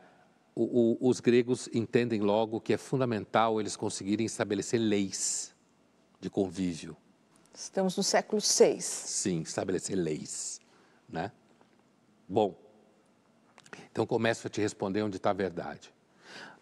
o, 0.55 0.97
o, 1.05 1.09
os 1.09 1.19
gregos 1.19 1.69
entendem 1.71 2.21
logo 2.21 2.59
que 2.59 2.73
é 2.73 2.77
fundamental 2.77 3.61
eles 3.61 3.75
conseguirem 3.75 4.25
estabelecer 4.25 4.79
leis 4.79 5.53
de 6.19 6.27
convívio 6.27 6.97
Estamos 7.53 7.95
no 7.95 8.01
século 8.01 8.41
VI. 8.41 8.81
Sim, 8.81 9.41
estabelecer 9.41 9.95
leis. 9.95 10.59
Né? 11.07 11.31
Bom, 12.27 12.55
então 13.91 14.07
começo 14.07 14.47
a 14.47 14.49
te 14.49 14.59
responder 14.59 15.03
onde 15.03 15.17
está 15.17 15.29
a 15.29 15.33
verdade. 15.33 15.93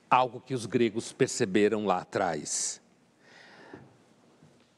Algo 0.10 0.42
que 0.42 0.54
os 0.54 0.66
gregos 0.66 1.14
perceberam 1.14 1.86
lá 1.86 2.00
atrás. 2.00 2.82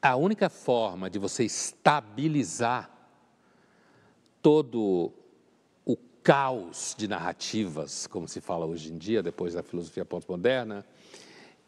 A 0.00 0.14
única 0.14 0.48
forma 0.48 1.10
de 1.10 1.18
você 1.18 1.44
estabilizar 1.44 2.88
todo 4.40 5.12
o 5.84 5.96
caos 6.22 6.94
de 6.96 7.08
narrativas, 7.08 8.06
como 8.06 8.28
se 8.28 8.40
fala 8.40 8.64
hoje 8.64 8.92
em 8.92 8.96
dia, 8.96 9.22
depois 9.22 9.54
da 9.54 9.62
filosofia 9.62 10.04
pós-moderna, 10.04 10.86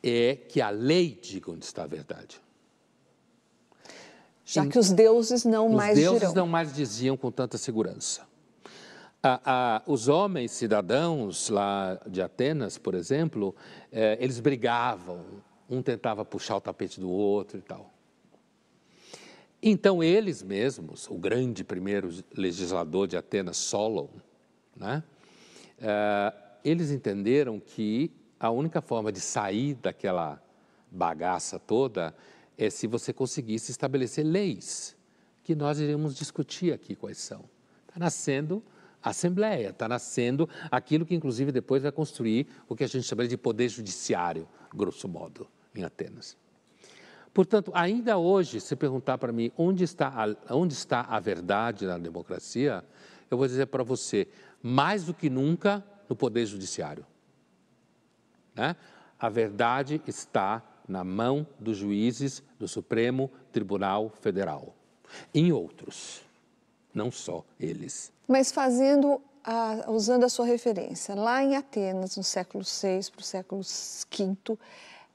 é 0.03 0.37
que 0.37 0.61
a 0.61 0.71
lei 0.71 1.19
diga 1.21 1.51
onde 1.51 1.65
está 1.65 1.83
a 1.83 1.87
verdade. 1.87 2.41
Já 4.45 4.67
que 4.67 4.79
os 4.79 4.91
deuses 4.91 5.45
não 5.45 5.69
os 5.69 5.75
mais 5.75 5.99
deuses 5.99 6.21
dirão. 6.21 6.35
não 6.35 6.47
mais 6.47 6.73
diziam 6.73 7.17
com 7.17 7.31
tanta 7.31 7.59
segurança. 7.59 8.23
Ah, 9.23 9.41
ah, 9.45 9.83
os 9.87 10.09
homens 10.09 10.53
cidadãos 10.53 11.51
lá 11.51 12.01
de 12.07 12.23
Atenas, 12.23 12.79
por 12.79 12.95
exemplo, 12.95 13.55
eh, 13.93 14.17
eles 14.19 14.41
brigavam, 14.41 15.21
um 15.69 15.83
tentava 15.83 16.25
puxar 16.25 16.57
o 16.57 16.61
tapete 16.61 16.99
do 16.99 17.11
outro 17.11 17.59
e 17.59 17.61
tal. 17.61 17.91
Então 19.63 20.03
eles 20.03 20.43
mesmos, 20.43 21.07
o 21.09 21.17
grande 21.17 21.63
primeiro 21.63 22.09
legislador 22.35 23.07
de 23.07 23.17
Atenas, 23.17 23.59
Solon, 23.59 24.09
né, 24.75 25.03
eh, 25.79 26.35
eles 26.65 26.91
entenderam 26.91 27.61
que 27.61 28.11
a 28.39 28.51
única 28.51 28.81
forma 28.81 29.13
de 29.13 29.21
sair 29.21 29.75
daquela 29.75 30.43
bagaça 30.91 31.59
toda 31.59 32.15
é 32.57 32.71
se 32.71 32.87
você 32.87 33.13
conseguisse 33.13 33.71
estabelecer 33.71 34.25
leis, 34.25 34.97
que 35.45 35.55
nós 35.55 35.79
iremos 35.79 36.15
discutir 36.15 36.73
aqui 36.73 36.95
quais 36.95 37.19
são. 37.19 37.45
Está 37.87 37.99
nascendo 37.99 38.63
a 39.03 39.11
Assembleia, 39.11 39.71
está 39.71 39.89
nascendo 39.89 40.49
aquilo 40.71 41.05
que, 41.05 41.15
inclusive, 41.15 41.53
depois 41.53 41.83
vai 41.83 41.93
construir 41.93 42.47
o 42.69 42.77
que 42.77 42.85
a 42.85 42.87
gente 42.87 43.05
chama 43.05 43.27
de 43.27 43.37
poder 43.37 43.69
judiciário, 43.69 44.47
grosso 44.75 45.09
modo, 45.09 45.47
em 45.75 45.83
Atenas. 45.83 46.37
Portanto, 47.33 47.71
ainda 47.75 48.19
hoje, 48.19 48.61
se 48.61 48.75
perguntar 48.75 49.19
para 49.19 49.33
mim 49.33 49.53
onde 49.57 49.85
está, 49.85 50.09
a, 50.09 50.55
onde 50.55 50.75
está 50.75 51.03
a 51.03 51.21
verdade 51.21 51.87
na 51.87 51.97
democracia, 51.97 52.85
eu 53.31 53.39
vou 53.39 53.47
dizer 53.47 53.67
para 53.67 53.85
você, 53.85 54.27
mais 54.63 55.05
do 55.05 55.15
que 55.15 55.31
nunca, 55.31 55.85
no 56.09 56.17
poder 56.17 56.45
judiciário. 56.47 57.07
Né? 58.55 58.75
A 59.19 59.29
verdade 59.29 60.03
está 60.07 60.63
na 60.89 61.05
mão 61.05 61.47
dos 61.59 61.77
juízes 61.77 62.43
do 62.59 62.67
Supremo 62.67 63.31
Tribunal 63.53 64.11
Federal. 64.21 64.75
Em 65.33 65.53
outros, 65.53 66.23
não 66.93 67.11
só 67.13 67.45
eles. 67.59 68.13
Mas 68.27 68.51
fazendo, 68.51 69.23
a, 69.45 69.85
usando 69.89 70.25
a 70.25 70.29
sua 70.29 70.47
referência, 70.47 71.15
lá 71.15 71.43
em 71.45 71.55
Atenas, 71.55 72.17
no 72.17 72.25
século 72.25 72.65
VI 72.65 73.11
para 73.13 73.21
o 73.21 73.25
século 73.25 73.63
V, 73.63 74.59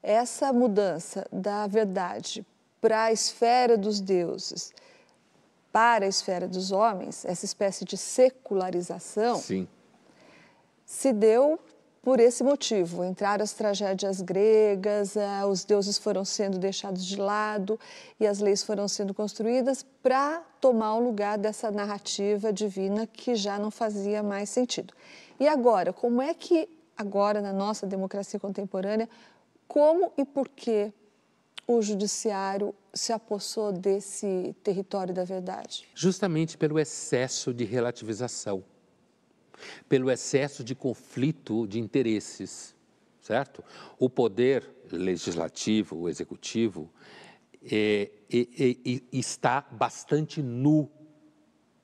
essa 0.06 0.54
mudança 0.54 1.26
da 1.32 1.66
verdade 1.66 2.46
para 2.80 3.06
a 3.06 3.12
esfera 3.12 3.76
dos 3.76 4.00
deuses, 4.00 4.72
para 5.72 6.06
a 6.06 6.08
esfera 6.08 6.48
dos 6.48 6.72
homens, 6.72 7.26
essa 7.26 7.44
espécie 7.44 7.84
de 7.84 7.98
secularização, 7.98 9.38
Sim. 9.38 9.68
se 10.86 11.12
deu 11.12 11.60
por 12.04 12.20
esse 12.20 12.44
motivo. 12.44 13.04
Entraram 13.04 13.44
as 13.44 13.54
tragédias 13.54 14.22
gregas, 14.22 15.16
os 15.50 15.66
deuses 15.66 15.98
foram 15.98 16.24
sendo 16.24 16.60
deixados 16.60 17.04
de 17.04 17.20
lado 17.20 17.80
e 18.20 18.28
as 18.28 18.40
leis 18.40 18.62
foram 18.62 18.88
sendo 18.88 19.12
construídas 19.12 19.84
para 20.04 20.44
tomar 20.62 20.94
o 20.94 21.04
lugar 21.04 21.40
dessa 21.40 21.72
narrativa 21.72 22.54
divina 22.54 23.08
que 23.08 23.36
já 23.36 23.58
não 23.58 23.72
fazia 23.72 24.22
mais 24.22 24.52
sentido. 24.52 24.94
E 25.40 25.48
agora, 25.48 25.92
como 25.92 26.22
é 26.22 26.36
que 26.36 26.70
agora 26.96 27.42
na 27.42 27.52
nossa 27.52 27.88
democracia 27.88 28.40
contemporânea, 28.40 29.10
como 29.68 30.12
e 30.18 30.26
por 30.26 30.50
que 30.50 30.92
o 31.68 31.82
judiciário 31.82 32.74
se 32.94 33.12
apossou 33.12 33.72
desse 33.72 34.56
território 34.64 35.14
da 35.14 35.24
verdade? 35.24 35.88
Justamente 35.96 36.58
pelo 36.58 36.80
excesso 36.80 37.54
de 37.54 37.66
relativização 37.66 38.64
pelo 39.88 40.12
excesso 40.12 40.64
de 40.64 40.76
conflito 40.76 41.68
de 41.68 41.80
interesses, 41.80 42.76
certo? 43.22 43.64
O 43.98 44.10
poder 44.10 44.68
legislativo, 44.92 45.98
o 45.98 46.10
executivo, 46.10 46.90
é, 47.64 48.12
é, 48.32 48.40
é, 48.40 49.02
está 49.12 49.66
bastante 49.72 50.42
nu, 50.42 50.90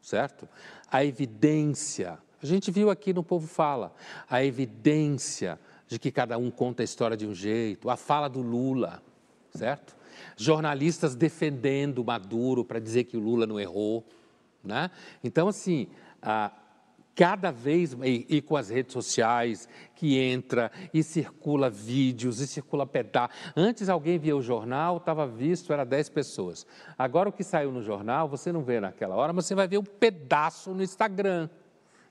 certo? 0.02 0.48
A 0.90 1.04
evidência, 1.04 2.20
a 2.42 2.46
gente 2.46 2.72
viu 2.72 2.90
aqui 2.90 3.14
no 3.14 3.24
Povo 3.24 3.48
Fala, 3.48 3.94
a 4.30 4.44
evidência 4.44 5.60
de 5.92 6.00
que 6.00 6.10
cada 6.10 6.38
um 6.38 6.50
conta 6.50 6.82
a 6.82 6.86
história 6.86 7.18
de 7.18 7.28
um 7.28 7.34
jeito, 7.34 7.90
a 7.90 7.98
fala 7.98 8.30
do 8.30 8.42
Lula, 8.42 9.04
certo? 9.54 9.94
Jornalistas 10.38 11.16
defendendo 11.16 12.02
Maduro 12.02 12.64
para 12.64 12.80
dizer 12.80 13.04
que 13.04 13.18
o 13.18 13.20
Lula 13.20 13.46
não 13.46 13.60
errou, 13.60 14.06
né? 14.64 14.90
Então, 15.22 15.50
assim, 15.50 15.90
a, 16.22 16.50
cada 17.14 17.52
vez 17.52 17.92
e, 18.06 18.26
e, 18.30 18.42
com 18.42 18.56
as 18.56 18.70
redes 18.70 18.94
sociais 18.94 19.68
que 19.94 20.18
entra 20.18 20.72
e 20.94 21.04
circula 21.04 21.70
vídeos 21.70 22.40
e 22.40 22.48
circula 22.48 22.88
pedaço. 22.88 23.34
Antes 23.54 23.90
alguém 23.90 24.18
via 24.18 24.38
o 24.38 24.42
jornal, 24.42 24.96
estava 24.96 25.28
visto, 25.28 25.74
era 25.74 25.84
10 25.84 26.08
pessoas. 26.08 26.66
Agora 26.98 27.28
o 27.28 27.34
que 27.34 27.44
saiu 27.44 27.70
no 27.70 27.82
jornal, 27.82 28.30
você 28.30 28.50
não 28.50 28.64
vê 28.64 28.80
naquela 28.80 29.16
hora, 29.16 29.34
mas 29.34 29.46
você 29.46 29.56
vai 29.56 29.68
ver 29.68 29.78
um 29.78 29.84
pedaço 29.84 30.74
no 30.74 30.82
Instagram, 30.82 31.50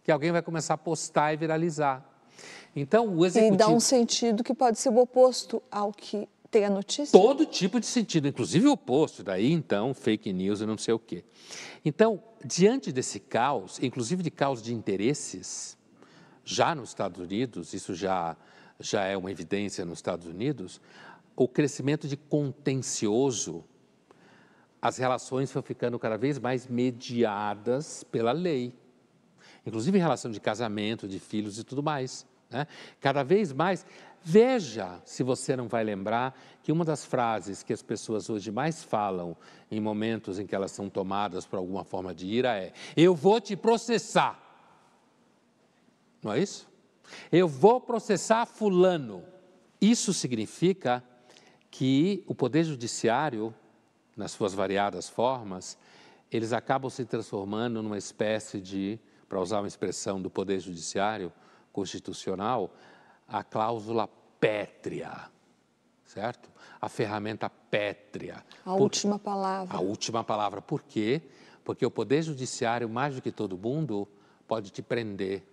que 0.04 0.12
alguém 0.12 0.32
vai 0.32 0.42
começar 0.42 0.74
a 0.74 0.78
postar 0.78 1.32
e 1.32 1.38
viralizar. 1.38 2.09
Então, 2.74 3.16
o 3.16 3.26
executivo... 3.26 3.54
E 3.54 3.58
dá 3.58 3.68
um 3.68 3.80
sentido 3.80 4.44
que 4.44 4.54
pode 4.54 4.78
ser 4.78 4.90
o 4.90 4.98
oposto 4.98 5.62
ao 5.70 5.92
que 5.92 6.28
tem 6.50 6.64
a 6.64 6.70
notícia? 6.70 7.18
Todo 7.18 7.46
tipo 7.46 7.78
de 7.78 7.86
sentido, 7.86 8.28
inclusive 8.28 8.66
o 8.66 8.72
oposto. 8.72 9.22
Daí, 9.22 9.52
então, 9.52 9.94
fake 9.94 10.32
news 10.32 10.60
e 10.60 10.66
não 10.66 10.76
sei 10.76 10.94
o 10.94 10.98
quê. 10.98 11.24
Então, 11.84 12.22
diante 12.44 12.92
desse 12.92 13.20
caos, 13.20 13.78
inclusive 13.80 14.22
de 14.22 14.30
caos 14.30 14.62
de 14.62 14.74
interesses, 14.74 15.78
já 16.44 16.74
nos 16.74 16.90
Estados 16.90 17.20
Unidos, 17.20 17.72
isso 17.72 17.94
já, 17.94 18.36
já 18.78 19.04
é 19.04 19.16
uma 19.16 19.30
evidência 19.30 19.84
nos 19.84 19.98
Estados 19.98 20.26
Unidos, 20.26 20.80
o 21.36 21.46
crescimento 21.46 22.08
de 22.08 22.16
contencioso, 22.16 23.64
as 24.82 24.98
relações 24.98 25.52
foram 25.52 25.62
ficando 25.62 25.98
cada 25.98 26.16
vez 26.16 26.38
mais 26.38 26.66
mediadas 26.66 28.02
pela 28.04 28.32
lei. 28.32 28.74
Inclusive 29.64 29.96
em 29.96 30.00
relação 30.00 30.30
de 30.30 30.40
casamento, 30.40 31.06
de 31.06 31.18
filhos 31.18 31.58
e 31.58 31.64
tudo 31.64 31.82
mais. 31.82 32.26
Né? 32.50 32.66
Cada 33.00 33.22
vez 33.22 33.52
mais, 33.52 33.86
veja 34.22 35.00
se 35.04 35.22
você 35.22 35.56
não 35.56 35.68
vai 35.68 35.84
lembrar 35.84 36.38
que 36.62 36.72
uma 36.72 36.84
das 36.84 37.04
frases 37.04 37.62
que 37.62 37.72
as 37.72 37.82
pessoas 37.82 38.28
hoje 38.28 38.50
mais 38.50 38.82
falam 38.82 39.36
em 39.70 39.80
momentos 39.80 40.38
em 40.38 40.46
que 40.46 40.54
elas 40.54 40.72
são 40.72 40.90
tomadas 40.90 41.46
por 41.46 41.58
alguma 41.58 41.84
forma 41.84 42.14
de 42.14 42.26
ira 42.26 42.56
é: 42.56 42.72
Eu 42.96 43.14
vou 43.14 43.40
te 43.40 43.56
processar. 43.56 44.38
Não 46.22 46.32
é 46.32 46.40
isso? 46.40 46.68
Eu 47.30 47.48
vou 47.48 47.80
processar 47.80 48.46
Fulano. 48.46 49.24
Isso 49.80 50.12
significa 50.12 51.02
que 51.70 52.22
o 52.26 52.34
Poder 52.34 52.64
Judiciário, 52.64 53.54
nas 54.16 54.32
suas 54.32 54.52
variadas 54.52 55.08
formas, 55.08 55.78
eles 56.30 56.52
acabam 56.52 56.90
se 56.90 57.04
transformando 57.04 57.82
numa 57.82 57.96
espécie 57.96 58.60
de, 58.60 58.98
para 59.28 59.40
usar 59.40 59.60
uma 59.60 59.68
expressão 59.68 60.20
do 60.20 60.28
Poder 60.28 60.60
Judiciário, 60.60 61.32
constitucional 61.72 62.74
a 63.26 63.44
cláusula 63.44 64.08
pétrea, 64.40 65.30
certo? 66.04 66.50
A 66.80 66.88
ferramenta 66.88 67.48
pétrea. 67.48 68.44
A 68.64 68.72
Por... 68.72 68.82
última 68.82 69.18
palavra. 69.18 69.76
A 69.76 69.80
última 69.80 70.24
palavra. 70.24 70.60
Por 70.60 70.82
quê? 70.82 71.22
Porque 71.64 71.86
o 71.86 71.90
Poder 71.90 72.22
Judiciário, 72.22 72.88
mais 72.88 73.14
do 73.14 73.22
que 73.22 73.30
todo 73.30 73.56
mundo, 73.56 74.08
pode 74.48 74.70
te 74.70 74.82
prender, 74.82 75.44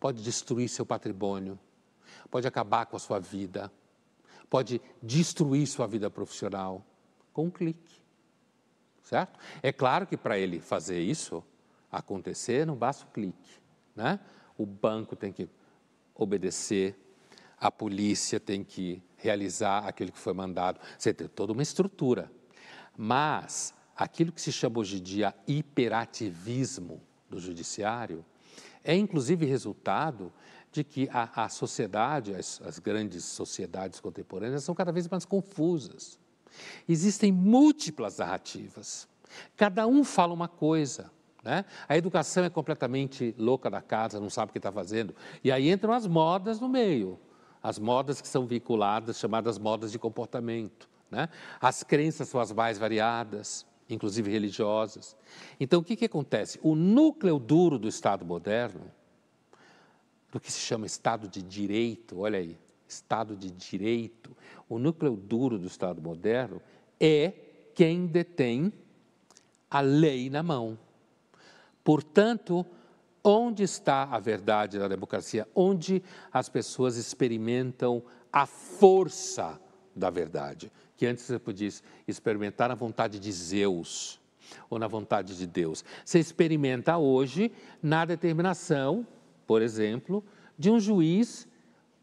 pode 0.00 0.22
destruir 0.22 0.68
seu 0.68 0.86
patrimônio, 0.86 1.58
pode 2.30 2.46
acabar 2.46 2.86
com 2.86 2.96
a 2.96 3.00
sua 3.00 3.18
vida, 3.18 3.70
pode 4.48 4.80
destruir 5.02 5.66
sua 5.66 5.86
vida 5.86 6.08
profissional 6.08 6.82
com 7.32 7.46
um 7.46 7.50
clique. 7.50 7.98
Certo? 9.02 9.38
É 9.62 9.72
claro 9.72 10.06
que 10.06 10.16
para 10.16 10.38
ele 10.38 10.60
fazer 10.60 11.00
isso 11.00 11.42
acontecer, 11.90 12.66
não 12.66 12.74
basta 12.76 13.04
o 13.04 13.08
clique. 13.08 13.58
Né? 13.96 14.20
O 14.58 14.66
banco 14.66 15.16
tem 15.16 15.32
que 15.32 15.48
obedecer, 16.14 16.98
a 17.58 17.70
polícia 17.70 18.38
tem 18.38 18.62
que 18.62 19.02
realizar 19.16 19.86
aquilo 19.86 20.12
que 20.12 20.18
foi 20.18 20.34
mandado. 20.34 20.80
Você 20.98 21.14
tem 21.14 21.28
toda 21.28 21.52
uma 21.52 21.62
estrutura. 21.62 22.30
Mas 22.96 23.72
aquilo 23.96 24.32
que 24.32 24.40
se 24.40 24.52
chama 24.52 24.80
hoje 24.80 24.98
em 24.98 25.02
dia 25.02 25.34
hiperativismo 25.46 27.00
do 27.30 27.38
judiciário 27.38 28.24
é 28.82 28.94
inclusive 28.94 29.46
resultado 29.46 30.32
de 30.70 30.84
que 30.84 31.08
a, 31.12 31.44
a 31.44 31.48
sociedade, 31.48 32.34
as, 32.34 32.60
as 32.62 32.78
grandes 32.78 33.24
sociedades 33.24 34.00
contemporâneas 34.00 34.64
são 34.64 34.74
cada 34.74 34.92
vez 34.92 35.08
mais 35.08 35.24
confusas. 35.24 36.18
Existem 36.88 37.32
múltiplas 37.32 38.18
narrativas. 38.18 39.08
Cada 39.56 39.86
um 39.86 40.04
fala 40.04 40.32
uma 40.32 40.48
coisa. 40.48 41.10
Né? 41.48 41.64
A 41.88 41.96
educação 41.96 42.44
é 42.44 42.50
completamente 42.50 43.34
louca 43.38 43.70
da 43.70 43.80
casa, 43.80 44.20
não 44.20 44.28
sabe 44.28 44.50
o 44.50 44.52
que 44.52 44.58
está 44.58 44.70
fazendo. 44.70 45.14
E 45.42 45.50
aí 45.50 45.70
entram 45.70 45.94
as 45.94 46.06
modas 46.06 46.60
no 46.60 46.68
meio, 46.68 47.18
as 47.62 47.78
modas 47.78 48.20
que 48.20 48.28
são 48.28 48.46
vinculadas, 48.46 49.18
chamadas 49.18 49.58
modas 49.58 49.90
de 49.90 49.98
comportamento. 49.98 50.86
Né? 51.10 51.26
As 51.58 51.82
crenças 51.82 52.28
são 52.28 52.38
as 52.38 52.52
mais 52.52 52.76
variadas, 52.76 53.64
inclusive 53.88 54.30
religiosas. 54.30 55.16
Então, 55.58 55.80
o 55.80 55.82
que, 55.82 55.96
que 55.96 56.04
acontece? 56.04 56.60
O 56.62 56.74
núcleo 56.74 57.38
duro 57.38 57.78
do 57.78 57.88
Estado 57.88 58.26
moderno, 58.26 58.84
do 60.30 60.38
que 60.38 60.52
se 60.52 60.60
chama 60.60 60.84
Estado 60.84 61.26
de 61.26 61.40
Direito, 61.40 62.18
olha 62.18 62.40
aí, 62.40 62.58
Estado 62.86 63.34
de 63.34 63.50
Direito, 63.50 64.36
o 64.68 64.78
núcleo 64.78 65.16
duro 65.16 65.58
do 65.58 65.66
Estado 65.66 66.02
moderno 66.02 66.60
é 67.00 67.32
quem 67.74 68.06
detém 68.06 68.70
a 69.70 69.80
lei 69.80 70.28
na 70.28 70.42
mão. 70.42 70.78
Portanto, 71.88 72.66
onde 73.24 73.62
está 73.62 74.02
a 74.02 74.20
verdade 74.20 74.78
da 74.78 74.86
democracia? 74.88 75.48
Onde 75.54 76.02
as 76.30 76.46
pessoas 76.46 76.98
experimentam 76.98 78.02
a 78.30 78.44
força 78.44 79.58
da 79.96 80.10
verdade? 80.10 80.70
Que 80.98 81.06
antes 81.06 81.24
você 81.24 81.38
podia 81.38 81.70
experimentar 82.06 82.70
a 82.70 82.74
vontade 82.74 83.18
de 83.18 83.32
Zeus 83.32 84.20
ou 84.68 84.78
na 84.78 84.86
vontade 84.86 85.34
de 85.34 85.46
Deus. 85.46 85.82
Você 86.04 86.18
experimenta 86.18 86.98
hoje 86.98 87.50
na 87.82 88.04
determinação, 88.04 89.06
por 89.46 89.62
exemplo, 89.62 90.22
de 90.58 90.70
um 90.70 90.78
juiz 90.78 91.48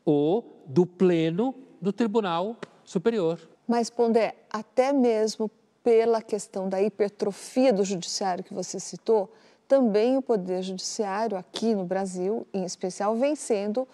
ou 0.03 0.63
do 0.65 0.87
pleno 0.87 1.53
do 1.79 1.93
Tribunal 1.93 2.57
Superior. 2.83 3.39
Mas, 3.67 3.91
Pondé, 3.91 4.33
até 4.49 4.91
mesmo 4.91 5.47
pela 5.83 6.23
questão 6.23 6.67
da 6.67 6.81
hipertrofia 6.81 7.71
do 7.71 7.83
judiciário 7.83 8.43
que 8.43 8.51
você 8.51 8.79
citou, 8.79 9.31
também 9.67 10.17
o 10.17 10.21
Poder 10.21 10.61
Judiciário, 10.61 11.37
aqui 11.37 11.73
no 11.75 11.85
Brasil, 11.85 12.47
em 12.53 12.63
especial, 12.63 13.15
vem 13.15 13.35
sendo 13.35 13.87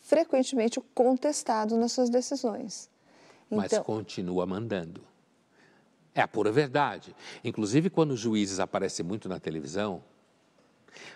frequentemente 0.00 0.80
contestado 0.94 1.76
nas 1.76 1.92
suas 1.92 2.10
decisões. 2.10 2.90
Então... 3.46 3.58
Mas 3.58 3.78
continua 3.78 4.46
mandando. 4.46 5.00
É 6.14 6.20
a 6.20 6.28
pura 6.28 6.50
verdade. 6.50 7.14
Inclusive, 7.44 7.90
quando 7.90 8.12
os 8.12 8.20
juízes 8.20 8.58
aparecem 8.58 9.04
muito 9.04 9.28
na 9.28 9.38
televisão, 9.38 10.02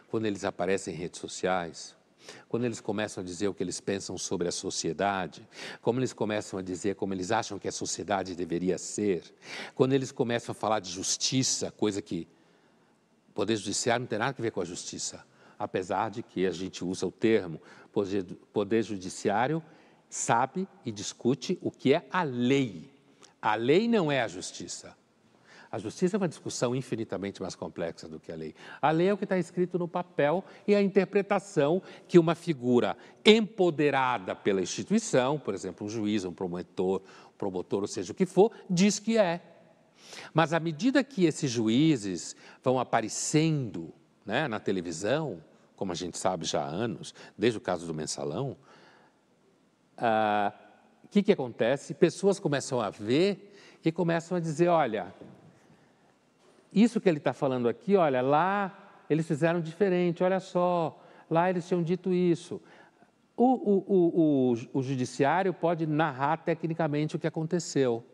quando 0.09 0.27
eles 0.27 0.45
aparecem 0.45 0.95
em 0.95 0.97
redes 0.97 1.21
sociais, 1.21 1.97
quando 2.49 2.65
eles 2.65 2.81
começam 2.81 3.23
a 3.23 3.25
dizer 3.25 3.49
o 3.49 3.55
que 3.55 3.63
eles 3.63 3.81
pensam 3.81 4.17
sobre 4.17 4.47
a 4.47 4.53
sociedade, 4.53 5.47
como 5.81 5.99
eles 5.99 6.13
começam 6.13 6.59
a 6.59 6.63
dizer 6.63 6.95
como 6.95 7.13
eles 7.13 7.33
acham 7.33 7.59
que 7.59 7.67
a 7.67 7.73
sociedade 7.73 8.37
deveria 8.37 8.79
ser, 8.79 9.25
quando 9.75 9.93
eles 9.93 10.13
começam 10.13 10.53
a 10.53 10.55
falar 10.55 10.79
de 10.79 10.91
justiça, 10.91 11.73
coisa 11.73 12.01
que 12.01 12.29
Poder 13.35 13.57
Judiciário 13.57 14.01
não 14.01 14.07
tem 14.07 14.19
nada 14.19 14.37
a 14.39 14.43
ver 14.43 14.51
com 14.51 14.61
a 14.61 14.65
justiça, 14.65 15.25
apesar 15.59 16.11
de 16.11 16.23
que 16.23 16.47
a 16.47 16.51
gente 16.51 16.85
usa 16.85 17.07
o 17.07 17.11
termo 17.11 17.61
Poder, 17.93 18.25
poder 18.53 18.83
Judiciário 18.83 19.63
sabe 20.09 20.67
e 20.85 20.91
discute 20.91 21.59
o 21.61 21.71
que 21.71 21.93
é 21.93 22.07
a 22.11 22.23
lei. 22.23 22.91
A 23.41 23.55
lei 23.55 23.87
não 23.87 24.11
é 24.11 24.23
a 24.23 24.29
justiça. 24.29 24.97
A 25.71 25.79
justiça 25.79 26.17
é 26.17 26.19
uma 26.19 26.29
discussão 26.29 26.75
infinitamente 26.75 27.41
mais 27.41 27.55
complexa 27.55 28.09
do 28.09 28.21
que 28.21 28.31
a 28.31 28.37
lei. 28.37 28.55
A 28.81 28.91
lei 28.91 29.09
é 29.09 29.13
o 29.13 29.17
que 29.17 29.25
está 29.25 29.39
escrito 29.39 29.79
no 29.79 29.89
papel 29.89 30.45
e 30.67 30.75
a 30.75 30.83
interpretação 30.83 31.83
que 32.09 32.19
uma 32.19 32.35
figura 32.35 32.97
empoderada 33.25 34.35
pela 34.35 34.61
instituição, 34.61 35.39
por 35.39 35.55
exemplo, 35.55 35.87
um 35.87 35.91
juiz, 35.91 36.25
um 36.25 36.33
promotor, 36.33 37.03
um 37.27 37.37
promotor, 37.39 37.83
ou 37.83 37.89
seja 37.89 38.13
o 38.13 38.15
que 38.15 38.27
for, 38.27 38.53
diz 38.69 38.99
que 38.99 39.19
é. 39.19 39.52
Mas 40.33 40.53
à 40.53 40.61
medida 40.61 41.03
que 41.03 41.25
esses 41.25 41.51
juízes 41.51 42.37
vão 42.63 42.79
aparecendo 42.79 43.93
né, 44.25 44.49
na 44.49 44.61
televisão, 44.61 45.43
como 45.77 45.93
a 45.93 45.95
gente 45.95 46.17
sabe 46.19 46.45
já 46.45 46.63
há 46.63 46.67
anos, 46.67 47.15
desde 47.37 47.59
o 47.59 47.61
caso 47.61 47.87
do 47.87 47.95
mensalão, 47.95 48.51
o 48.51 48.57
ah, 49.99 50.53
que, 51.11 51.23
que 51.23 51.33
acontece? 51.33 51.95
Pessoas 51.95 52.39
começam 52.39 52.81
a 52.81 52.91
ver 52.91 53.53
e 53.85 53.93
começam 53.93 54.37
a 54.37 54.41
dizer: 54.41 54.69
olha, 54.69 55.13
isso 56.73 57.01
que 57.01 57.09
ele 57.09 57.19
está 57.19 57.33
falando 57.33 57.69
aqui, 57.69 57.97
olha, 57.97 58.23
lá 58.23 58.79
eles 59.11 59.27
fizeram 59.27 59.61
diferente, 59.61 60.25
olha 60.25 60.41
só, 60.41 60.99
lá 61.31 61.51
eles 61.51 61.69
tinham 61.69 61.83
dito 61.83 62.13
isso. 62.13 62.61
O, 63.37 63.45
o, 63.45 63.85
o, 63.89 64.79
o, 64.79 64.83
judiciário 64.83 65.53
pode 65.53 65.87
narrar 65.87 66.39
tecnicamente 66.39 67.17
o 67.17 67.19
que 67.19 67.27
aconteceu, 67.27 68.05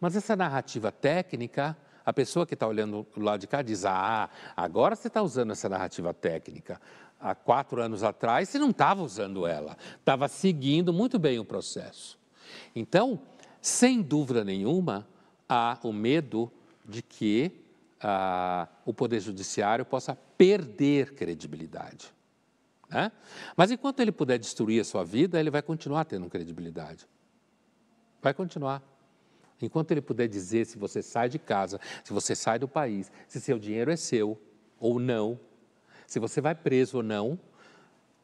mas 0.00 0.16
essa 0.16 0.34
narrativa 0.34 0.90
técnica, 0.90 1.76
a 2.04 2.12
pessoa 2.12 2.46
que 2.46 2.54
está 2.54 2.66
olhando 2.66 3.06
do 3.14 3.20
lado 3.22 3.40
de 3.40 3.46
cá 3.46 3.62
diz: 3.62 3.84
Ah, 3.84 4.30
agora 4.56 4.96
você 4.96 5.08
está 5.08 5.22
usando 5.22 5.52
essa 5.52 5.68
narrativa 5.68 6.14
técnica. 6.14 6.80
Há 7.20 7.34
quatro 7.34 7.82
anos 7.82 8.02
atrás 8.02 8.48
você 8.48 8.58
não 8.58 8.70
estava 8.70 9.02
usando 9.02 9.46
ela, 9.46 9.76
estava 9.98 10.26
seguindo 10.26 10.92
muito 10.92 11.18
bem 11.18 11.38
o 11.38 11.44
processo. 11.44 12.18
Então, 12.74 13.20
sem 13.60 14.00
dúvida 14.00 14.42
nenhuma, 14.42 15.06
há 15.46 15.78
o 15.82 15.92
medo 15.92 16.50
de 16.88 17.02
que 17.02 17.52
ah, 18.00 18.66
o 18.86 18.94
Poder 18.94 19.20
Judiciário 19.20 19.84
possa 19.84 20.16
perder 20.16 21.14
credibilidade. 21.14 22.10
Né? 22.88 23.12
Mas 23.54 23.70
enquanto 23.70 24.00
ele 24.00 24.10
puder 24.10 24.38
destruir 24.38 24.80
a 24.80 24.84
sua 24.84 25.04
vida, 25.04 25.38
ele 25.38 25.50
vai 25.50 25.62
continuar 25.62 26.04
tendo 26.06 26.28
credibilidade. 26.28 27.06
Vai 28.22 28.32
continuar. 28.34 28.82
Enquanto 29.62 29.90
ele 29.90 30.00
puder 30.00 30.28
dizer 30.28 30.66
se 30.66 30.78
você 30.78 31.02
sai 31.02 31.28
de 31.28 31.38
casa, 31.38 31.80
se 32.04 32.12
você 32.12 32.34
sai 32.34 32.58
do 32.58 32.68
país, 32.68 33.10
se 33.28 33.40
seu 33.40 33.58
dinheiro 33.58 33.90
é 33.90 33.96
seu 33.96 34.40
ou 34.78 34.98
não, 34.98 35.38
se 36.06 36.18
você 36.18 36.40
vai 36.40 36.54
preso 36.54 36.98
ou 36.98 37.02
não, 37.02 37.38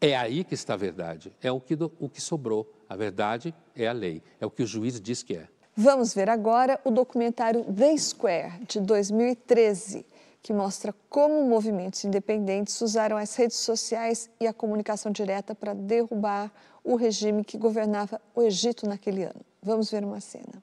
é 0.00 0.16
aí 0.16 0.44
que 0.44 0.54
está 0.54 0.74
a 0.74 0.76
verdade. 0.76 1.32
É 1.42 1.50
o 1.50 1.60
que, 1.60 1.74
o 1.98 2.08
que 2.08 2.20
sobrou. 2.20 2.70
A 2.88 2.96
verdade 2.96 3.54
é 3.74 3.86
a 3.86 3.92
lei. 3.92 4.22
É 4.40 4.46
o 4.46 4.50
que 4.50 4.62
o 4.62 4.66
juiz 4.66 5.00
diz 5.00 5.22
que 5.22 5.36
é. 5.36 5.48
Vamos 5.76 6.14
ver 6.14 6.30
agora 6.30 6.80
o 6.84 6.90
documentário 6.90 7.64
The 7.64 7.96
Square, 7.98 8.64
de 8.66 8.80
2013, 8.80 10.06
que 10.42 10.52
mostra 10.52 10.94
como 11.08 11.44
movimentos 11.44 12.02
independentes 12.04 12.80
usaram 12.80 13.16
as 13.16 13.34
redes 13.36 13.58
sociais 13.58 14.30
e 14.40 14.46
a 14.46 14.54
comunicação 14.54 15.12
direta 15.12 15.54
para 15.54 15.74
derrubar 15.74 16.50
o 16.82 16.96
regime 16.96 17.44
que 17.44 17.58
governava 17.58 18.20
o 18.34 18.42
Egito 18.42 18.88
naquele 18.88 19.24
ano. 19.24 19.40
Vamos 19.62 19.90
ver 19.90 20.04
uma 20.04 20.20
cena. 20.20 20.62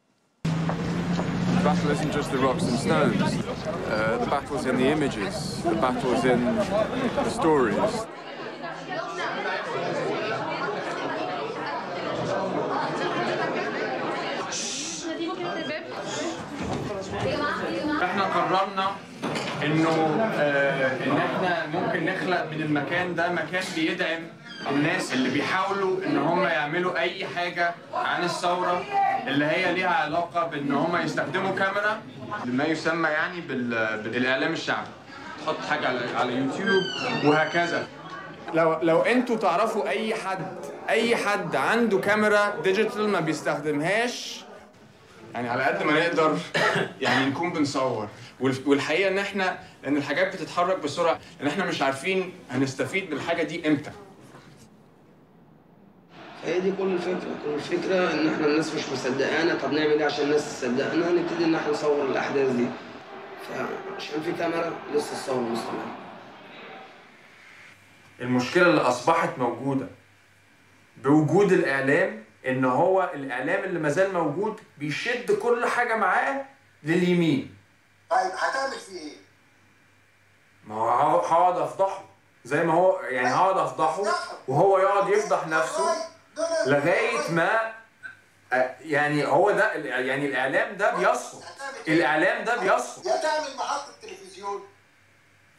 The 1.64 1.70
battle 1.70 1.92
isn't 1.92 2.12
just 2.12 2.30
the 2.30 2.40
rocks 2.40 2.64
and 2.64 2.78
stones. 2.78 3.22
Uh, 3.22 4.18
the 4.18 4.26
battle's 4.30 4.66
in 4.66 4.76
the 4.76 4.86
images. 4.86 5.64
The 5.64 5.76
battle's 5.76 6.26
in 6.26 6.44
the 6.44 7.30
stories. 7.30 8.06
إحنا 18.04 18.24
قررنا 18.24 18.92
انه 19.64 19.90
آه 20.36 20.88
ان 21.06 21.18
إحنا 21.18 21.66
ممكن 21.74 22.06
نخلق 22.06 22.46
من 22.52 22.62
المكان 22.62 23.16
ده 23.16 23.32
مكان 23.32 23.64
بيدعم 23.76 24.22
الناس 24.72 25.14
اللي 25.14 25.30
بيحاولوا 25.30 25.98
ان 26.06 26.18
هم 26.18 26.44
يعملوا 26.44 27.00
اي 27.00 27.26
حاجة 27.36 27.74
عن 27.94 28.24
الثورة 28.24 28.84
اللي 29.28 29.46
هي 29.46 29.74
ليها 29.74 29.90
علاقة 29.90 30.48
بإن 30.48 30.72
هم 30.72 30.96
يستخدموا 30.98 31.56
كاميرا. 31.56 32.02
ما 32.46 32.66
يسمى 32.66 33.10
يعني 33.10 33.42
بالإعلام 33.42 34.54
الشعبي. 34.54 34.88
تحط 35.46 35.56
حاجة 35.70 35.88
على 35.88 36.00
على 36.16 36.36
يوتيوب 36.36 36.84
وهكذا. 37.26 37.88
لو 38.54 38.80
لو 38.82 39.02
أنتوا 39.02 39.36
تعرفوا 39.38 39.90
أي 39.90 40.16
حد 40.16 40.46
أي 40.90 41.16
حد 41.16 41.56
عنده 41.56 42.00
كاميرا 42.00 42.56
ديجيتال 42.64 43.10
ما 43.10 43.20
بيستخدمهاش 43.20 44.44
يعني 45.34 45.50
على 45.50 45.64
قد 45.64 45.84
ما 45.84 46.00
نقدر 46.00 46.38
يعني 47.02 47.26
نكون 47.26 47.54
بنصور. 47.54 48.08
والحقيقة 48.66 49.10
إن 49.10 49.18
إحنا 49.18 49.60
إن 49.88 49.98
الحاجات 49.98 50.36
بتتحرك 50.36 50.80
بسرعة 50.80 51.20
إن 51.42 51.48
إحنا 51.48 51.66
مش 51.66 51.82
عارفين 51.82 52.34
هنستفيد 52.52 53.12
من 53.12 53.18
الحاجة 53.18 53.44
دي 53.44 53.68
إمتى. 53.68 53.92
هي 56.44 56.60
دي 56.60 56.72
كل 56.78 56.94
الفكرة. 56.94 57.36
كل 57.46 57.54
الفكرة 57.54 58.14
إن 58.14 58.34
إحنا 58.34 58.48
الناس 58.48 58.76
مش 58.76 58.90
مصدقانا. 58.90 59.56
طب 59.56 59.72
نعمل 59.74 59.92
إيه 60.00 60.06
عشان 60.06 60.26
الناس 60.26 60.60
تصدقنا؟ 60.60 61.10
نبتدي 61.12 61.46
إن 61.46 61.56
إحنا 61.56 61.72
نصور 61.72 62.06
الأحداث 62.06 62.50
دي. 62.56 62.68
فعشان 63.50 64.22
في 64.22 64.32
كاميرا 64.32 64.72
لسه 64.94 65.12
الصور 65.12 65.40
مستمر 65.42 65.86
المشكلة 68.22 68.68
اللي 68.70 68.82
أصبحت 68.82 69.30
موجودة 69.38 69.88
بوجود 70.98 71.52
الإعلام 71.52 72.24
إن 72.48 72.66
هو 72.66 73.12
الإعلام 73.14 73.64
اللي 73.64 73.80
مازال 73.80 74.14
موجود 74.14 74.60
بيشد 74.78 75.32
كل 75.32 75.66
حاجة 75.66 75.96
معاه 75.96 76.46
لليمين. 76.84 77.56
طيب 78.10 78.32
هتعمل 78.38 78.80
فيه 78.80 79.00
إيه؟ 79.00 79.16
ما 80.68 80.76
هو 80.76 81.20
هقعد 81.20 81.58
أفضحه. 81.58 82.04
زي 82.46 82.64
ما 82.64 82.74
هو 82.74 83.00
يعني 83.00 83.28
هقعد 83.28 83.58
أفضحه 83.58 84.04
وهو 84.48 84.80
يقعد 84.80 85.10
يفضح 85.10 85.48
نفسه. 85.48 86.13
لغاية 86.66 87.32
ما 87.32 87.74
يعني 88.82 89.26
هو 89.28 89.52
ده 89.52 89.74
يعني 89.74 90.26
الإعلام 90.26 90.78
ده 90.78 90.96
بيصفر 90.96 91.44
الإعلام 91.88 92.44
ده 92.44 92.58
بيصفر 92.58 93.10
يا 93.10 93.18
تعمل 93.18 93.56
محطة 93.58 93.92
تلفزيون 94.02 94.68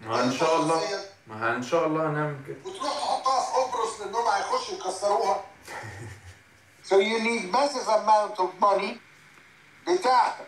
ما 0.01 0.25
إن 0.25 0.33
شاء 0.33 0.57
الله. 0.57 0.83
ما 1.27 1.57
إن 1.57 1.62
شاء 1.62 1.87
الله 1.87 2.11
هنعمل 2.11 2.37
كده. 2.49 2.57
وتروح 2.64 2.93
تحطها 2.93 3.41
في 3.41 3.53
قبرص 3.61 4.01
لأنهم 4.01 4.29
هيخشوا 4.29 4.75
يكسروها. 4.75 5.45
So 6.91 6.97
you 6.99 7.18
need 7.18 7.51
massive 7.51 7.89
amount 7.89 8.37
of 8.39 8.51
money 8.61 8.93
بتاعتك. 9.89 10.47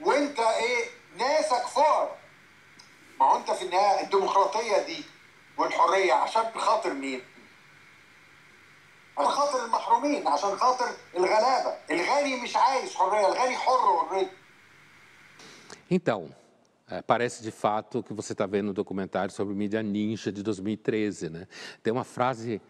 وأنت 0.00 0.38
إيه 0.40 0.84
ناسك 1.18 1.66
فار. 1.66 2.16
ما 3.20 3.26
هو 3.26 3.36
أنت 3.36 3.50
في 3.50 3.64
النهاية 3.64 4.00
الديمقراطية 4.04 4.78
دي 4.78 5.04
والحرية 5.58 6.12
عشان 6.12 6.44
خاطر 6.56 6.92
مين؟ 6.92 7.22
عشان 9.17 9.31
خاطر 9.31 9.65
المحرومين 9.65 10.27
عشان 10.27 10.55
خاطر 10.57 10.85
الغلابه 11.17 11.73
الغني 11.91 12.41
مش 12.43 12.55
عايز 12.55 12.95
حريه 12.95 13.27
الغني 13.27 13.57
حر 13.57 13.73
اوريدي 13.73 14.29
Então, 15.89 16.35
é, 16.89 17.01
parece 17.01 17.41
de 17.41 17.51
fato 17.51 18.03
que 18.03 18.13
você 18.13 18.33
está 18.33 18.45
vendo 18.45 18.71
um 18.71 18.73
documentário 18.73 19.33
sobre 19.33 19.53
mídia 19.53 19.81
ninja 19.81 20.31
de 20.31 20.43
2013, 20.43 21.29
né? 21.29 21.47
Tem 21.81 21.93
uma 21.93 22.03
frase 22.03 22.61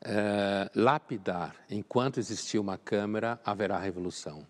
é, 0.00 0.70
lapidar: 0.74 1.54
enquanto 1.70 2.18
existir 2.18 2.58
uma 2.58 2.78
câmera, 2.78 3.38
haverá 3.44 3.78
revolução, 3.78 4.46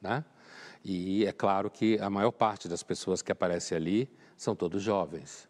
né? 0.00 0.24
E 0.84 1.24
é 1.26 1.32
claro 1.32 1.70
que 1.70 1.98
a 1.98 2.10
maior 2.10 2.32
parte 2.32 2.68
das 2.68 2.82
pessoas 2.82 3.22
que 3.22 3.30
aparecem 3.30 3.76
ali 3.76 4.10
são 4.36 4.56
todos 4.56 4.82
jovens, 4.82 5.48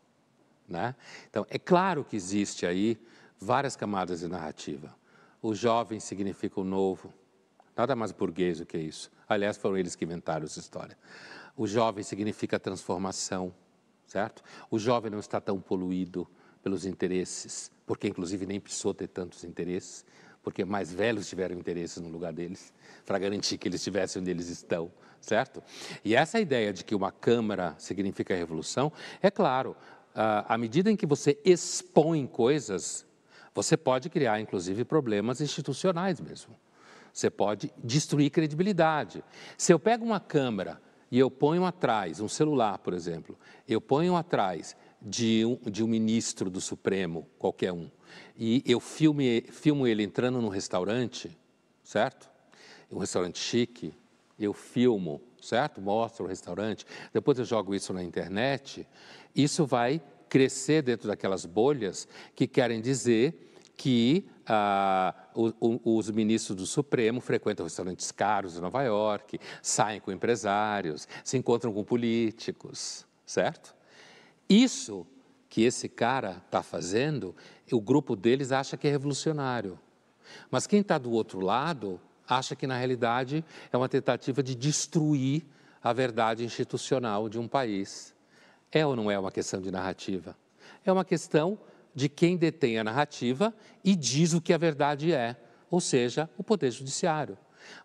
né? 0.68 0.94
Então 1.30 1.46
é 1.48 1.58
claro 1.58 2.04
que 2.04 2.16
existe 2.16 2.66
aí 2.66 3.00
várias 3.40 3.74
camadas 3.76 4.20
de 4.20 4.28
narrativa. 4.28 4.94
O 5.41 5.53
jovem 5.53 5.99
significa 5.99 6.59
o 6.59 6.63
novo, 6.63 7.13
nada 7.75 7.95
mais 7.95 8.11
burguês 8.11 8.59
do 8.59 8.65
que 8.65 8.77
isso. 8.77 9.11
Aliás, 9.29 9.57
foram 9.57 9.77
eles 9.77 9.95
que 9.95 10.05
inventaram 10.05 10.45
essa 10.45 10.59
história. 10.59 10.97
O 11.55 11.67
jovem 11.67 12.03
significa 12.03 12.59
transformação, 12.59 13.53
certo? 14.05 14.43
O 14.69 14.77
jovem 14.77 15.11
não 15.11 15.19
está 15.19 15.39
tão 15.41 15.59
poluído 15.59 16.27
pelos 16.61 16.85
interesses, 16.85 17.71
porque 17.85 18.07
inclusive 18.07 18.45
nem 18.45 18.59
precisou 18.59 18.93
ter 18.93 19.07
tantos 19.07 19.43
interesses, 19.43 20.05
porque 20.43 20.63
mais 20.65 20.93
velhos 20.93 21.27
tiveram 21.27 21.57
interesses 21.57 21.97
no 21.97 22.09
lugar 22.09 22.33
deles, 22.33 22.73
para 23.05 23.17
garantir 23.19 23.57
que 23.57 23.67
eles 23.67 23.81
estivessem 23.81 24.21
onde 24.21 24.31
eles 24.31 24.49
estão, 24.49 24.91
certo? 25.19 25.63
E 26.03 26.15
essa 26.15 26.39
ideia 26.39 26.73
de 26.73 26.83
que 26.83 26.95
uma 26.95 27.11
Câmara 27.11 27.75
significa 27.77 28.35
revolução, 28.35 28.91
é 29.21 29.31
claro, 29.31 29.75
à 30.13 30.57
medida 30.57 30.91
em 30.91 30.95
que 30.95 31.05
você 31.05 31.39
expõe 31.45 32.25
coisas, 32.27 33.05
você 33.57 33.75
pode 33.75 34.07
criar, 34.07 34.39
inclusive, 34.39 34.85
problemas 34.85 35.41
institucionais 35.41 36.21
mesmo. 36.21 36.55
Você 37.11 37.27
pode 37.27 37.73
destruir 37.83 38.29
credibilidade. 38.29 39.23
Se 39.57 39.73
eu 39.73 39.79
pego 39.79 40.05
uma 40.05 40.19
Câmara 40.19 40.79
e 41.09 41.17
eu 41.17 41.31
ponho 41.31 41.65
atrás, 41.65 42.19
um 42.19 42.27
celular, 42.27 42.77
por 42.77 42.93
exemplo, 42.93 43.35
eu 43.67 43.81
ponho 43.81 44.15
atrás 44.15 44.77
de 45.01 45.43
um, 45.43 45.71
de 45.71 45.83
um 45.83 45.87
ministro 45.87 46.51
do 46.51 46.61
Supremo, 46.61 47.27
qualquer 47.39 47.71
um, 47.73 47.89
e 48.37 48.61
eu 48.63 48.79
filme, 48.79 49.41
filmo 49.49 49.87
ele 49.87 50.03
entrando 50.03 50.39
num 50.39 50.49
restaurante, 50.49 51.35
certo? 51.83 52.29
Um 52.91 52.99
restaurante 52.99 53.39
chique, 53.39 53.91
eu 54.39 54.53
filmo, 54.53 55.19
certo? 55.41 55.81
Mostro 55.81 56.25
o 56.25 56.27
restaurante, 56.27 56.85
depois 57.11 57.39
eu 57.39 57.45
jogo 57.45 57.73
isso 57.73 57.91
na 57.91 58.03
internet, 58.03 58.87
isso 59.35 59.65
vai 59.65 59.99
crescer 60.29 60.83
dentro 60.83 61.07
daquelas 61.07 61.43
bolhas 61.43 62.07
que 62.35 62.45
querem 62.45 62.79
dizer 62.79 63.46
que 63.77 64.27
ah, 64.47 65.13
o, 65.35 65.53
o, 65.59 65.97
os 65.97 66.09
ministros 66.09 66.57
do 66.57 66.65
Supremo 66.65 67.21
frequentam 67.21 67.63
restaurantes 67.63 68.11
caros 68.11 68.57
em 68.57 68.59
Nova 68.59 68.81
York, 68.81 69.39
saem 69.61 70.01
com 70.01 70.11
empresários, 70.11 71.07
se 71.23 71.37
encontram 71.37 71.71
com 71.71 71.83
políticos, 71.83 73.05
certo? 73.25 73.75
Isso 74.49 75.05
que 75.47 75.61
esse 75.61 75.87
cara 75.87 76.41
está 76.45 76.63
fazendo, 76.63 77.35
o 77.71 77.79
grupo 77.79 78.15
deles 78.15 78.51
acha 78.51 78.75
que 78.75 78.87
é 78.87 78.91
revolucionário. 78.91 79.79
Mas 80.49 80.65
quem 80.65 80.81
está 80.81 80.97
do 80.97 81.11
outro 81.11 81.39
lado 81.39 81.99
acha 82.27 82.55
que, 82.55 82.67
na 82.67 82.77
realidade, 82.77 83.45
é 83.71 83.77
uma 83.77 83.87
tentativa 83.87 84.43
de 84.43 84.55
destruir 84.55 85.45
a 85.81 85.93
verdade 85.93 86.43
institucional 86.43 87.29
de 87.29 87.39
um 87.39 87.47
país. 87.47 88.13
É 88.71 88.85
ou 88.85 88.95
não 88.95 89.09
é 89.09 89.17
uma 89.17 89.31
questão 89.31 89.61
de 89.61 89.71
narrativa? 89.71 90.35
É 90.85 90.91
uma 90.91 91.05
questão 91.05 91.57
de 91.97 92.07
quem 92.07 92.37
detém 92.37 92.77
a 92.77 92.83
narrativa 92.83 93.51
e 93.83 93.95
diz 93.95 94.33
o 94.33 94.39
que 94.39 94.53
a 94.53 94.57
verdade 94.59 95.11
é, 95.11 95.35
ou 95.67 95.81
seja, 95.81 96.29
o 96.37 96.43
Poder 96.43 96.69
Judiciário. 96.69 97.35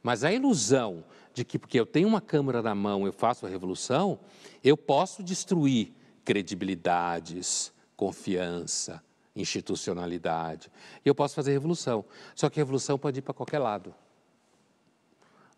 Mas 0.02 0.22
a 0.22 0.30
ilusão 0.30 1.02
de 1.32 1.46
que, 1.46 1.58
porque 1.58 1.80
eu 1.80 1.86
tenho 1.86 2.08
uma 2.08 2.20
Câmara 2.20 2.60
na 2.60 2.74
mão, 2.74 3.06
eu 3.06 3.12
faço 3.14 3.46
a 3.46 3.48
revolução, 3.48 4.20
eu 4.62 4.76
posso 4.76 5.22
destruir 5.22 5.94
credibilidades, 6.26 7.72
confiança, 7.96 9.02
institucionalidade. 9.34 10.70
E 11.02 11.08
eu 11.08 11.14
posso 11.14 11.34
fazer 11.34 11.52
revolução. 11.52 12.04
Só 12.34 12.50
que 12.50 12.60
a 12.60 12.62
revolução 12.62 12.98
pode 12.98 13.20
ir 13.20 13.22
para 13.22 13.32
qualquer 13.32 13.60
lado. 13.60 13.94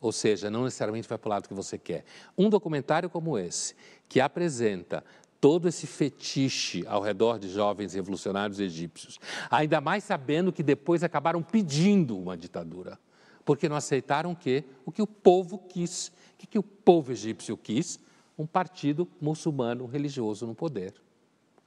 Ou 0.01 0.13
seja, 0.13 0.49
não 0.49 0.63
necessariamente 0.63 1.09
vai 1.09 1.19
para 1.19 1.27
o 1.27 1.31
lado 1.31 1.49
que 1.49 1.55
você 1.55 1.77
quer. 1.77 2.05
Um 2.39 2.49
documentário 2.49 3.11
como 3.11 3.37
esse, 3.37 3.75
que 4.09 4.21
apresenta 4.21 5.03
todo 5.45 5.69
esse 5.69 5.87
fetiche 5.87 6.87
ao 6.87 7.03
redor 7.03 7.39
de 7.39 7.51
jovens 7.51 7.93
revolucionários 7.93 8.61
egípcios, 8.61 9.21
ainda 9.51 9.79
mais 9.79 10.03
sabendo 10.03 10.51
que 10.51 10.63
depois 10.63 11.05
acabaram 11.05 11.43
pedindo 11.43 12.19
uma 12.19 12.35
ditadura, 12.35 12.99
porque 13.45 13.69
não 13.69 13.77
aceitaram 13.77 14.33
o 14.33 14.37
que 14.37 14.65
o 14.87 14.91
que 14.91 15.03
o 15.03 15.07
povo 15.07 15.59
quis, 15.59 16.09
o 16.09 16.39
que, 16.39 16.47
que 16.47 16.59
o 16.59 16.63
povo 16.63 17.13
egípcio 17.13 17.59
quis, 17.59 18.01
um 18.39 18.47
partido 18.47 19.07
muçulmano 19.21 19.85
religioso 19.85 20.47
no 20.47 20.55
poder. 20.55 20.95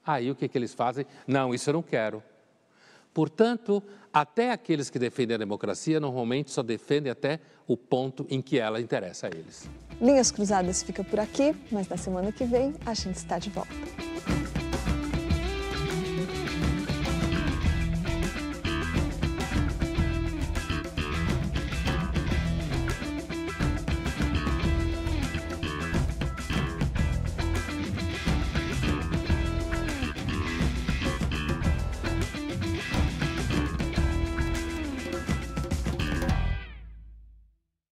Aí 0.04 0.32
o 0.32 0.36
que, 0.36 0.48
que 0.48 0.58
eles 0.58 0.74
fazem? 0.74 1.06
Não, 1.28 1.54
isso 1.54 1.70
eu 1.70 1.76
não 1.76 1.84
quero. 1.84 2.24
Portanto, 3.18 3.82
até 4.14 4.52
aqueles 4.52 4.92
que 4.92 5.00
defendem 5.00 5.34
a 5.34 5.38
democracia 5.40 6.00
normalmente 6.00 6.52
só 6.52 6.62
defendem 6.62 7.12
até 7.12 7.40
o 7.66 7.76
ponto 7.76 8.28
em 8.30 8.44
que 8.44 8.60
ela 8.60 8.80
interessa 8.80 9.26
a 9.26 9.30
eles. 9.32 9.68
Linhas 10.00 10.30
Cruzadas 10.30 10.84
fica 10.84 11.04
por 11.04 11.20
aqui, 11.20 11.56
mas 11.72 11.88
na 11.88 11.98
semana 11.98 12.32
que 12.32 12.46
vem 12.46 12.76
a 12.86 12.94
gente 12.94 13.16
está 13.16 13.40
de 13.40 13.50
volta. 13.50 13.74